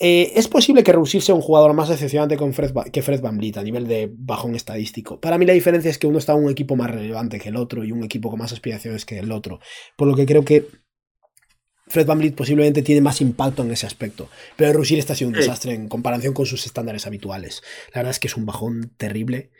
Eh, 0.00 0.32
es 0.34 0.48
posible 0.48 0.82
que 0.82 0.92
Rozier 0.92 1.22
sea 1.22 1.36
un 1.36 1.40
jugador 1.40 1.72
más 1.72 1.88
decepcionante 1.88 2.36
con 2.36 2.52
Fred 2.52 2.72
que 2.92 3.02
Fred 3.02 3.20
Van 3.20 3.38
a 3.38 3.62
nivel 3.62 3.86
de 3.86 4.10
bajón 4.12 4.56
estadístico. 4.56 5.20
Para 5.20 5.38
mí 5.38 5.46
la 5.46 5.52
diferencia 5.52 5.88
es 5.88 5.98
que 5.98 6.08
uno 6.08 6.18
está 6.18 6.32
en 6.32 6.42
un 6.42 6.50
equipo 6.50 6.74
más 6.74 6.90
relevante 6.90 7.38
que 7.38 7.50
el 7.50 7.56
otro 7.56 7.84
y 7.84 7.92
un 7.92 8.02
equipo 8.02 8.28
con 8.28 8.40
más 8.40 8.52
aspiraciones 8.52 9.04
que 9.04 9.20
el 9.20 9.30
otro. 9.30 9.60
Por 9.96 10.08
lo 10.08 10.16
que 10.16 10.26
creo 10.26 10.44
que 10.44 10.66
Fred 11.94 12.06
Van 12.06 12.32
posiblemente 12.32 12.82
tiene 12.82 13.00
más 13.00 13.20
impacto 13.20 13.62
en 13.62 13.70
ese 13.70 13.86
aspecto. 13.86 14.28
Pero 14.56 14.72
Rozier 14.72 14.98
está 14.98 15.14
siendo 15.14 15.38
un 15.38 15.40
desastre 15.40 15.74
en 15.74 15.88
comparación 15.88 16.34
con 16.34 16.44
sus 16.44 16.66
estándares 16.66 17.06
habituales. 17.06 17.62
La 17.94 18.00
verdad 18.00 18.10
es 18.10 18.18
que 18.18 18.26
es 18.26 18.36
un 18.36 18.44
bajón 18.44 18.90
terrible. 18.96 19.50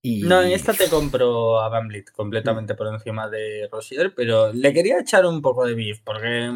Y... 0.00 0.22
No, 0.22 0.42
en 0.42 0.52
esta 0.52 0.72
te 0.72 0.88
compro 0.88 1.60
a 1.60 1.68
Van 1.68 1.88
Vliet 1.88 2.10
completamente 2.10 2.74
por 2.74 2.86
encima 2.86 3.28
de 3.28 3.68
Rosier, 3.70 4.14
pero 4.16 4.50
le 4.50 4.72
quería 4.72 4.98
echar 4.98 5.26
un 5.26 5.42
poco 5.42 5.66
de 5.66 5.74
beef 5.74 6.00
porque 6.02 6.50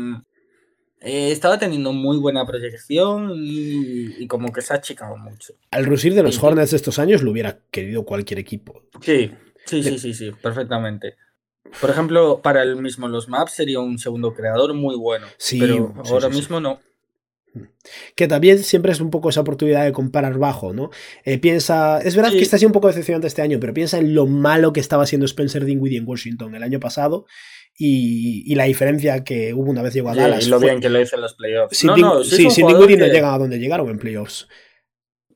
eh, 1.02 1.30
estaba 1.30 1.58
teniendo 1.58 1.92
muy 1.92 2.16
buena 2.16 2.46
proyección 2.46 3.32
y, 3.34 4.22
y 4.22 4.26
como 4.26 4.50
que 4.50 4.62
se 4.62 4.72
ha 4.72 4.76
achicado 4.76 5.18
mucho. 5.18 5.52
Al 5.72 5.84
Rozier 5.84 6.14
de 6.14 6.22
los 6.22 6.36
Sí. 6.36 6.40
Hornets 6.42 6.70
de 6.70 6.78
estos 6.78 6.98
años 6.98 7.22
lo 7.22 7.32
hubiera 7.32 7.58
querido 7.70 8.06
cualquier 8.06 8.38
equipo. 8.38 8.80
Sí, 9.02 9.30
sí, 9.66 9.82
sí, 9.82 9.98
sí, 9.98 10.14
sí, 10.14 10.30
perfectamente. 10.40 11.16
Por 11.80 11.90
ejemplo, 11.90 12.40
para 12.42 12.62
el 12.62 12.76
mismo 12.76 13.08
los 13.08 13.28
maps 13.28 13.52
sería 13.52 13.80
un 13.80 13.98
segundo 13.98 14.34
creador 14.34 14.74
muy 14.74 14.96
bueno, 14.96 15.26
Sí, 15.38 15.58
pero 15.58 15.94
sí, 16.04 16.12
ahora 16.12 16.28
sí, 16.30 16.36
mismo 16.36 16.60
no. 16.60 16.80
Que 18.16 18.28
también 18.28 18.58
siempre 18.60 18.92
es 18.92 19.00
un 19.00 19.10
poco 19.10 19.28
esa 19.28 19.42
oportunidad 19.42 19.84
de 19.84 19.92
comparar 19.92 20.38
bajo, 20.38 20.72
¿no? 20.72 20.90
Eh, 21.24 21.38
piensa, 21.38 21.98
es 22.00 22.16
verdad 22.16 22.30
Sí. 22.30 22.38
que 22.38 22.42
está 22.44 22.56
siendo 22.56 22.70
un 22.70 22.74
poco 22.80 22.88
decepcionante 22.88 23.26
este 23.26 23.42
año, 23.42 23.58
pero 23.60 23.74
piensa 23.74 23.98
en 23.98 24.14
lo 24.14 24.26
malo 24.26 24.72
que 24.72 24.80
estaba 24.80 25.02
haciendo 25.02 25.26
Spencer 25.26 25.64
Dinwiddie 25.64 25.98
en 25.98 26.08
Washington 26.08 26.54
el 26.54 26.62
año 26.62 26.80
pasado 26.80 27.26
y, 27.76 28.42
y 28.50 28.54
la 28.54 28.64
diferencia 28.64 29.22
que 29.24 29.52
hubo 29.52 29.70
una 29.70 29.82
vez 29.82 29.92
llegó 29.92 30.08
a 30.10 30.14
Sí, 30.14 30.20
Dallas. 30.20 30.46
y 30.46 30.50
lo 30.50 30.58
Fue- 30.60 30.68
bien 30.68 30.80
que 30.80 30.88
lo 30.88 31.00
hizo 31.00 31.16
en 31.16 31.22
los 31.22 31.34
playoffs. 31.34 31.76
sin 31.76 31.88
no, 31.88 31.96
no, 31.96 32.24
sí 32.24 32.50
sin 32.50 32.66
Dinwiddie 32.66 32.96
no 32.96 33.04
que- 33.06 33.10
llegan 33.12 33.34
a 33.34 33.38
donde 33.38 33.58
llegaron 33.58 33.88
en 33.90 33.98
playoffs. 33.98 34.48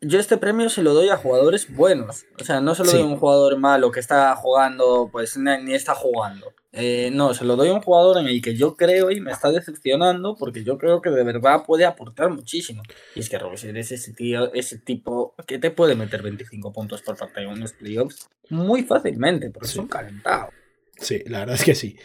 Yo 0.06 0.20
este 0.20 0.36
premio 0.36 0.68
se 0.68 0.82
lo 0.82 0.94
doy 0.94 1.08
a 1.08 1.16
jugadores 1.16 1.74
buenos. 1.74 2.24
O 2.40 2.44
sea, 2.44 2.60
no 2.60 2.74
se 2.74 2.84
lo 2.84 2.90
Sí. 2.90 2.96
doy 2.98 3.06
a 3.06 3.08
un 3.08 3.16
jugador 3.16 3.58
malo 3.58 3.90
que 3.90 4.00
está 4.00 4.34
jugando, 4.36 5.08
pues 5.10 5.36
ni, 5.36 5.74
está 5.74 5.94
jugando. 5.94 6.52
Eh, 6.72 7.10
no, 7.12 7.32
se 7.32 7.44
lo 7.44 7.56
doy 7.56 7.68
a 7.70 7.72
un 7.72 7.80
jugador 7.80 8.18
en 8.18 8.26
el 8.26 8.42
que 8.42 8.54
yo 8.54 8.76
creo 8.76 9.10
y 9.10 9.20
me 9.20 9.32
está 9.32 9.50
decepcionando 9.50 10.36
porque 10.36 10.62
yo 10.62 10.76
creo 10.76 11.00
que 11.00 11.08
de 11.10 11.24
verdad 11.24 11.64
puede 11.66 11.86
aportar 11.86 12.30
muchísimo. 12.30 12.82
Y 13.14 13.20
es 13.20 13.28
que 13.30 13.38
Rozier 13.38 13.76
es 13.78 13.92
ese 13.92 14.12
tío, 14.12 14.52
ese 14.52 14.78
tipo 14.78 15.34
que 15.46 15.58
te 15.58 15.70
puede 15.70 15.94
meter 15.94 16.22
25 16.22 16.72
puntos 16.72 17.00
por 17.02 17.16
partido 17.16 17.50
en 17.52 17.60
los 17.60 17.72
playoffs 17.72 18.28
muy 18.50 18.82
fácilmente, 18.82 19.50
porque 19.50 19.68
Sí. 19.68 19.72
es 19.74 19.78
un 19.78 19.88
calentado. 19.88 20.50
Sí, 20.98 21.22
la 21.26 21.40
verdad 21.40 21.56
es 21.56 21.64
que 21.64 21.74
sí. 21.74 21.96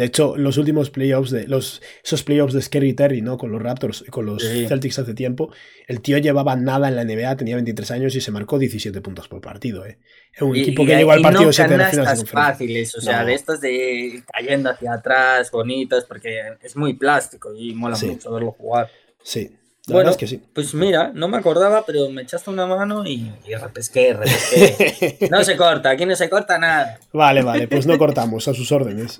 De 0.00 0.06
hecho, 0.06 0.34
los 0.38 0.56
últimos 0.56 0.88
playoffs 0.88 1.30
de 1.30 1.46
los 1.46 1.82
esos 2.02 2.22
playoffs 2.22 2.54
de 2.54 2.62
Scary 2.62 2.94
Terry, 2.94 3.20
¿no? 3.20 3.36
Con 3.36 3.52
los 3.52 3.60
Raptors 3.60 4.02
y 4.06 4.10
con 4.10 4.24
los 4.24 4.42
Sí. 4.42 4.66
Celtics 4.66 4.98
hace 4.98 5.12
tiempo, 5.12 5.52
el 5.86 6.00
tío 6.00 6.16
llevaba 6.16 6.56
nada 6.56 6.88
en 6.88 6.96
la 6.96 7.02
NBA, 7.04 7.36
tenía 7.36 7.56
23 7.56 7.90
años 7.90 8.16
y 8.16 8.22
se 8.22 8.30
marcó 8.30 8.58
17 8.58 9.00
puntos 9.02 9.28
por 9.28 9.42
partido, 9.42 9.84
¿eh? 9.84 9.98
Es 10.34 10.40
un 10.40 10.56
Y- 10.56 10.62
equipo 10.62 10.84
y- 10.84 10.86
que 10.86 10.96
llegó 10.96 11.12
al 11.12 11.20
partido 11.20 11.44
no 11.44 11.52
7 11.52 11.76
de 11.76 12.24
fáciles, 12.26 12.94
o 12.94 13.00
sea, 13.02 13.20
No. 13.20 13.26
de 13.26 13.34
estas 13.34 13.60
de 13.60 14.22
cayendo 14.32 14.70
hacia 14.70 14.94
atrás, 14.94 15.50
bonitas, 15.50 16.04
porque 16.06 16.40
es 16.62 16.76
muy 16.76 16.94
plástico 16.94 17.52
y 17.54 17.74
mola 17.74 17.94
Sí. 17.94 18.06
mucho 18.06 18.32
verlo 18.32 18.52
jugar. 18.52 18.88
Sí, 19.22 19.50
la 19.86 19.94
Bueno, 19.96 20.10
es 20.12 20.16
que 20.16 20.26
sí. 20.26 20.40
Pues 20.54 20.72
mira, 20.72 21.10
no 21.14 21.28
me 21.28 21.36
acordaba, 21.36 21.84
pero 21.84 22.08
me 22.10 22.22
echaste 22.22 22.48
una 22.48 22.64
mano 22.66 23.04
y, 23.06 23.30
y 23.46 23.54
repesqué, 23.54 24.14
repesqué. 24.14 25.18
No 25.30 25.44
se 25.44 25.56
corta, 25.58 25.90
aquí 25.90 26.06
no 26.06 26.16
se 26.16 26.30
corta 26.30 26.58
nada. 26.58 26.98
Vale, 27.12 27.42
vale, 27.42 27.68
pues 27.68 27.86
no 27.86 27.98
cortamos 27.98 28.48
a 28.48 28.54
sus 28.54 28.72
órdenes. 28.72 29.18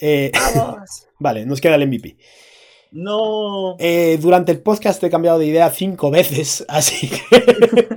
Eh, 0.00 0.32
¡Vamos! 0.54 1.06
vale, 1.18 1.46
nos 1.46 1.60
queda 1.60 1.76
el 1.76 1.86
MVP. 1.86 2.16
No. 2.92 3.76
Eh, 3.78 4.18
durante 4.20 4.50
el 4.50 4.60
podcast 4.60 5.02
he 5.04 5.10
cambiado 5.10 5.38
de 5.38 5.46
idea 5.46 5.70
cinco 5.70 6.10
veces, 6.10 6.64
así 6.68 7.08
que 7.08 7.96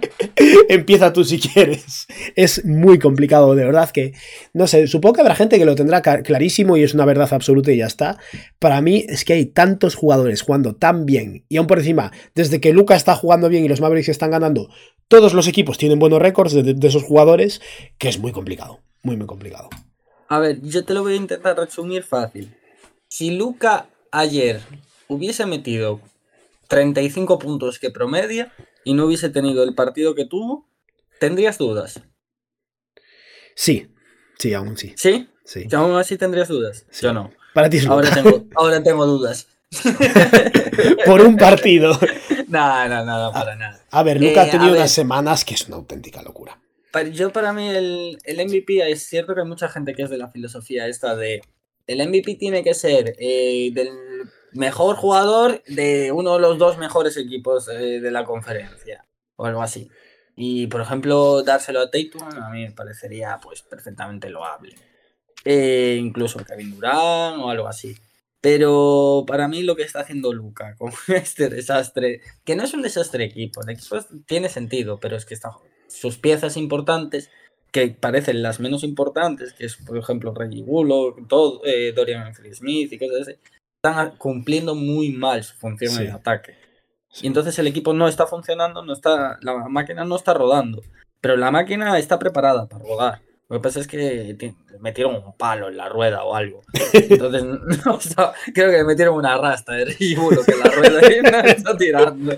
empieza 0.69 1.11
tú 1.11 1.23
si 1.23 1.39
quieres. 1.39 2.05
Es 2.35 2.63
muy 2.63 2.99
complicado, 2.99 3.55
de 3.55 3.65
verdad 3.65 3.89
que, 3.89 4.13
no 4.53 4.67
sé, 4.67 4.85
supongo 4.87 5.15
que 5.15 5.21
habrá 5.21 5.35
gente 5.35 5.57
que 5.57 5.65
lo 5.65 5.75
tendrá 5.75 6.01
clarísimo 6.01 6.77
y 6.77 6.83
es 6.83 6.93
una 6.93 7.05
verdad 7.05 7.29
absoluta 7.31 7.71
y 7.71 7.77
ya 7.77 7.87
está. 7.87 8.19
Para 8.59 8.81
mí 8.81 9.05
es 9.09 9.25
que 9.25 9.33
hay 9.33 9.45
tantos 9.47 9.95
jugadores 9.95 10.43
jugando 10.43 10.75
tan 10.75 11.05
bien 11.05 11.45
y 11.49 11.57
aún 11.57 11.67
por 11.67 11.79
encima, 11.79 12.11
desde 12.35 12.61
que 12.61 12.73
Luca 12.73 12.95
está 12.95 13.15
jugando 13.15 13.49
bien 13.49 13.65
y 13.65 13.69
los 13.69 13.81
Mavericks 13.81 14.09
están 14.09 14.31
ganando, 14.31 14.69
todos 15.07 15.33
los 15.33 15.47
equipos 15.47 15.79
tienen 15.79 15.99
buenos 15.99 16.21
récords 16.21 16.53
de, 16.53 16.61
de 16.61 16.87
esos 16.87 17.03
jugadores, 17.03 17.61
que 17.97 18.09
es 18.09 18.19
muy 18.19 18.31
complicado, 18.31 18.81
muy, 19.01 19.17
muy 19.17 19.25
complicado. 19.25 19.69
A 20.33 20.39
ver, 20.39 20.59
yo 20.63 20.83
te 20.83 20.95
lo 20.95 21.03
voy 21.03 21.13
a 21.13 21.17
intentar 21.17 21.55
resumir 21.55 22.01
fácil. 22.01 22.55
Si 23.07 23.29
Luca 23.37 23.85
ayer 24.11 24.61
hubiese 25.07 25.45
metido 25.45 26.01
35 26.69 27.37
puntos 27.37 27.77
que 27.77 27.91
promedia 27.91 28.51
y 28.83 28.95
no 28.95 29.05
hubiese 29.05 29.29
tenido 29.29 29.63
el 29.63 29.75
partido 29.75 30.15
que 30.15 30.25
tuvo, 30.25 30.67
¿tendrías 31.19 31.59
dudas? 31.59 32.01
Sí, 33.55 33.93
sí, 34.39 34.55
aún 34.55 34.75
sí. 34.75 34.95
¿Sí? 34.97 35.29
sí. 35.45 35.67
¿Y 35.69 35.75
aún 35.75 35.95
así 35.97 36.17
tendrías 36.17 36.47
dudas? 36.47 36.87
Sí. 36.89 37.03
Yo 37.03 37.13
no. 37.13 37.29
Para 37.53 37.69
ti 37.69 37.77
es 37.77 37.85
Ahora 37.85 38.11
tengo, 38.11 38.45
ahora 38.55 38.81
tengo 38.81 39.05
dudas. 39.05 39.47
por 41.05 41.21
un 41.21 41.37
partido. 41.37 41.97
No, 42.47 42.87
no, 42.87 43.03
no, 43.03 43.17
no, 43.23 43.31
para 43.31 43.55
nada. 43.55 43.83
A 43.89 44.03
ver, 44.03 44.21
Luca 44.21 44.43
Eh, 44.43 44.47
ha 44.47 44.51
tenido 44.51 44.69
a 44.69 44.73
ver. 44.73 44.81
unas 44.81 44.91
semanas 44.91 45.43
que 45.43 45.55
es 45.55 45.67
una 45.67 45.77
auténtica 45.77 46.21
locura. 46.21 46.59
Yo 47.11 47.31
para 47.31 47.53
mí 47.53 47.69
el, 47.69 48.17
el 48.23 48.45
MVP 48.45 48.89
es 48.91 49.03
cierto 49.03 49.33
que 49.33 49.41
hay 49.41 49.47
mucha 49.47 49.69
gente 49.69 49.93
que 49.93 50.03
es 50.03 50.09
de 50.09 50.17
la 50.17 50.29
filosofía 50.29 50.87
esta 50.87 51.15
de 51.15 51.41
el 51.87 52.07
MVP 52.07 52.35
tiene 52.35 52.63
que 52.63 52.73
ser 52.73 53.15
eh, 53.19 53.71
del 53.73 53.89
mejor 54.53 54.95
jugador 54.95 55.63
de 55.67 56.11
uno 56.11 56.35
de 56.35 56.39
los 56.39 56.57
dos 56.57 56.77
mejores 56.77 57.17
equipos 57.17 57.67
eh, 57.67 57.99
de 57.99 58.11
la 58.11 58.25
conferencia 58.25 59.05
o 59.35 59.45
algo 59.45 59.61
así. 59.61 59.89
Y 60.35 60.67
por 60.67 60.81
ejemplo, 60.81 61.43
dárselo 61.43 61.81
a 61.81 61.91
Tatum 61.91 62.23
a 62.23 62.49
mí 62.49 62.63
me 62.65 62.71
parecería 62.71 63.39
pues 63.41 63.61
perfectamente 63.61 64.29
loable. 64.29 64.75
Eh, 65.45 65.97
incluso 65.99 66.39
a 66.39 66.45
Kevin 66.45 66.75
Durant 66.75 67.41
o 67.41 67.49
algo 67.49 67.67
así. 67.67 67.95
Pero 68.39 69.23
para 69.27 69.47
mí 69.47 69.63
lo 69.63 69.75
que 69.75 69.83
está 69.83 70.01
haciendo 70.01 70.33
Luca 70.33 70.75
con 70.77 70.91
este 71.07 71.49
desastre, 71.49 72.21
que 72.43 72.55
no 72.55 72.63
es 72.63 72.73
un 72.73 72.81
desastre 72.81 73.25
equipo, 73.25 73.61
el 73.61 73.69
equipo 73.69 73.97
tiene 74.25 74.49
sentido, 74.49 74.99
pero 74.99 75.15
es 75.15 75.25
que 75.25 75.33
está, 75.33 75.51
sus 75.93 76.17
piezas 76.17 76.57
importantes, 76.57 77.29
que 77.71 77.87
parecen 77.89 78.43
las 78.43 78.59
menos 78.59 78.83
importantes, 78.83 79.53
que 79.53 79.65
es 79.65 79.77
por 79.77 79.97
ejemplo 79.97 80.33
Reggie 80.33 80.63
Bullock, 80.63 81.27
todo, 81.27 81.61
eh, 81.65 81.91
Dorian 81.95 82.33
Smith 82.53 82.91
y 82.93 82.99
cosas 82.99 83.21
así, 83.27 83.37
están 83.83 84.15
cumpliendo 84.17 84.75
muy 84.75 85.11
mal 85.11 85.43
su 85.43 85.55
función 85.55 85.91
Sí. 85.91 86.01
en 86.03 86.09
el 86.09 86.11
ataque. 86.15 86.55
Y 87.21 87.27
entonces 87.27 87.57
el 87.59 87.67
equipo 87.67 87.93
no 87.93 88.07
está 88.07 88.27
funcionando, 88.27 88.83
no 88.83 88.93
está, 88.93 89.37
la 89.41 89.67
máquina 89.69 90.03
no 90.05 90.15
está 90.15 90.33
rodando, 90.33 90.81
pero 91.21 91.35
la 91.37 91.51
máquina 91.51 91.97
está 91.99 92.17
preparada 92.19 92.67
para 92.67 92.83
rodar. 92.83 93.21
Lo 93.49 93.57
que 93.59 93.63
pasa 93.63 93.79
es 93.81 93.87
que 93.87 94.35
ti- 94.39 94.55
metieron 94.79 95.15
un 95.15 95.35
palo 95.37 95.67
en 95.69 95.77
la 95.77 95.89
rueda 95.89 96.23
o 96.23 96.35
algo. 96.35 96.61
Entonces, 96.93 97.43
no, 97.85 97.99
creo 98.53 98.71
que 98.71 98.83
metieron 98.83 99.15
una 99.15 99.37
rasta 99.37 99.73
de 99.73 99.85
Bull 100.17 100.39
que 100.45 100.55
la 100.55 100.71
rueda 100.71 100.99
está 101.45 101.77
tirando. 101.77 102.35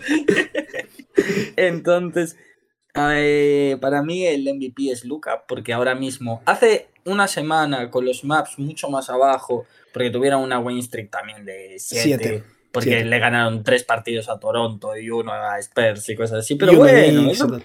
Entonces, 1.55 2.37
eh, 2.97 3.77
para 3.81 4.01
mí 4.03 4.25
el 4.25 4.43
MVP 4.53 4.91
es 4.91 5.05
Luca, 5.05 5.43
porque 5.47 5.73
ahora 5.73 5.95
mismo, 5.95 6.41
hace 6.45 6.87
una 7.05 7.27
semana 7.27 7.89
con 7.91 8.05
los 8.05 8.23
maps 8.23 8.57
mucho 8.57 8.89
más 8.89 9.09
abajo, 9.09 9.65
porque 9.93 10.09
tuvieron 10.09 10.41
una 10.41 10.59
win 10.59 10.81
streak 10.81 11.09
también 11.11 11.45
de 11.45 11.75
7, 11.77 12.03
Siete. 12.03 12.43
porque 12.71 12.89
Siete. 12.89 13.05
le 13.05 13.19
ganaron 13.19 13.63
tres 13.63 13.83
partidos 13.83 14.27
a 14.29 14.39
Toronto 14.39 14.95
y 14.97 15.09
uno 15.09 15.31
a 15.31 15.59
Spurs 15.59 16.09
y 16.09 16.15
cosas 16.15 16.39
así. 16.39 16.55
Pero 16.55 16.73
Y 16.73 16.75
bueno, 16.75 17.29
eso, 17.31 17.59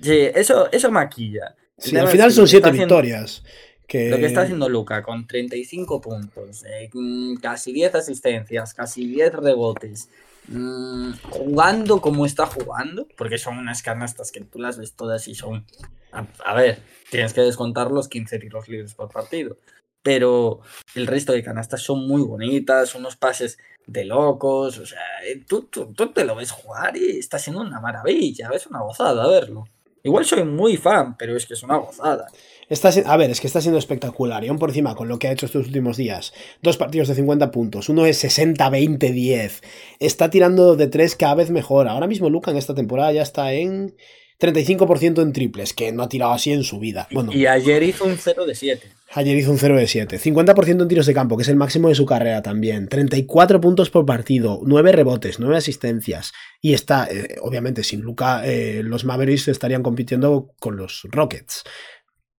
sí, 0.00 0.18
eso, 0.34 0.70
eso 0.72 0.90
maquilla. 0.90 1.54
Sí, 1.78 1.96
al 1.96 2.08
final 2.08 2.32
son 2.32 2.46
siete 2.48 2.68
haciendo- 2.68 2.96
victorias. 2.96 3.42
Que... 3.86 4.08
Lo 4.08 4.16
que 4.16 4.24
está 4.26 4.40
haciendo 4.42 4.66
Luca 4.70 5.02
con 5.02 5.26
35 5.26 6.00
puntos, 6.00 6.64
eh, 6.64 6.88
mm, 6.92 7.36
casi 7.36 7.70
10 7.70 7.94
asistencias, 7.96 8.72
casi 8.72 9.06
10 9.06 9.34
rebotes, 9.34 10.08
mm, 10.48 11.12
jugando 11.30 12.00
como 12.00 12.26
está 12.26 12.46
jugando, 12.46 13.06
porque 13.16 13.38
son 13.38 13.58
unas 13.58 13.82
canastas 13.82 14.32
que 14.32 14.40
tú 14.40 14.58
las 14.58 14.78
ves 14.78 14.94
todas 14.94 15.28
y 15.28 15.34
son. 15.34 15.66
A, 16.12 16.54
ver, 16.54 16.80
tienes 17.10 17.34
que 17.34 17.40
descontar 17.40 17.90
los 17.90 18.08
15 18.08 18.38
tiros 18.38 18.68
libres 18.68 18.94
por 18.94 19.10
partido, 19.10 19.56
pero 20.02 20.60
el 20.94 21.06
resto 21.08 21.32
de 21.32 21.42
canastas 21.42 21.82
son 21.82 22.06
muy 22.06 22.22
bonitas, 22.22 22.94
unos 22.94 23.16
pases 23.16 23.58
de 23.86 24.04
locos, 24.04 24.78
o 24.78 24.86
sea, 24.86 25.02
eh, 25.26 25.42
tú, 25.46 25.62
tú, 25.64 25.92
tú 25.92 26.12
te 26.12 26.24
lo 26.24 26.36
ves 26.36 26.52
jugar 26.52 26.96
y 26.96 27.18
está 27.18 27.38
siendo 27.38 27.62
una 27.62 27.80
maravilla, 27.80 28.48
es 28.54 28.66
una 28.66 28.80
gozada 28.80 29.26
verlo. 29.28 29.64
Igual 30.04 30.26
soy 30.26 30.44
muy 30.44 30.76
fan, 30.76 31.16
pero 31.16 31.34
es 31.34 31.46
que 31.46 31.54
es 31.54 31.62
una 31.62 31.78
gozada. 31.78 32.26
Está 32.68 32.90
a 33.06 33.16
ver, 33.16 33.30
es 33.30 33.40
que 33.40 33.46
está 33.46 33.60
siendo 33.60 33.78
espectacular. 33.78 34.44
Y 34.44 34.48
aún 34.48 34.58
por 34.58 34.70
encima, 34.70 34.94
con 34.94 35.08
lo 35.08 35.18
que 35.18 35.28
ha 35.28 35.32
hecho 35.32 35.46
estos 35.46 35.66
últimos 35.66 35.96
días. 35.96 36.32
Dos 36.62 36.76
partidos 36.76 37.08
de 37.08 37.14
50 37.14 37.50
puntos. 37.50 37.88
Uno 37.88 38.06
es 38.06 38.24
60-20-10. 38.24 39.62
Está 40.00 40.30
tirando 40.30 40.76
de 40.76 40.86
tres 40.86 41.16
cada 41.16 41.34
vez 41.34 41.50
mejor. 41.50 41.88
Ahora 41.88 42.06
mismo 42.06 42.30
Luca 42.30 42.50
en 42.50 42.56
esta 42.56 42.74
temporada 42.74 43.12
ya 43.12 43.22
está 43.22 43.52
en 43.52 43.94
35% 44.40 45.22
en 45.22 45.32
triples, 45.32 45.72
que 45.72 45.92
no 45.92 46.02
ha 46.02 46.08
tirado 46.08 46.32
así 46.32 46.52
en 46.52 46.64
su 46.64 46.78
vida. 46.78 47.08
Bueno, 47.12 47.32
Y 47.32 47.46
ayer 47.46 47.82
hizo 47.82 48.04
un 48.04 48.16
0 48.18 48.46
de 48.46 48.54
7. 48.54 48.88
ayer 49.14 49.36
hizo 49.36 49.50
un 49.50 49.58
0 49.58 49.76
de 49.76 49.86
7. 49.86 50.18
50% 50.18 50.82
en 50.82 50.88
tiros 50.88 51.06
de 51.06 51.14
campo, 51.14 51.36
que 51.36 51.42
es 51.42 51.48
el 51.48 51.56
máximo 51.56 51.88
de 51.88 51.94
su 51.94 52.04
carrera 52.04 52.42
también. 52.42 52.88
34 52.88 53.60
puntos 53.60 53.90
por 53.90 54.04
partido. 54.04 54.60
9 54.64 54.92
rebotes, 54.92 55.38
9 55.38 55.56
asistencias. 55.56 56.32
Y 56.60 56.74
está, 56.74 57.06
eh, 57.10 57.36
obviamente, 57.42 57.84
sin 57.84 58.00
Luca, 58.00 58.42
eh, 58.44 58.82
los 58.82 59.04
Mavericks 59.04 59.48
estarían 59.48 59.82
compitiendo 59.82 60.50
con 60.58 60.76
los 60.76 61.06
Rockets. 61.10 61.62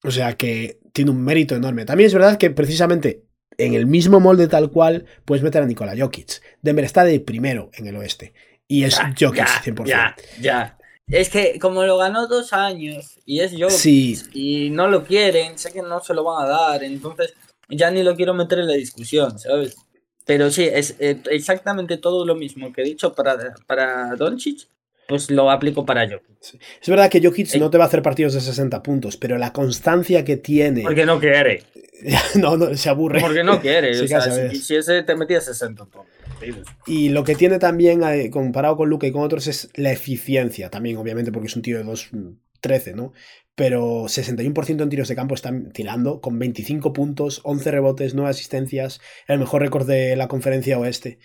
O 0.06 0.12
sea 0.12 0.34
que 0.34 0.80
tiene 0.93 1.12
un 1.12 1.24
mérito 1.24 1.56
enorme. 1.56 1.86
También 1.86 2.08
es 2.08 2.14
verdad 2.14 2.38
que 2.38 2.51
precisamente 2.51 3.24
en 3.58 3.74
el 3.74 3.86
mismo 3.86 4.20
molde 4.20 4.47
tal 4.47 4.72
cual 4.72 5.06
puedes 5.26 5.43
meter 5.43 5.64
a 5.64 5.66
Nikola 5.66 5.95
Jokic. 5.97 6.41
Denver 6.62 6.86
está 6.86 7.03
de 7.03 7.20
primero 7.20 7.70
en 7.74 7.88
el 7.88 7.95
oeste. 7.95 8.34
Y 8.68 8.84
es 8.84 8.97
Jokic 8.97 9.36
ya, 9.36 9.47
100%. 9.64 9.86
Ya, 9.86 10.16
ya. 10.41 10.78
Es 11.08 11.30
que 11.30 11.60
como 11.60 11.84
lo 11.84 11.97
ganó 11.97 12.28
dos 12.28 12.51
años 12.51 13.20
y 13.26 13.39
es 13.41 13.51
yo 13.51 13.70
Sí. 13.70 14.18
y 14.34 14.72
no 14.72 14.88
lo 14.88 15.03
quieren, 15.03 15.58
sé 15.58 15.72
que 15.72 15.84
no 15.84 16.03
se 16.03 16.16
lo 16.16 16.24
van 16.24 16.45
a 16.45 16.49
dar, 16.49 16.84
entonces 16.84 17.34
ya 17.70 17.91
ni 17.91 18.01
lo 18.01 18.16
quiero 18.16 18.34
meter 18.34 18.60
en 18.60 18.68
la 18.68 18.74
discusión, 18.74 19.38
¿sabes? 19.38 19.76
Pero 20.26 20.49
sí, 20.49 20.64
es 20.64 20.95
eh, 20.99 21.22
exactamente 21.30 21.97
todo 21.97 22.26
lo 22.26 22.34
mismo 22.34 22.74
que 22.74 22.82
he 22.82 22.86
dicho 22.86 23.14
para, 23.14 23.53
para 23.68 24.16
Doncic, 24.16 24.68
pues 25.08 25.30
lo 25.32 25.51
aplico 25.51 25.86
para 25.86 26.06
yo. 26.10 26.18
Es 26.39 26.88
verdad 26.88 27.10
que 27.10 27.22
Jokic 27.22 27.53
Eh. 27.56 27.60
no 27.60 27.70
te 27.70 27.78
va 27.78 27.86
a 27.86 27.88
hacer 27.88 28.01
partidos 28.01 28.34
de 28.34 28.41
60 28.41 28.82
puntos, 28.84 29.18
pero 29.18 29.38
la 29.38 29.53
constancia 29.53 30.24
que 30.24 30.38
tiene. 30.38 30.82
Porque 30.84 31.06
no 31.06 31.20
quiere. 31.20 31.64
no, 32.36 32.58
no, 32.58 32.76
se 32.76 32.89
aburre. 32.89 33.22
Porque 33.22 33.43
no 33.43 33.60
quiere. 33.62 33.93
Sí, 33.95 34.06
o 34.06 34.08
sea, 34.08 34.22
si 34.22 34.49
quisiese 34.49 35.03
te 35.03 35.16
metía 35.16 35.41
60 35.41 35.86
todos 35.86 36.06
los 36.06 36.30
partidos. 36.30 36.68
Y 36.86 37.10
lo 37.10 37.24
que 37.24 37.36
tiene 37.36 37.60
también, 37.60 38.03
eh, 38.03 38.30
comparado 38.30 38.78
con 38.78 38.89
Luca 38.89 39.08
y 39.08 39.12
con 39.12 39.24
otros, 39.24 39.47
es 39.47 39.70
la 39.76 39.91
eficiencia 39.91 40.70
también, 40.70 40.97
obviamente, 40.97 41.32
porque 41.32 41.47
es 41.47 41.56
un 41.56 41.62
tío 41.62 41.78
de 41.78 41.84
2-13, 42.68 42.95
¿no? 42.95 43.13
Pero 43.55 44.03
61% 44.09 44.84
en 44.84 44.89
tiros 44.89 45.07
de 45.07 45.16
campo 45.16 45.34
están 45.34 45.72
tirando, 45.72 46.20
con 46.20 46.38
25 46.38 46.91
puntos, 46.91 47.39
11 47.45 47.72
rebotes, 47.72 48.13
9 48.13 48.30
asistencias, 48.30 48.99
el 49.28 49.39
mejor 49.39 49.61
récord 49.61 49.88
de 49.88 50.16
la 50.18 50.28
conferencia 50.28 50.78
oeste. 50.78 51.20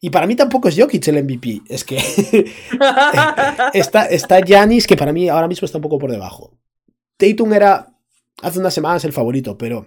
Y 0.00 0.10
para 0.10 0.26
mí 0.26 0.34
tampoco 0.34 0.68
es 0.68 0.76
Jokic 0.76 1.06
el 1.08 1.22
MVP, 1.22 1.62
es 1.68 1.84
que 1.84 1.96
está, 3.72 4.06
está 4.06 4.40
Giannis, 4.40 4.86
que 4.86 4.96
para 4.96 5.12
mí 5.12 5.28
ahora 5.28 5.48
mismo 5.48 5.64
está 5.66 5.78
un 5.78 5.82
poco 5.82 5.98
por 5.98 6.10
debajo. 6.10 6.58
Tatum 7.16 7.52
era 7.52 7.94
hace 8.42 8.58
unas 8.58 8.74
semanas 8.74 9.04
el 9.04 9.12
favorito, 9.12 9.56
pero 9.56 9.86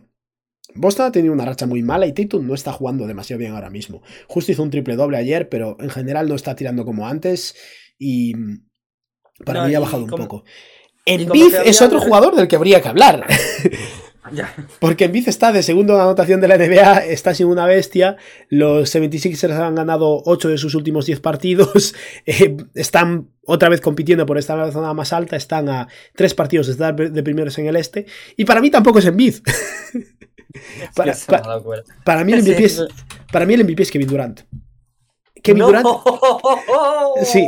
Boston 0.76 1.08
ha 1.08 1.12
tenido 1.12 1.34
una 1.34 1.46
racha 1.46 1.66
muy 1.66 1.84
mala 1.84 2.08
y 2.08 2.14
Tatum 2.14 2.46
no 2.48 2.54
está 2.54 2.72
jugando 2.72 3.08
demasiado 3.08 3.40
bien 3.40 3.52
ahora 3.54 3.70
mismo. 3.70 4.02
Justo 4.28 4.52
hizo 4.52 4.64
un 4.64 4.70
triple 4.70 4.96
doble 4.96 5.18
ayer, 5.18 5.50
pero 5.50 5.76
en 5.80 5.90
general 5.90 6.28
no 6.30 6.36
está 6.36 6.56
tirando 6.56 6.86
como 6.86 7.08
antes 7.08 7.56
y 7.98 8.34
para 9.46 9.62
No, 9.64 9.68
mí 9.68 9.76
ha 9.76 9.80
bajado 9.80 10.04
un 10.04 10.10
como- 10.10 10.24
poco. 10.28 10.44
Como 11.18 11.50
que 11.50 11.70
es 11.70 11.82
otro 11.82 12.00
jugador 12.00 12.36
del 12.36 12.48
que 12.48 12.56
habría 12.56 12.82
que 12.82 12.90
hablar. 12.90 13.26
Ya. 14.32 14.54
Porque 14.80 15.06
Embiid 15.06 15.28
está 15.28 15.52
de 15.52 15.64
segundo 15.64 15.96
en 15.96 16.02
anotación 16.02 16.42
de 16.42 16.48
la 16.48 16.58
NBA, 16.58 17.06
está 17.06 17.34
siendo 17.34 17.54
una 17.54 17.66
bestia. 17.66 18.18
Los 18.50 18.94
76ers 18.94 19.58
han 19.60 19.76
ganado 19.76 20.22
8 20.26 20.50
de 20.50 20.58
sus 20.58 20.76
últimos 20.76 21.06
10 21.06 21.20
partidos. 21.20 21.96
eh, 22.26 22.56
están 22.76 23.30
otra 23.46 23.70
vez 23.70 23.82
compitiendo 23.82 24.26
por 24.26 24.38
esta 24.38 24.56
la 24.56 24.72
zona 24.72 24.94
más 24.94 25.14
alta. 25.14 25.36
Están 25.36 25.70
a 25.70 25.88
3 26.16 26.34
partidos 26.36 26.68
de 26.68 26.74
estar 26.74 26.96
de 26.96 27.24
primeros 27.24 27.58
en 27.58 27.68
el 27.68 27.76
este. 27.76 28.06
Y 28.38 28.46
para 28.46 28.62
mí 28.62 28.70
tampoco 28.70 29.00
es 29.00 29.06
Embiid. 29.06 29.38
para, 30.96 31.16
para 32.04 32.24
mí 32.24 32.34
el 32.34 32.44
MVP 32.44 32.66
es, 32.66 32.86
para 33.32 33.46
mí 33.46 33.54
el 33.54 33.64
MVP 33.64 33.84
es 33.84 33.92
Kevin 33.92 34.08
Durant. 34.08 34.42
Kevin 35.42 35.60
¡No! 35.60 35.68
Durant, 35.68 35.88
Sí. 37.24 37.48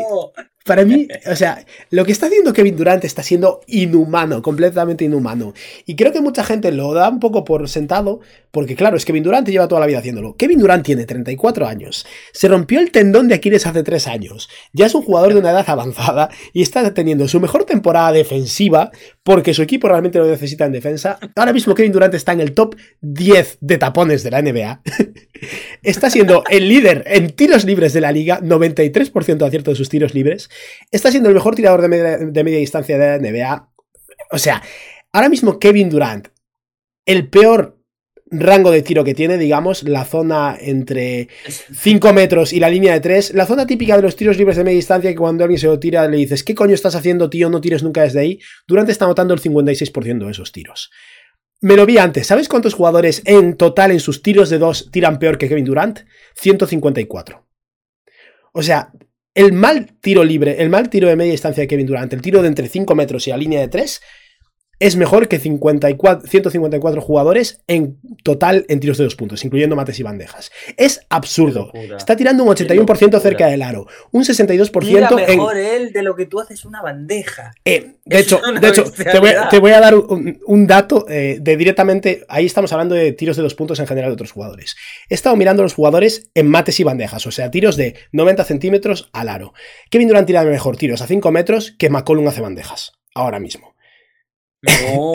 Para 0.66 0.86
mí, 0.86 1.08
o 1.26 1.36
sea, 1.36 1.66
lo 1.90 2.06
que 2.06 2.12
está 2.12 2.28
haciendo 2.28 2.54
Kevin 2.54 2.76
Durant 2.76 3.04
está 3.04 3.24
siendo 3.24 3.62
inhumano, 3.68 4.42
completamente 4.42 5.06
inhumano. 5.06 5.54
Y 5.86 5.96
creo 5.96 6.12
que 6.12 6.22
mucha 6.22 6.44
gente 6.44 6.72
lo 6.72 6.94
da 6.94 7.10
un 7.10 7.20
poco 7.20 7.44
por 7.44 7.68
sentado, 7.68 8.20
porque 8.52 8.76
claro, 8.76 8.96
es 8.96 9.06
Kevin 9.06 9.24
Durant 9.24 9.48
lleva 9.48 9.68
toda 9.68 9.82
la 9.82 9.88
vida 9.88 10.00
haciéndolo. 10.00 10.36
Kevin 10.36 10.60
Durant 10.60 10.86
tiene 10.86 11.06
34 11.06 11.68
años, 11.68 12.06
se 12.32 12.48
rompió 12.48 12.80
el 12.80 12.92
tendón 12.92 13.28
de 13.28 13.36
Aquiles 13.36 13.66
hace 13.66 13.82
3 13.82 14.08
años, 14.08 14.50
ya 14.72 14.86
es 14.86 14.94
un 14.94 15.02
jugador 15.02 15.34
de 15.34 15.40
una 15.40 15.52
edad 15.52 15.66
avanzada 15.68 16.30
y 16.54 16.62
está 16.62 16.94
teniendo 16.94 17.28
su 17.28 17.40
mejor 17.40 17.66
temporada 17.66 18.12
defensiva 18.12 18.92
porque 19.24 19.54
su 19.54 19.64
equipo 19.64 19.88
realmente 19.88 20.20
lo 20.20 20.28
necesita 20.28 20.66
en 20.66 20.74
defensa. 20.74 21.20
Ahora 21.36 21.54
mismo 21.54 21.74
Kevin 21.74 21.92
Durant 21.92 22.14
está 22.14 22.34
en 22.34 22.42
el 22.42 22.54
top 22.54 22.76
10 23.02 23.58
de 23.62 23.78
tapones 23.78 24.24
de 24.24 24.32
la 24.32 24.42
NBA. 24.42 24.82
está 25.84 26.10
siendo 26.10 26.44
el 26.50 26.68
líder 26.68 27.04
en 27.08 27.32
tiros 27.32 27.66
libres 27.66 27.94
de 27.94 28.02
la 28.02 28.12
liga, 28.12 28.40
93% 28.42 29.38
de 29.38 29.46
acierto 29.46 29.72
de 29.72 29.78
sus 29.78 29.90
tiros 29.90 30.14
libres. 30.14 30.50
Está 30.92 31.12
siendo 31.12 31.30
el 31.30 31.36
mejor 31.36 31.56
tirador 31.56 31.82
de 31.82 31.88
media, 32.44 32.58
distancia 32.58 32.98
de 32.98 33.06
la 33.06 33.18
NBA. 33.20 33.70
O 34.32 34.38
sea, 34.38 34.62
ahora 35.12 35.30
mismo 35.30 35.60
Kevin 35.60 35.90
Durant, 35.90 36.28
el 37.06 37.30
peor 37.30 37.80
rango 38.34 38.72
de 38.72 38.82
tiro 38.82 39.04
que 39.04 39.14
tiene, 39.14 39.38
digamos, 39.38 39.84
la 39.84 40.06
zona 40.06 40.58
entre 40.58 41.28
5 41.76 42.14
metros 42.14 42.54
y 42.54 42.62
la 42.62 42.70
línea 42.70 42.94
de 42.94 43.02
3, 43.02 43.34
la 43.34 43.46
zona 43.46 43.68
típica 43.68 43.98
de 43.98 44.04
los 44.04 44.16
tiros 44.16 44.38
libres 44.38 44.56
de 44.56 44.64
media 44.64 44.78
distancia 44.78 45.10
que 45.10 45.18
cuando 45.18 45.44
alguien 45.44 45.60
se 45.60 45.68
lo 45.68 45.78
tira 45.80 46.08
le 46.08 46.16
dices, 46.16 46.44
¿qué 46.44 46.56
coño 46.56 46.74
estás 46.74 46.96
haciendo, 46.96 47.30
tío? 47.30 47.50
No 47.50 47.60
tires 47.60 47.84
nunca 47.84 48.04
desde 48.04 48.22
ahí. 48.22 48.40
Durant 48.68 48.90
está 48.90 49.04
anotando 49.04 49.34
el 49.34 49.42
56% 49.42 50.26
de 50.26 50.32
esos 50.32 50.54
tiros. 50.54 50.92
Me 51.60 51.76
lo 51.76 51.86
vi 51.86 51.98
antes. 51.98 52.26
¿Sabes 52.26 52.48
cuántos 52.48 52.74
jugadores 52.74 53.22
en 53.26 53.58
total 53.58 53.92
en 53.92 54.00
sus 54.00 54.24
tiros 54.24 54.50
de 54.50 54.60
2 54.60 54.92
tiran 54.92 55.20
peor 55.20 55.38
que 55.38 55.50
Kevin 55.50 55.66
Durant? 55.66 56.00
154. 56.36 57.46
O 58.54 58.64
sea, 58.64 58.94
el 59.34 59.54
mal 59.54 59.94
tiro 60.02 60.24
libre, 60.24 60.62
el 60.62 60.70
mal 60.70 60.90
tiro 60.90 61.08
de 61.08 61.16
media 61.16 61.32
distancia 61.32 61.62
de 61.62 61.68
Kevin 61.68 61.88
Durant, 61.88 62.12
el 62.14 62.22
tiro 62.22 62.42
de 62.42 62.48
entre 62.48 62.68
5 62.68 62.96
metros 62.96 63.28
y 63.28 63.32
la 63.32 63.38
línea 63.38 63.62
de 63.62 63.68
3, 63.68 64.02
es 64.82 64.96
mejor 64.96 65.28
que 65.28 65.38
54, 65.38 66.28
154 66.28 67.02
jugadores 67.02 67.62
en 67.68 68.00
total 68.24 68.66
en 68.68 68.80
tiros 68.80 68.98
de 68.98 69.04
dos 69.04 69.16
puntos, 69.16 69.46
incluyendo 69.46 69.76
mates 69.76 70.00
y 70.00 70.04
bandejas. 70.04 70.52
Es 70.76 71.02
absurdo. 71.08 71.72
Está 71.96 72.16
tirando 72.16 72.44
un 72.44 72.50
81% 72.50 73.20
cerca 73.22 73.46
del 73.46 73.62
aro, 73.62 73.86
un 74.12 74.24
62% 74.24 74.82
Tira 74.82 75.10
en... 75.28 75.38
mejor 75.38 75.56
él 75.56 75.94
de 75.94 76.02
lo 76.02 76.16
que 76.16 76.26
tú 76.26 76.40
haces 76.40 76.66
una 76.66 76.82
bandeja. 76.82 77.52
Eh, 77.64 77.94
de 78.06 78.20
hecho, 78.20 78.42
una 78.44 78.60
de 78.60 78.70
hecho 78.70 78.84
te, 78.84 78.90
voy, 78.90 79.04
a- 79.06 79.22
bestialidad. 79.22 79.50
te 79.52 79.60
voy 79.60 79.72
a 79.72 79.80
dar 79.80 79.94
un, 79.96 80.40
un 80.48 80.66
dato 80.66 81.06
eh, 81.08 81.38
de 81.40 81.58
directamente. 81.58 82.26
Ahí 82.28 82.48
estamos 82.48 82.74
hablando 82.74 82.96
de 82.96 83.12
tiros 83.12 83.38
de 83.38 83.44
dos 83.44 83.54
puntos 83.54 83.80
en 83.80 83.86
general 83.86 84.10
de 84.10 84.14
otros 84.16 84.32
jugadores. 84.32 84.76
He 85.10 85.14
estado 85.14 85.36
mirando 85.36 85.62
los 85.62 85.76
jugadores 85.76 86.32
en 86.34 86.48
mates 86.50 86.80
y 86.80 86.84
bandejas, 86.84 87.28
o 87.28 87.32
sea, 87.32 87.52
tiros 87.52 87.78
de 87.78 87.96
90 88.14 88.44
centímetros 88.46 89.12
al 89.14 89.30
aro. 89.30 89.54
Kevin 89.92 90.08
Durant 90.08 90.26
tira 90.26 90.44
mejor 90.44 90.76
tiros 90.76 91.04
a 91.04 91.08
5 91.08 91.32
metros 91.32 91.76
que 91.78 91.92
McCollum 91.92 92.28
hace 92.28 92.42
bandejas, 92.42 92.94
ahora 93.14 93.40
mismo. 93.40 93.71
No. 94.62 95.14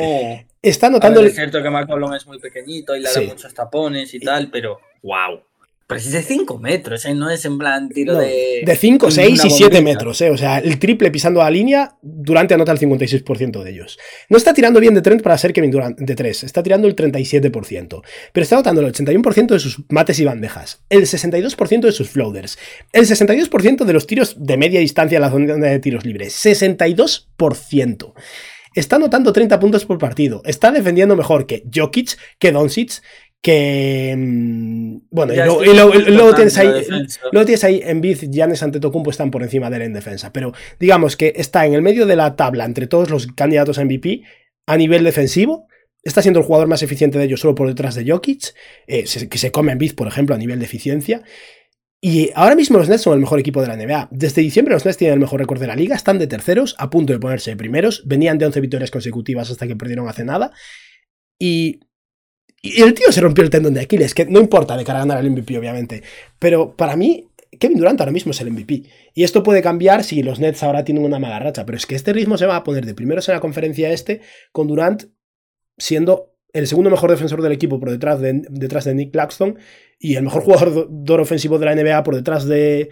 Está 0.62 0.88
A 0.88 0.90
notando. 0.90 1.20
ver, 1.20 1.26
el- 1.26 1.30
es 1.30 1.36
cierto 1.36 1.62
que 1.62 1.70
McCollum 1.70 2.14
es 2.14 2.26
muy 2.26 2.38
pequeñito 2.40 2.96
y 2.96 3.00
le 3.00 3.08
Sí. 3.08 3.20
da 3.26 3.32
muchos 3.34 3.54
tapones 3.54 4.12
y 4.14 4.20
tal, 4.20 4.50
pero 4.50 4.78
wow. 5.02 5.40
Pero 5.88 6.00
es 6.00 6.10
de 6.10 6.20
5 6.20 6.58
metros, 6.58 7.04
¿eh? 7.04 7.14
no 7.14 7.30
es 7.30 7.44
en 7.44 7.58
plan 7.58 7.88
tiro 7.88 8.14
no, 8.14 8.18
de. 8.18 8.62
de 8.66 8.74
5, 8.76 9.08
6 9.08 9.38
una 9.38 9.46
y 9.46 9.50
7 9.50 9.76
bombita. 9.76 9.82
metros, 9.82 10.20
eh, 10.20 10.30
o 10.30 10.36
sea, 10.36 10.58
el 10.58 10.80
triple 10.80 11.12
pisando 11.12 11.38
la 11.38 11.48
línea, 11.48 11.94
Durant 12.02 12.50
anota 12.50 12.72
el 12.72 12.80
56% 12.80 13.62
de 13.62 13.70
ellos. 13.70 13.96
No 14.28 14.36
está 14.36 14.52
tirando 14.52 14.80
bien 14.80 14.94
de 14.94 15.02
3 15.02 15.22
para 15.22 15.38
ser 15.38 15.52
Kevin 15.52 15.70
Durant 15.70 15.96
de 15.96 16.14
3, 16.16 16.42
está 16.42 16.64
tirando 16.64 16.88
el 16.88 16.96
37%, 16.96 18.02
pero 18.32 18.42
está 18.42 18.56
anotando 18.56 18.80
el 18.80 18.88
81% 18.92 19.54
de 19.54 19.60
sus 19.60 19.84
mates 19.88 20.18
y 20.18 20.24
bandejas, 20.24 20.82
el 20.90 21.02
62% 21.06 21.82
de 21.86 21.92
sus 21.92 22.08
floaters, 22.10 22.58
el 22.92 23.06
62% 23.06 23.84
de 23.84 23.92
los 23.92 24.08
tiros 24.08 24.34
de 24.44 24.56
media 24.56 24.80
distancia 24.80 25.18
en 25.18 25.22
la 25.22 25.30
zona 25.30 25.54
de 25.54 25.78
tiros 25.78 26.04
libres, 26.04 26.34
62%. 26.44 28.12
Está 28.76 28.96
anotando 28.96 29.32
30 29.32 29.58
puntos 29.58 29.84
por 29.84 29.98
partido, 29.98 30.40
está 30.44 30.70
defendiendo 30.70 31.16
mejor 31.16 31.46
que 31.46 31.64
Jokic, 31.74 32.16
que 32.38 32.52
Doncic, 32.52 33.02
que... 33.42 34.14
mm, 34.16 34.96
Bueno, 35.10 35.32
y 35.32 35.36
luego, 35.36 35.64
y 35.64 35.66
luego- 35.74 35.94
muy 35.94 36.02
y 36.02 36.10
luego 36.10 36.34
tienes 36.34 36.56
ahí... 36.58 36.68
Luego 37.32 37.46
tienes 37.46 37.64
ahí 37.64 37.80
Embiid, 37.84 38.30
Giannis 38.30 38.62
Antetokounmpo 38.62 39.10
están 39.10 39.30
por 39.30 39.42
encima 39.42 39.70
de 39.70 39.76
él 39.76 39.82
en 39.82 39.92
defensa, 39.94 40.32
pero 40.32 40.52
digamos 40.80 41.16
que 41.16 41.32
está 41.36 41.64
en 41.66 41.74
el 41.74 41.82
medio 41.82 42.06
de 42.06 42.16
la 42.16 42.36
tabla 42.36 42.64
entre 42.64 42.86
todos 42.86 43.10
los 43.10 43.26
candidatos 43.28 43.78
a 43.78 43.84
MVP 43.84 44.22
a 44.66 44.76
nivel 44.76 45.04
defensivo. 45.04 45.66
Está 46.02 46.22
siendo 46.22 46.38
el 46.40 46.46
jugador 46.46 46.68
más 46.68 46.82
eficiente 46.82 47.18
de 47.18 47.24
ellos 47.24 47.40
solo 47.40 47.54
por 47.56 47.66
detrás 47.66 47.94
de 47.96 48.08
Jokic, 48.08 48.54
eh, 48.86 49.04
que 49.28 49.38
se 49.38 49.50
come 49.50 49.72
Embiid, 49.72 49.94
por 49.94 50.06
ejemplo, 50.06 50.34
a 50.36 50.38
nivel 50.38 50.58
de 50.60 50.64
eficiencia. 50.64 51.22
Y 52.08 52.30
ahora 52.36 52.54
mismo 52.54 52.78
los 52.78 52.88
Nets 52.88 53.02
son 53.02 53.14
el 53.14 53.18
mejor 53.18 53.40
equipo 53.40 53.60
de 53.60 53.66
la 53.66 53.76
NBA. 53.76 54.10
Desde 54.12 54.40
diciembre 54.40 54.72
los 54.72 54.84
Nets 54.84 54.96
tienen 54.96 55.14
el 55.14 55.18
mejor 55.18 55.40
récord 55.40 55.58
de 55.58 55.66
la 55.66 55.74
liga, 55.74 55.96
están 55.96 56.20
de 56.20 56.28
terceros, 56.28 56.76
a 56.78 56.88
punto 56.88 57.12
de 57.12 57.18
ponerse 57.18 57.50
de 57.50 57.56
primeros. 57.56 58.04
Venían 58.06 58.38
de 58.38 58.46
11 58.46 58.60
victorias 58.60 58.92
consecutivas 58.92 59.50
hasta 59.50 59.66
que 59.66 59.74
perdieron 59.74 60.08
hace 60.08 60.24
nada. 60.24 60.52
Y, 61.36 61.80
y 62.62 62.80
el 62.80 62.94
tío 62.94 63.10
se 63.10 63.20
rompió 63.20 63.42
el 63.42 63.50
tendón 63.50 63.74
de 63.74 63.80
Aquiles, 63.80 64.14
que 64.14 64.24
no 64.24 64.38
importa 64.38 64.76
de 64.76 64.84
cara 64.84 65.00
a 65.00 65.02
ganar 65.04 65.18
el 65.18 65.32
MVP, 65.32 65.58
obviamente. 65.58 66.04
Pero 66.38 66.76
para 66.76 66.94
mí, 66.94 67.26
Kevin 67.58 67.78
Durant 67.78 68.00
ahora 68.00 68.12
mismo 68.12 68.30
es 68.30 68.40
el 68.40 68.52
MVP. 68.52 68.84
Y 69.12 69.24
esto 69.24 69.42
puede 69.42 69.60
cambiar 69.60 70.04
si 70.04 70.22
los 70.22 70.38
Nets 70.38 70.62
ahora 70.62 70.84
tienen 70.84 71.04
una 71.04 71.18
mala 71.18 71.40
racha. 71.40 71.66
Pero 71.66 71.76
es 71.76 71.86
que 71.86 71.96
este 71.96 72.12
ritmo 72.12 72.38
se 72.38 72.46
va 72.46 72.54
a 72.54 72.62
poner 72.62 72.86
de 72.86 72.94
primeros 72.94 73.28
en 73.28 73.34
la 73.34 73.40
conferencia 73.40 73.90
este, 73.90 74.20
con 74.52 74.68
Durant 74.68 75.06
siendo 75.76 76.35
el 76.58 76.66
segundo 76.66 76.90
mejor 76.90 77.10
defensor 77.10 77.42
del 77.42 77.52
equipo 77.52 77.78
por 77.78 77.90
detrás 77.90 78.20
de, 78.20 78.42
detrás 78.48 78.84
de 78.84 78.94
Nick 78.94 79.12
Claxton 79.12 79.58
y 79.98 80.16
el 80.16 80.24
mejor 80.24 80.42
jugador 80.42 81.20
ofensivo 81.20 81.58
de 81.58 81.66
la 81.66 81.74
NBA 81.74 82.02
por 82.02 82.14
detrás 82.14 82.46
de 82.46 82.90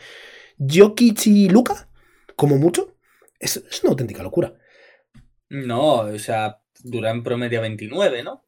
Jokic 0.58 1.26
y 1.26 1.48
Luca, 1.48 1.88
como 2.36 2.56
mucho. 2.56 2.96
Es, 3.38 3.56
es 3.56 3.82
una 3.82 3.90
auténtica 3.90 4.22
locura. 4.22 4.54
No, 5.48 6.00
o 6.00 6.18
sea, 6.18 6.60
Durán 6.82 7.22
promedia 7.22 7.60
29, 7.60 8.22
¿no? 8.22 8.43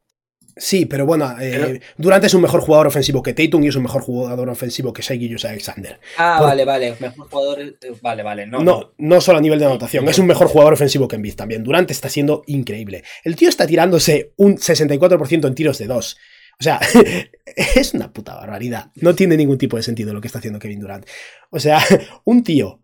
Sí, 0.58 0.86
pero 0.86 1.04
bueno, 1.04 1.34
eh, 1.38 1.80
Durant 1.98 2.24
es 2.24 2.32
un 2.32 2.40
mejor 2.40 2.60
jugador 2.62 2.86
ofensivo 2.86 3.22
que 3.22 3.34
Tatum 3.34 3.62
y 3.64 3.68
es 3.68 3.76
un 3.76 3.82
mejor 3.82 4.00
jugador 4.00 4.48
ofensivo 4.48 4.90
que 4.90 5.02
Shai 5.02 5.18
Gilgeous 5.18 5.44
Alexander. 5.44 6.00
Ah, 6.16 6.36
Por- 6.38 6.46
vale, 6.48 6.64
vale. 6.64 6.96
Mejor 6.98 7.28
jugador. 7.28 7.60
eh, 7.60 7.74
Vale, 8.00 8.22
vale. 8.22 8.46
No, 8.46 8.60
No, 8.60 8.94
no 8.96 9.20
solo 9.20 9.36
a 9.38 9.40
nivel 9.42 9.58
de 9.58 9.66
anotación, 9.66 10.06
no. 10.06 10.10
es 10.10 10.18
un 10.18 10.26
mejor 10.26 10.48
jugador 10.48 10.72
ofensivo 10.72 11.06
que 11.08 11.16
Embiid 11.16 11.34
también. 11.34 11.62
Durant 11.62 11.90
está 11.90 12.08
siendo 12.08 12.42
increíble. 12.46 13.04
El 13.22 13.36
tío 13.36 13.50
está 13.50 13.66
tirándose 13.66 14.32
un 14.36 14.56
64% 14.56 15.46
en 15.46 15.54
tiros 15.54 15.76
de 15.76 15.86
dos. 15.88 16.16
O 16.58 16.62
sea, 16.62 16.80
es 17.74 17.92
una 17.92 18.10
puta 18.10 18.34
barbaridad. 18.34 18.90
No 18.94 19.14
tiene 19.14 19.36
ningún 19.36 19.58
tipo 19.58 19.76
de 19.76 19.82
sentido 19.82 20.14
lo 20.14 20.22
que 20.22 20.28
está 20.28 20.38
haciendo 20.38 20.58
Kevin 20.58 20.80
Durant. 20.80 21.06
O 21.50 21.60
sea, 21.60 21.80
un 22.24 22.42
tío 22.42 22.80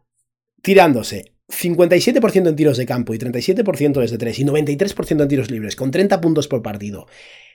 tirándose 0.61 1.32
57% 1.53 2.49
en 2.49 2.57
tiros 2.57 2.77
de 2.77 2.87
campo 2.87 3.15
y 3.15 3.19
37% 3.19 4.01
desde 4.01 4.19
3 4.19 4.39
y 4.39 4.45
93% 4.45 5.23
en 5.23 5.29
tiros 5.29 5.51
libres 5.51 5.77
con 5.77 5.91
30 5.91 6.21
puntos 6.21 6.49
por 6.49 6.63
partido. 6.63 7.07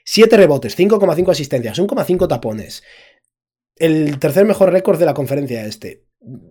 7 0.04 0.36
rebotes, 0.36 0.78
5,5 0.78 1.30
asistencias, 1.30 1.78
1,5 1.78 2.28
tapones. 2.28 2.82
El 3.76 4.18
tercer 4.18 4.44
mejor 4.44 4.72
récord 4.72 4.98
de 4.98 5.06
la 5.06 5.14
conferencia 5.14 5.64
este. 5.66 6.04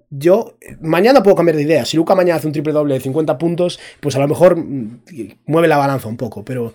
Yo 0.09 0.57
mañana 0.79 1.23
puedo 1.23 1.35
cambiar 1.35 1.57
de 1.57 1.63
idea. 1.63 1.85
Si 1.85 1.97
Luca 1.97 2.15
mañana 2.15 2.37
hace 2.37 2.47
un 2.47 2.53
triple 2.53 2.73
doble 2.73 2.93
de 2.93 2.99
50 3.01 3.37
puntos, 3.37 3.79
pues 3.99 4.15
a 4.15 4.19
lo 4.19 4.27
mejor 4.27 4.57
mm, 4.57 5.01
mueve 5.45 5.67
la 5.67 5.77
balanza 5.77 6.07
un 6.07 6.17
poco. 6.17 6.45
Pero 6.45 6.73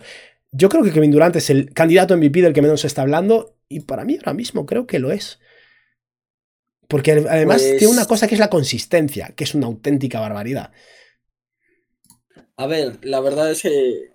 yo 0.51 0.69
creo 0.69 0.83
que 0.83 0.93
Kevin 0.93 1.11
Durant 1.11 1.37
es 1.37 1.51
el 1.51 1.73
candidato 1.73 2.17
MVP 2.17 2.43
del 2.43 2.53
que 2.53 2.63
menos 2.63 2.83
se 2.83 2.87
está 2.87 3.03
hablando. 3.03 3.57
Y 3.69 3.81
para 3.81 4.05
mí 4.05 4.17
ahora 4.17 4.35
mismo 4.35 4.67
creo 4.67 4.87
que 4.87 4.99
lo 4.99 5.11
es. 5.11 5.39
Porque 6.93 7.13
además 7.13 7.63
Pues- 7.63 7.79
tiene 7.79 7.91
una 7.95 8.05
cosa 8.05 8.29
que 8.29 8.35
es 8.35 8.39
la 8.39 8.51
consistencia, 8.51 9.33
que 9.35 9.45
es 9.45 9.55
una 9.55 9.67
auténtica 9.67 10.21
barbaridad. 10.21 10.73
A 12.57 12.67
ver, 12.67 12.99
la 13.03 13.21
verdad 13.21 13.51
es 13.51 13.63
que 13.63 14.13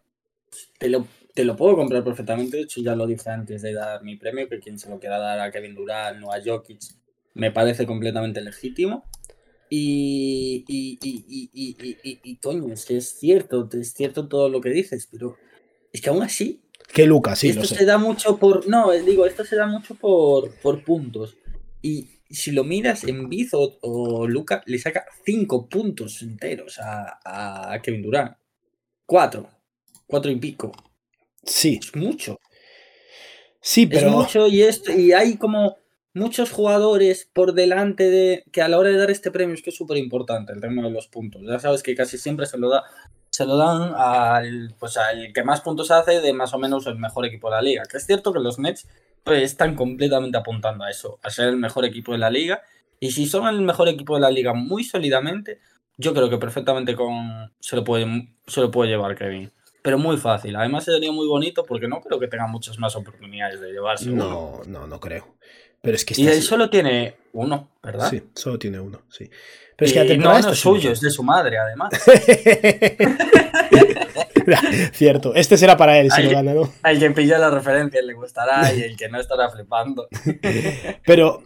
te 0.77 0.87
lo, 0.89 1.07
te 1.33 1.43
lo 1.43 1.55
puedo 1.55 1.75
comprar 1.75 2.03
perfectamente. 2.03 2.57
De 2.57 2.63
hecho, 2.63 2.81
ya 2.81 2.95
lo 2.95 3.07
dije 3.07 3.29
antes 3.31 3.63
de 3.63 3.73
dar 3.73 4.03
mi 4.03 4.15
premio, 4.15 4.47
que 4.47 4.59
quien 4.59 4.77
se 4.77 4.89
lo 4.91 4.99
quiera 4.99 5.17
dar 5.17 5.39
a 5.39 5.51
Kevin 5.51 5.73
Durant 5.73 6.23
o 6.23 6.31
a 6.31 6.37
Jokic 6.43 6.79
me 7.33 7.51
parece 7.51 7.87
completamente 7.87 8.41
legítimo. 8.41 9.05
Y, 9.71 10.63
y, 10.67 10.99
y, 11.01 11.25
y, 11.27 11.49
y, 11.51 11.77
y, 11.81 11.97
y- 12.11 12.19
y, 12.23 12.35
coño, 12.37 12.71
es 12.71 12.85
que 12.85 12.97
es 12.97 13.09
cierto, 13.19 13.67
es 13.73 13.91
cierto 13.93 14.27
todo 14.27 14.49
lo 14.49 14.61
que 14.61 14.69
dices, 14.69 15.09
pero 15.11 15.35
es 15.91 15.99
que 15.99 16.09
aún 16.09 16.21
así, 16.21 16.61
Que 16.93 17.07
Luca, 17.07 17.35
sí, 17.35 17.49
esto 17.49 17.61
lo 17.61 17.67
sé. 17.67 17.75
se 17.75 17.85
da 17.85 17.97
mucho 17.97 18.37
por. 18.37 18.67
No, 18.69 18.91
digo, 18.91 19.25
esto 19.25 19.43
se 19.43 19.55
da 19.55 19.65
mucho 19.65 19.95
por, 19.95 20.51
por 20.61 20.83
puntos. 20.83 21.35
Y 21.81 22.07
si 22.29 22.51
lo 22.51 22.63
miras 22.63 23.03
en 23.03 23.29
Biz 23.29 23.53
o, 23.53 23.77
o 23.81 24.27
Luca, 24.27 24.63
le 24.65 24.79
saca 24.79 25.05
5 25.25 25.67
puntos 25.69 26.21
enteros 26.21 26.79
a, 26.79 27.19
a 27.73 27.81
Kevin 27.81 28.01
Durant. 28.03 28.35
4. 29.05 29.49
4 30.07 30.31
y 30.31 30.35
pico. 30.37 30.71
Sí, 31.43 31.79
Es 31.81 31.95
mucho. 31.95 32.39
sí, 33.61 33.83
Es 33.83 33.89
pero. 33.89 34.11
mucho 34.11 34.47
y, 34.47 34.61
esto, 34.63 34.91
y 34.91 35.13
hay 35.13 35.37
como 35.37 35.77
muchos 36.13 36.51
jugadores 36.51 37.29
por 37.31 37.53
delante 37.53 38.09
de. 38.09 38.43
que 38.51 38.61
a 38.61 38.67
la 38.67 38.77
hora 38.79 38.89
de 38.89 38.97
dar 38.97 39.11
este 39.11 39.31
premio 39.31 39.55
es 39.55 39.61
que 39.61 39.69
es 39.69 39.75
súper 39.77 39.97
importante 39.97 40.51
el 40.53 40.61
tema 40.61 40.83
de 40.83 40.91
los 40.91 41.07
puntos. 41.07 41.41
Ya 41.47 41.59
sabes 41.59 41.83
que 41.83 41.95
casi 41.95 42.17
siempre 42.17 42.45
se 42.45 42.57
lo 42.57 42.69
da. 42.69 42.83
Se 43.29 43.45
lo 43.45 43.55
dan 43.57 43.93
al, 43.95 44.73
pues 44.79 44.97
al 44.97 45.31
que 45.31 45.43
más 45.43 45.61
puntos 45.61 45.91
hace 45.91 46.21
de 46.21 46.33
más 46.33 46.53
o 46.53 46.57
menos 46.57 46.87
el 46.87 46.97
mejor 46.97 47.25
equipo 47.25 47.49
de 47.49 47.55
la 47.57 47.61
liga. 47.61 47.83
Que 47.89 47.97
es 47.97 48.05
cierto 48.05 48.33
que 48.33 48.39
los 48.39 48.57
Nets 48.57 48.87
están 49.33 49.75
completamente 49.75 50.37
apuntando 50.37 50.83
a 50.83 50.89
eso, 50.89 51.19
a 51.23 51.29
ser 51.29 51.49
el 51.49 51.57
mejor 51.57 51.85
equipo 51.85 52.11
de 52.11 52.17
la 52.17 52.29
liga. 52.29 52.61
Y 52.99 53.11
si 53.11 53.27
son 53.27 53.47
el 53.47 53.61
mejor 53.61 53.87
equipo 53.89 54.15
de 54.15 54.21
la 54.21 54.31
liga 54.31 54.53
muy 54.53 54.83
sólidamente, 54.83 55.59
yo 55.97 56.13
creo 56.13 56.29
que 56.29 56.37
perfectamente 56.37 56.95
con 56.95 57.51
se 57.59 57.75
lo 57.75 57.83
puede, 57.83 58.33
se 58.45 58.61
lo 58.61 58.71
puede 58.71 58.91
llevar 58.91 59.15
Kevin. 59.15 59.51
Pero 59.81 59.97
muy 59.97 60.17
fácil. 60.17 60.55
Además 60.55 60.83
sería 60.83 61.11
muy 61.11 61.27
bonito 61.27 61.63
porque 61.63 61.87
no 61.87 62.01
creo 62.01 62.19
que 62.19 62.27
tenga 62.27 62.47
muchas 62.47 62.77
más 62.77 62.95
oportunidades 62.95 63.61
de 63.61 63.71
llevarse 63.71 64.11
uno. 64.11 64.25
No, 64.29 64.61
no, 64.67 64.87
no 64.87 64.99
creo. 64.99 65.37
Pero 65.87 65.95
es 65.95 66.03
que 66.03 66.21
Y 66.21 66.27
él 66.27 66.41
solo 66.41 66.69
tiene 66.69 67.15
uno, 67.31 67.69
¿verdad? 67.81 68.09
Sí, 68.09 68.21
solo 68.35 68.59
tiene 68.59 68.77
uno, 68.77 69.03
sí. 69.09 69.29
Pero 69.77 69.87
es 69.87 69.93
que 69.93 69.99
la 69.99 70.03
no, 70.03 70.09
temporada 70.09 70.33
no 70.33 70.39
está 70.39 70.51
es 70.51 70.59
suyo, 70.59 70.91
es 70.91 70.99
de 70.99 71.09
su 71.09 71.23
madre, 71.23 71.57
además. 71.57 71.93
Cierto, 74.91 75.33
este 75.33 75.55
será 75.55 75.77
para 75.77 75.97
él 75.97 76.11
si 76.11 76.23
lo 76.23 76.31
gana, 76.31 76.53
¿no? 76.53 76.73
Al 76.83 76.99
que 76.99 77.09
pilla 77.11 77.37
la 77.37 77.49
referencia 77.49 78.01
le 78.01 78.11
gustará 78.15 78.73
y 78.73 78.81
el 78.81 78.97
que 78.97 79.07
no 79.07 79.17
estará 79.17 79.49
flipando. 79.49 80.09
Pero, 81.05 81.43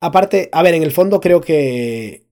aparte, 0.00 0.48
a 0.50 0.62
ver, 0.62 0.76
en 0.76 0.82
el 0.82 0.90
fondo 0.90 1.20
creo 1.20 1.42
que. 1.42 2.24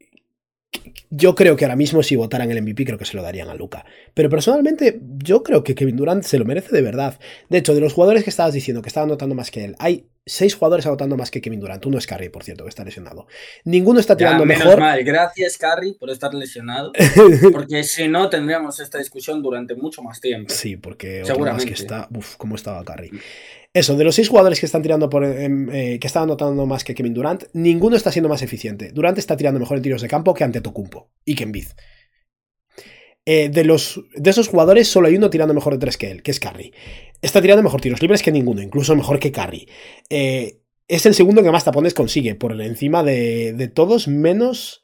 Yo 1.11 1.35
creo 1.35 1.55
que 1.55 1.67
ahora 1.67 1.77
mismo 1.77 2.03
si 2.03 2.17
votaran 2.17 2.51
el 2.51 2.63
MVP 2.63 2.87
creo 2.87 2.97
que 2.97 3.05
se 3.05 3.19
lo 3.19 3.23
darían 3.23 3.51
a 3.51 3.55
Luca. 3.55 3.85
Pero 4.15 4.31
personalmente 4.31 5.03
yo 5.19 5.43
creo 5.43 5.63
que 5.63 5.75
Kevin 5.75 5.99
Durant 5.99 6.25
se 6.25 6.39
lo 6.39 6.47
merece 6.47 6.75
de 6.75 6.81
verdad. 6.81 7.21
De 7.51 7.59
hecho, 7.59 7.75
de 7.75 7.83
los 7.83 7.93
jugadores 7.93 8.25
que 8.25 8.31
estabas 8.31 8.55
diciendo 8.55 8.81
que 8.81 8.89
estaban 8.89 9.11
anotando 9.11 9.35
más 9.35 9.51
que 9.51 9.67
él, 9.67 9.77
hay 9.79 10.07
seis 10.27 10.55
jugadores 10.55 10.87
anotando 10.87 11.17
más 11.17 11.31
que 11.31 11.41
Kevin 11.41 11.61
Durant. 11.61 11.85
Uno 11.87 11.99
es 11.99 12.07
Curry, 12.07 12.29
por 12.29 12.45
cierto, 12.45 12.65
que 12.65 12.69
está 12.71 12.85
lesionado. 12.85 13.27
Ninguno 13.65 14.01
está 14.01 14.15
Ya, 14.15 14.19
tirando 14.19 14.45
menos 14.47 14.65
mejor. 14.65 14.81
mal. 14.81 15.03
Gracias, 15.05 15.59
Carrie, 15.59 15.95
por 15.99 16.11
estar 16.11 16.33
lesionado. 16.35 16.93
Porque 17.53 17.85
si 17.85 18.09
no, 18.09 18.29
tendríamos 18.31 18.79
esta 18.81 18.99
discusión 18.99 19.43
durante 19.43 19.75
mucho 19.75 20.03
más 20.03 20.21
tiempo. 20.21 20.53
Sí, 20.53 20.77
porque 20.77 21.23
otro 21.23 21.39
más 21.39 21.65
que 21.65 21.75
Seguramente. 21.75 21.75
está. 21.75 22.09
Uf, 22.15 22.37
cómo 22.37 22.55
estaba 22.57 22.85
Curry. 22.85 23.11
Eso, 23.75 23.97
de 23.97 24.05
los 24.05 24.15
seis 24.15 24.29
jugadores 24.29 24.61
que 24.61 24.67
están 24.67 24.83
tirando 24.83 25.09
por. 25.09 25.25
em, 25.25 25.69
eh, 25.73 25.99
que 25.99 26.07
están 26.07 26.25
anotando 26.25 26.67
más 26.67 26.85
que 26.85 26.95
Kevin 26.95 27.15
Durant, 27.15 27.45
ninguno 27.55 27.97
está 27.97 28.13
siendo 28.13 28.29
más 28.29 28.43
eficiente. 28.43 28.91
Durant 28.93 29.17
está 29.19 29.37
tirando 29.37 29.59
mejor 29.59 29.79
en 29.79 29.83
tiros 29.83 30.03
de 30.03 30.09
campo 30.09 30.35
que 30.35 30.45
ante 30.45 30.61
Tocumpo 30.61 31.11
y 31.25 31.35
que 31.35 31.45
en 31.45 31.53
Biz. 31.53 31.75
Eh, 33.25 33.49
de, 33.49 33.65
los, 33.65 34.01
de 34.15 34.31
esos 34.31 34.49
jugadores 34.49 34.89
solo 34.89 35.09
hay 35.09 35.17
uno 35.17 35.31
tirando 35.31 35.55
mejor 35.55 35.75
de 35.75 35.79
tres 35.79 35.97
que 35.97 36.11
él, 36.11 36.23
que 36.23 36.31
es 36.31 36.41
Curry. 36.41 36.73
Está 37.21 37.41
tirando 37.41 37.63
mejor 37.63 37.81
tiros 37.81 38.03
libres 38.03 38.23
que 38.23 38.33
ninguno, 38.33 38.63
incluso 38.63 38.97
mejor 38.97 39.19
que 39.19 39.33
Curry. 39.33 39.69
Eh, 40.11 40.59
es 40.89 41.07
el 41.07 41.15
segundo 41.15 41.43
que 41.43 41.51
más 41.51 41.65
tapones 41.65 41.95
consigue, 41.95 42.35
por 42.35 42.61
encima 42.61 43.03
de, 43.03 43.53
de 43.53 43.69
todos, 43.69 44.09
menos 44.09 44.83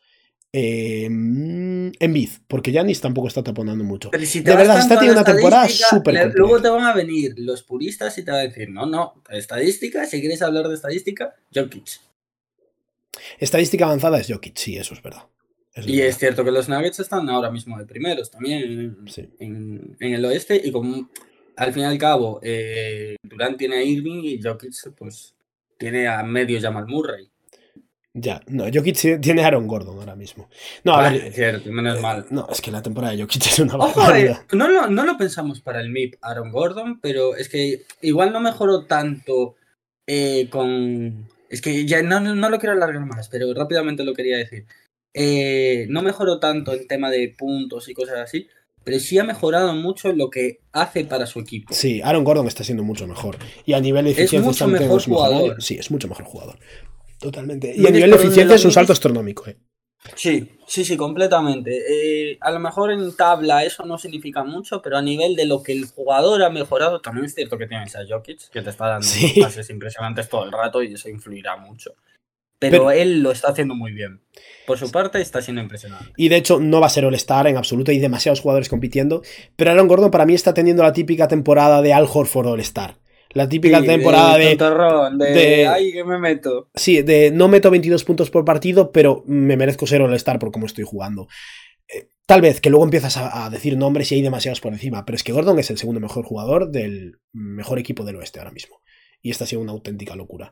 eh, 0.52 1.04
Envid, 1.04 2.30
porque 2.46 2.72
Yanis 2.72 3.00
tampoco 3.00 3.28
está 3.28 3.42
taponando 3.42 3.84
mucho. 3.84 4.10
Pero 4.10 4.24
si 4.24 4.40
te 4.40 4.50
de 4.50 4.56
verdad, 4.56 4.78
está 4.78 4.94
teniendo 4.94 5.20
una 5.20 5.32
temporada 5.32 5.68
súper. 5.68 6.32
Luego 6.34 6.62
te 6.62 6.68
van 6.68 6.86
a 6.86 6.94
venir 6.94 7.34
los 7.36 7.62
puristas 7.62 8.16
y 8.18 8.24
te 8.24 8.30
van 8.30 8.40
a 8.40 8.42
decir, 8.44 8.70
no, 8.70 8.86
no, 8.86 9.22
estadística, 9.30 10.06
si 10.06 10.20
quieres 10.20 10.40
hablar 10.42 10.68
de 10.68 10.74
estadística, 10.74 11.34
Jokic. 11.54 12.00
Estadística 13.38 13.84
avanzada 13.84 14.20
es 14.20 14.28
Jokic, 14.28 14.56
sí, 14.56 14.76
eso 14.76 14.94
es 14.94 15.02
verdad. 15.02 15.24
Y 15.86 15.92
verdad. 15.96 16.06
es 16.08 16.18
cierto 16.18 16.44
que 16.44 16.50
los 16.50 16.68
Nuggets 16.68 17.00
están 17.00 17.28
ahora 17.30 17.50
mismo 17.50 17.78
de 17.78 17.84
primeros 17.86 18.30
también 18.30 18.62
en, 18.62 19.08
Sí. 19.08 19.28
en- 19.38 19.96
en 20.00 20.14
el 20.14 20.24
oeste 20.24 20.60
y 20.62 20.70
como 20.72 21.08
al 21.56 21.72
fin 21.72 21.82
y 21.82 21.86
al 21.86 21.98
cabo 21.98 22.40
eh, 22.42 23.16
Durant 23.22 23.56
tiene 23.58 23.76
a 23.76 23.82
Irving 23.82 24.22
y 24.24 24.40
Jokic 24.42 24.72
pues 24.96 25.34
tiene 25.78 26.06
a 26.08 26.22
medio 26.22 26.60
Jamal 26.60 26.86
Murray. 26.86 27.28
Ya, 28.14 28.40
no, 28.48 28.64
Jokic 28.72 29.20
tiene 29.20 29.42
a 29.44 29.46
Aaron 29.46 29.68
Gordon 29.68 29.98
ahora 29.98 30.16
mismo. 30.16 30.48
No, 30.82 30.94
a 30.94 31.02
Vale, 31.02 31.18
ver, 31.18 31.28
es 31.28 31.34
cierto, 31.36 31.70
menos 31.70 32.00
mal. 32.00 32.26
No, 32.30 32.48
es 32.50 32.60
que 32.60 32.72
la 32.72 32.82
temporada 32.82 33.12
de 33.14 33.22
Jokic 33.22 33.46
es 33.46 33.58
una 33.60 33.76
Ojo, 33.76 34.00
eh, 34.00 34.04
barbaridad. 34.04 34.40
no, 34.52 34.68
lo, 34.68 34.88
no 34.88 35.04
lo 35.04 35.16
pensamos 35.16 35.60
para 35.60 35.80
el 35.80 35.90
MIP 35.90 36.16
Aaron 36.22 36.50
Gordon, 36.50 37.00
pero 37.00 37.36
es 37.36 37.48
que 37.48 37.82
igual 38.02 38.32
no 38.32 38.40
mejoró 38.40 38.86
tanto 38.86 39.54
eh, 40.06 40.48
con... 40.50 41.28
Es 41.50 41.60
que 41.62 41.86
ya 41.86 42.02
no, 42.02 42.18
no- 42.18 42.34
no 42.34 42.50
lo 42.50 42.58
quiero 42.58 42.72
alargar 42.74 43.04
más, 43.06 43.28
pero 43.28 43.52
rápidamente 43.54 44.04
lo 44.04 44.14
quería 44.14 44.36
decir. 44.38 44.64
Eh, 45.14 45.86
no 45.88 46.02
mejoró 46.02 46.38
tanto 46.38 46.72
en 46.72 46.86
tema 46.86 47.10
de 47.10 47.34
puntos 47.36 47.88
y 47.88 47.94
cosas 47.94 48.18
así, 48.18 48.46
pero 48.84 48.98
sí 49.00 49.18
ha 49.18 49.24
mejorado 49.24 49.74
mucho 49.74 50.12
lo 50.12 50.30
que 50.30 50.60
hace 50.72 51.04
para 51.04 51.26
su 51.26 51.40
equipo. 51.40 51.74
Sí, 51.74 52.00
Aaron 52.02 52.24
Gordon 52.24 52.46
está 52.46 52.64
siendo 52.64 52.84
mucho 52.84 53.06
mejor. 53.06 53.36
Y 53.64 53.72
a 53.74 53.80
nivel 53.80 54.04
de 54.04 54.12
Es 54.12 54.18
eficiencia 54.18 54.46
mucho 54.48 54.64
está 54.66 54.80
mejor 54.80 55.02
jugador. 55.02 55.62
Sí, 55.62 55.76
es 55.78 55.90
mucho 55.90 56.08
mejor 56.08 56.24
jugador. 56.24 56.58
Totalmente. 57.18 57.74
Y 57.76 57.86
a 57.86 57.90
nivel 57.90 58.10
de 58.10 58.16
eficiencia 58.16 58.54
es 58.56 58.64
un 58.64 58.72
salto 58.72 58.92
astronómico. 58.92 59.46
eh. 59.48 59.56
Sí, 60.14 60.48
sí, 60.68 60.84
sí, 60.84 60.96
completamente. 60.96 62.30
Eh, 62.30 62.38
a 62.40 62.52
lo 62.52 62.60
mejor 62.60 62.92
en 62.92 63.14
tabla 63.16 63.64
eso 63.64 63.84
no 63.84 63.98
significa 63.98 64.44
mucho, 64.44 64.80
pero 64.80 64.96
a 64.96 65.02
nivel 65.02 65.34
de 65.34 65.44
lo 65.44 65.62
que 65.62 65.72
el 65.72 65.86
jugador 65.86 66.42
ha 66.44 66.50
mejorado, 66.50 67.00
también 67.00 67.26
es 67.26 67.34
cierto 67.34 67.58
que 67.58 67.66
tienes 67.66 67.96
a 67.96 68.06
Jokic, 68.08 68.48
que 68.50 68.62
te 68.62 68.70
está 68.70 68.86
dando 68.86 69.06
Sí. 69.06 69.40
pases 69.40 69.68
impresionantes 69.70 70.28
todo 70.28 70.44
el 70.44 70.52
rato 70.52 70.82
y 70.82 70.94
eso 70.94 71.08
influirá 71.08 71.56
mucho. 71.56 71.94
Pero, 72.58 72.72
Pero- 72.86 72.90
él 72.90 73.20
lo 73.22 73.30
está 73.30 73.48
haciendo 73.50 73.74
muy 73.74 73.92
bien. 73.92 74.20
Por 74.66 74.78
su 74.78 74.90
parte 74.90 75.20
está 75.20 75.40
siendo 75.40 75.62
impresionante. 75.62 76.12
Y 76.16 76.28
de 76.28 76.36
hecho 76.36 76.60
no 76.60 76.80
va 76.80 76.88
a 76.88 76.90
ser 76.90 77.04
All-Star 77.04 77.46
en 77.46 77.56
absoluto, 77.56 77.90
hay 77.90 77.98
demasiados 77.98 78.40
jugadores 78.40 78.68
compitiendo. 78.68 79.22
Pero 79.56 79.70
Aaron 79.70 79.88
Gordon 79.88 80.10
para 80.10 80.26
mí 80.26 80.34
está 80.34 80.52
teniendo 80.54 80.82
la 80.82 80.92
típica 80.92 81.26
temporada 81.28 81.80
de 81.82 81.92
Al 81.94 82.06
Horford 82.12 82.48
All-Star. 82.48 82.98
La 83.30 83.48
típica 83.48 83.80
Sí, 83.80 83.86
temporada 83.86 84.36
de, 84.38 84.56
tontorrón, 84.56 85.18
de, 85.18 85.30
de- 85.32 85.66
ay, 85.66 85.92
que 85.92 86.02
me 86.04 86.18
meto. 86.18 86.70
Sí, 86.74 87.02
de 87.02 87.30
no 87.30 87.46
meto 87.48 87.70
22 87.70 88.04
puntos 88.04 88.30
por 88.30 88.44
partido, 88.44 88.90
pero 88.90 89.22
me 89.26 89.56
merezco 89.56 89.86
ser 89.86 90.00
All-Star 90.02 90.38
por 90.38 90.50
cómo 90.50 90.66
estoy 90.66 90.84
jugando. 90.84 91.28
Eh, 91.88 92.08
tal 92.26 92.40
vez 92.40 92.60
que 92.60 92.70
luego 92.70 92.84
empiezas 92.84 93.16
a, 93.18 93.44
a 93.46 93.50
decir 93.50 93.76
nombres 93.76 94.10
y 94.12 94.16
hay 94.16 94.22
demasiados 94.22 94.60
por 94.60 94.72
encima, 94.72 95.04
pero 95.04 95.16
es 95.16 95.22
que 95.22 95.32
Gordon 95.32 95.58
es 95.58 95.70
el 95.70 95.78
segundo 95.78 96.00
mejor 96.00 96.24
jugador 96.24 96.70
del 96.70 97.18
mejor 97.32 97.78
equipo 97.78 98.02
del 98.04 98.16
oeste 98.16 98.38
ahora 98.40 98.50
mismo. 98.50 98.80
Y 99.20 99.30
esta 99.30 99.44
ha 99.44 99.46
sido 99.46 99.60
una 99.62 99.72
auténtica 99.72 100.14
locura. 100.16 100.50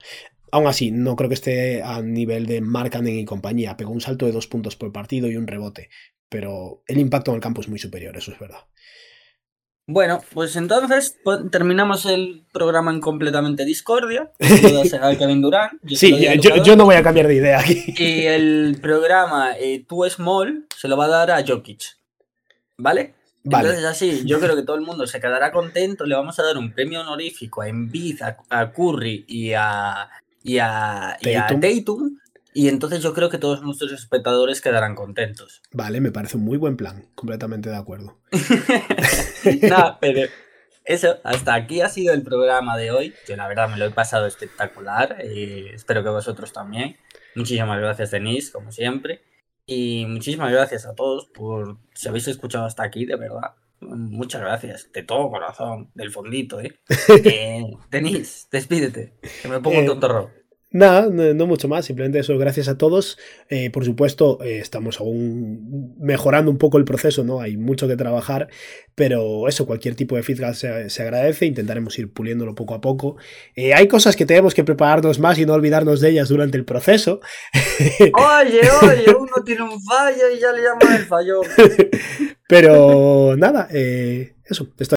Aún 0.52 0.66
así, 0.66 0.90
no 0.90 1.16
creo 1.16 1.28
que 1.28 1.34
esté 1.34 1.82
a 1.82 2.00
nivel 2.02 2.46
de 2.46 2.60
Markkanen 2.60 3.18
y 3.18 3.24
compañía. 3.24 3.76
Pegó 3.76 3.90
un 3.90 4.00
salto 4.00 4.26
de 4.26 4.32
dos 4.32 4.46
puntos 4.46 4.76
por 4.76 4.92
partido 4.92 5.28
y 5.28 5.36
un 5.36 5.46
rebote. 5.46 5.90
Pero 6.28 6.82
el 6.86 6.98
impacto 6.98 7.30
en 7.30 7.36
el 7.36 7.40
campo 7.40 7.60
es 7.60 7.68
muy 7.68 7.78
superior, 7.78 8.16
eso 8.16 8.32
es 8.32 8.38
verdad. 8.38 8.60
Bueno, 9.88 10.20
pues 10.32 10.56
entonces 10.56 11.16
po- 11.22 11.48
terminamos 11.48 12.06
el 12.06 12.44
programa 12.52 12.90
en 12.90 13.00
completamente 13.00 13.64
discordia. 13.64 14.32
Kevin 14.38 15.42
yo 15.82 15.96
se 15.96 16.08
Sí, 16.08 16.26
yo, 16.64 16.74
no 16.74 16.84
voy 16.86 16.96
a 16.96 17.02
cambiar 17.04 17.28
de 17.28 17.36
idea 17.36 17.60
aquí. 17.60 17.94
Y 17.96 18.26
el 18.26 18.78
programa 18.82 19.56
eh, 19.56 19.84
Too 19.88 20.10
Small 20.10 20.66
se 20.76 20.88
lo 20.88 20.96
va 20.96 21.04
a 21.04 21.08
dar 21.08 21.30
a 21.30 21.44
Jokic. 21.46 21.82
¿Vale? 22.78 23.14
Vale. 23.44 23.68
Entonces 23.68 23.84
así, 23.88 24.22
yo 24.26 24.40
creo 24.40 24.56
que 24.56 24.62
todo 24.64 24.74
el 24.74 24.82
mundo 24.82 25.06
se 25.06 25.20
quedará 25.20 25.52
contento. 25.52 26.04
Le 26.04 26.16
vamos 26.16 26.36
a 26.40 26.42
dar 26.42 26.58
un 26.58 26.72
premio 26.72 27.00
honorífico 27.02 27.62
a 27.62 27.68
Embiid, 27.68 28.22
a, 28.22 28.36
a 28.50 28.72
Curry 28.72 29.24
y 29.28 29.52
a, 29.52 30.08
y 30.46 30.58
a, 30.58 31.18
y 31.20 31.34
a 31.34 31.46
Tatum. 31.46 32.18
Y 32.54 32.68
entonces 32.68 33.02
yo 33.02 33.12
creo 33.12 33.28
que 33.28 33.36
todos 33.36 33.62
nuestros 33.62 33.92
espectadores 33.92 34.62
quedarán 34.62 34.94
contentos. 34.94 35.60
Vale, 35.72 36.00
me 36.00 36.10
parece 36.10 36.38
un 36.38 36.44
muy 36.44 36.56
buen 36.56 36.76
plan. 36.76 37.10
Completamente 37.14 37.68
de 37.68 37.76
acuerdo. 37.76 38.18
Nada, 39.62 39.98
pero 40.00 40.26
eso, 40.84 41.18
hasta 41.22 41.54
aquí 41.54 41.82
ha 41.82 41.90
sido 41.90 42.14
el 42.14 42.22
programa 42.22 42.78
de 42.78 42.92
hoy. 42.92 43.12
Yo 43.28 43.36
la 43.36 43.46
verdad 43.46 43.68
me 43.68 43.76
lo 43.76 43.84
he 43.84 43.90
pasado 43.90 44.26
espectacular. 44.26 45.18
y 45.22 45.66
espero 45.74 46.02
que 46.02 46.08
vosotros 46.08 46.52
también. 46.52 46.96
Muchísimas 47.34 47.78
gracias, 47.78 48.12
Denise, 48.12 48.52
como 48.52 48.72
siempre. 48.72 49.20
Y 49.66 50.06
muchísimas 50.06 50.50
gracias 50.50 50.86
a 50.86 50.94
todos 50.94 51.26
por 51.26 51.76
si 51.92 52.08
habéis 52.08 52.28
escuchado 52.28 52.64
hasta 52.64 52.84
aquí, 52.84 53.04
de 53.04 53.16
verdad. 53.16 53.56
Muchas 53.86 54.40
gracias, 54.40 54.90
de 54.92 55.02
todo 55.02 55.30
corazón, 55.30 55.90
del 55.94 56.10
fondito, 56.10 56.60
¿eh? 56.60 56.80
eh 57.24 57.64
Denise, 57.90 58.46
despídete, 58.50 59.14
que 59.42 59.48
me 59.48 59.60
pongo 59.60 59.76
Eh, 59.76 59.80
un 59.80 59.86
tontorro. 59.86 60.30
Nada, 60.76 61.08
no, 61.10 61.32
no 61.32 61.46
mucho 61.46 61.68
más, 61.68 61.86
simplemente 61.86 62.18
eso, 62.18 62.36
gracias 62.36 62.68
a 62.68 62.76
todos. 62.76 63.18
Eh, 63.48 63.70
por 63.70 63.84
supuesto, 63.84 64.38
eh, 64.42 64.58
estamos 64.58 65.00
aún 65.00 65.94
mejorando 65.98 66.50
un 66.50 66.58
poco 66.58 66.76
el 66.76 66.84
proceso, 66.84 67.24
¿no? 67.24 67.40
Hay 67.40 67.56
mucho 67.56 67.88
que 67.88 67.96
trabajar, 67.96 68.48
pero 68.94 69.48
eso, 69.48 69.64
cualquier 69.66 69.94
tipo 69.94 70.16
de 70.16 70.22
feedback 70.22 70.54
se, 70.54 70.90
se 70.90 71.02
agradece, 71.02 71.46
intentaremos 71.46 71.98
ir 71.98 72.12
puliéndolo 72.12 72.54
poco 72.54 72.74
a 72.74 72.82
poco. 72.82 73.16
Eh, 73.54 73.72
hay 73.72 73.88
cosas 73.88 74.16
que 74.16 74.26
tenemos 74.26 74.54
que 74.54 74.64
prepararnos 74.64 75.18
más 75.18 75.38
y 75.38 75.46
no 75.46 75.54
olvidarnos 75.54 76.00
de 76.00 76.10
ellas 76.10 76.28
durante 76.28 76.58
el 76.58 76.64
proceso, 76.66 77.20
Oye, 78.14 78.60
oye, 78.82 79.14
uno 79.18 79.44
tiene 79.44 79.62
un 79.62 79.82
fallo 79.82 80.30
y 80.34 80.38
ya 80.38 80.52
le 80.52 80.62
llaman 80.62 80.94
el 80.94 81.06
fallón. 81.06 81.44
pero 82.48 83.34
nada, 83.36 83.68
eh, 83.72 84.34
eso, 84.44 84.68
esto 84.78 84.94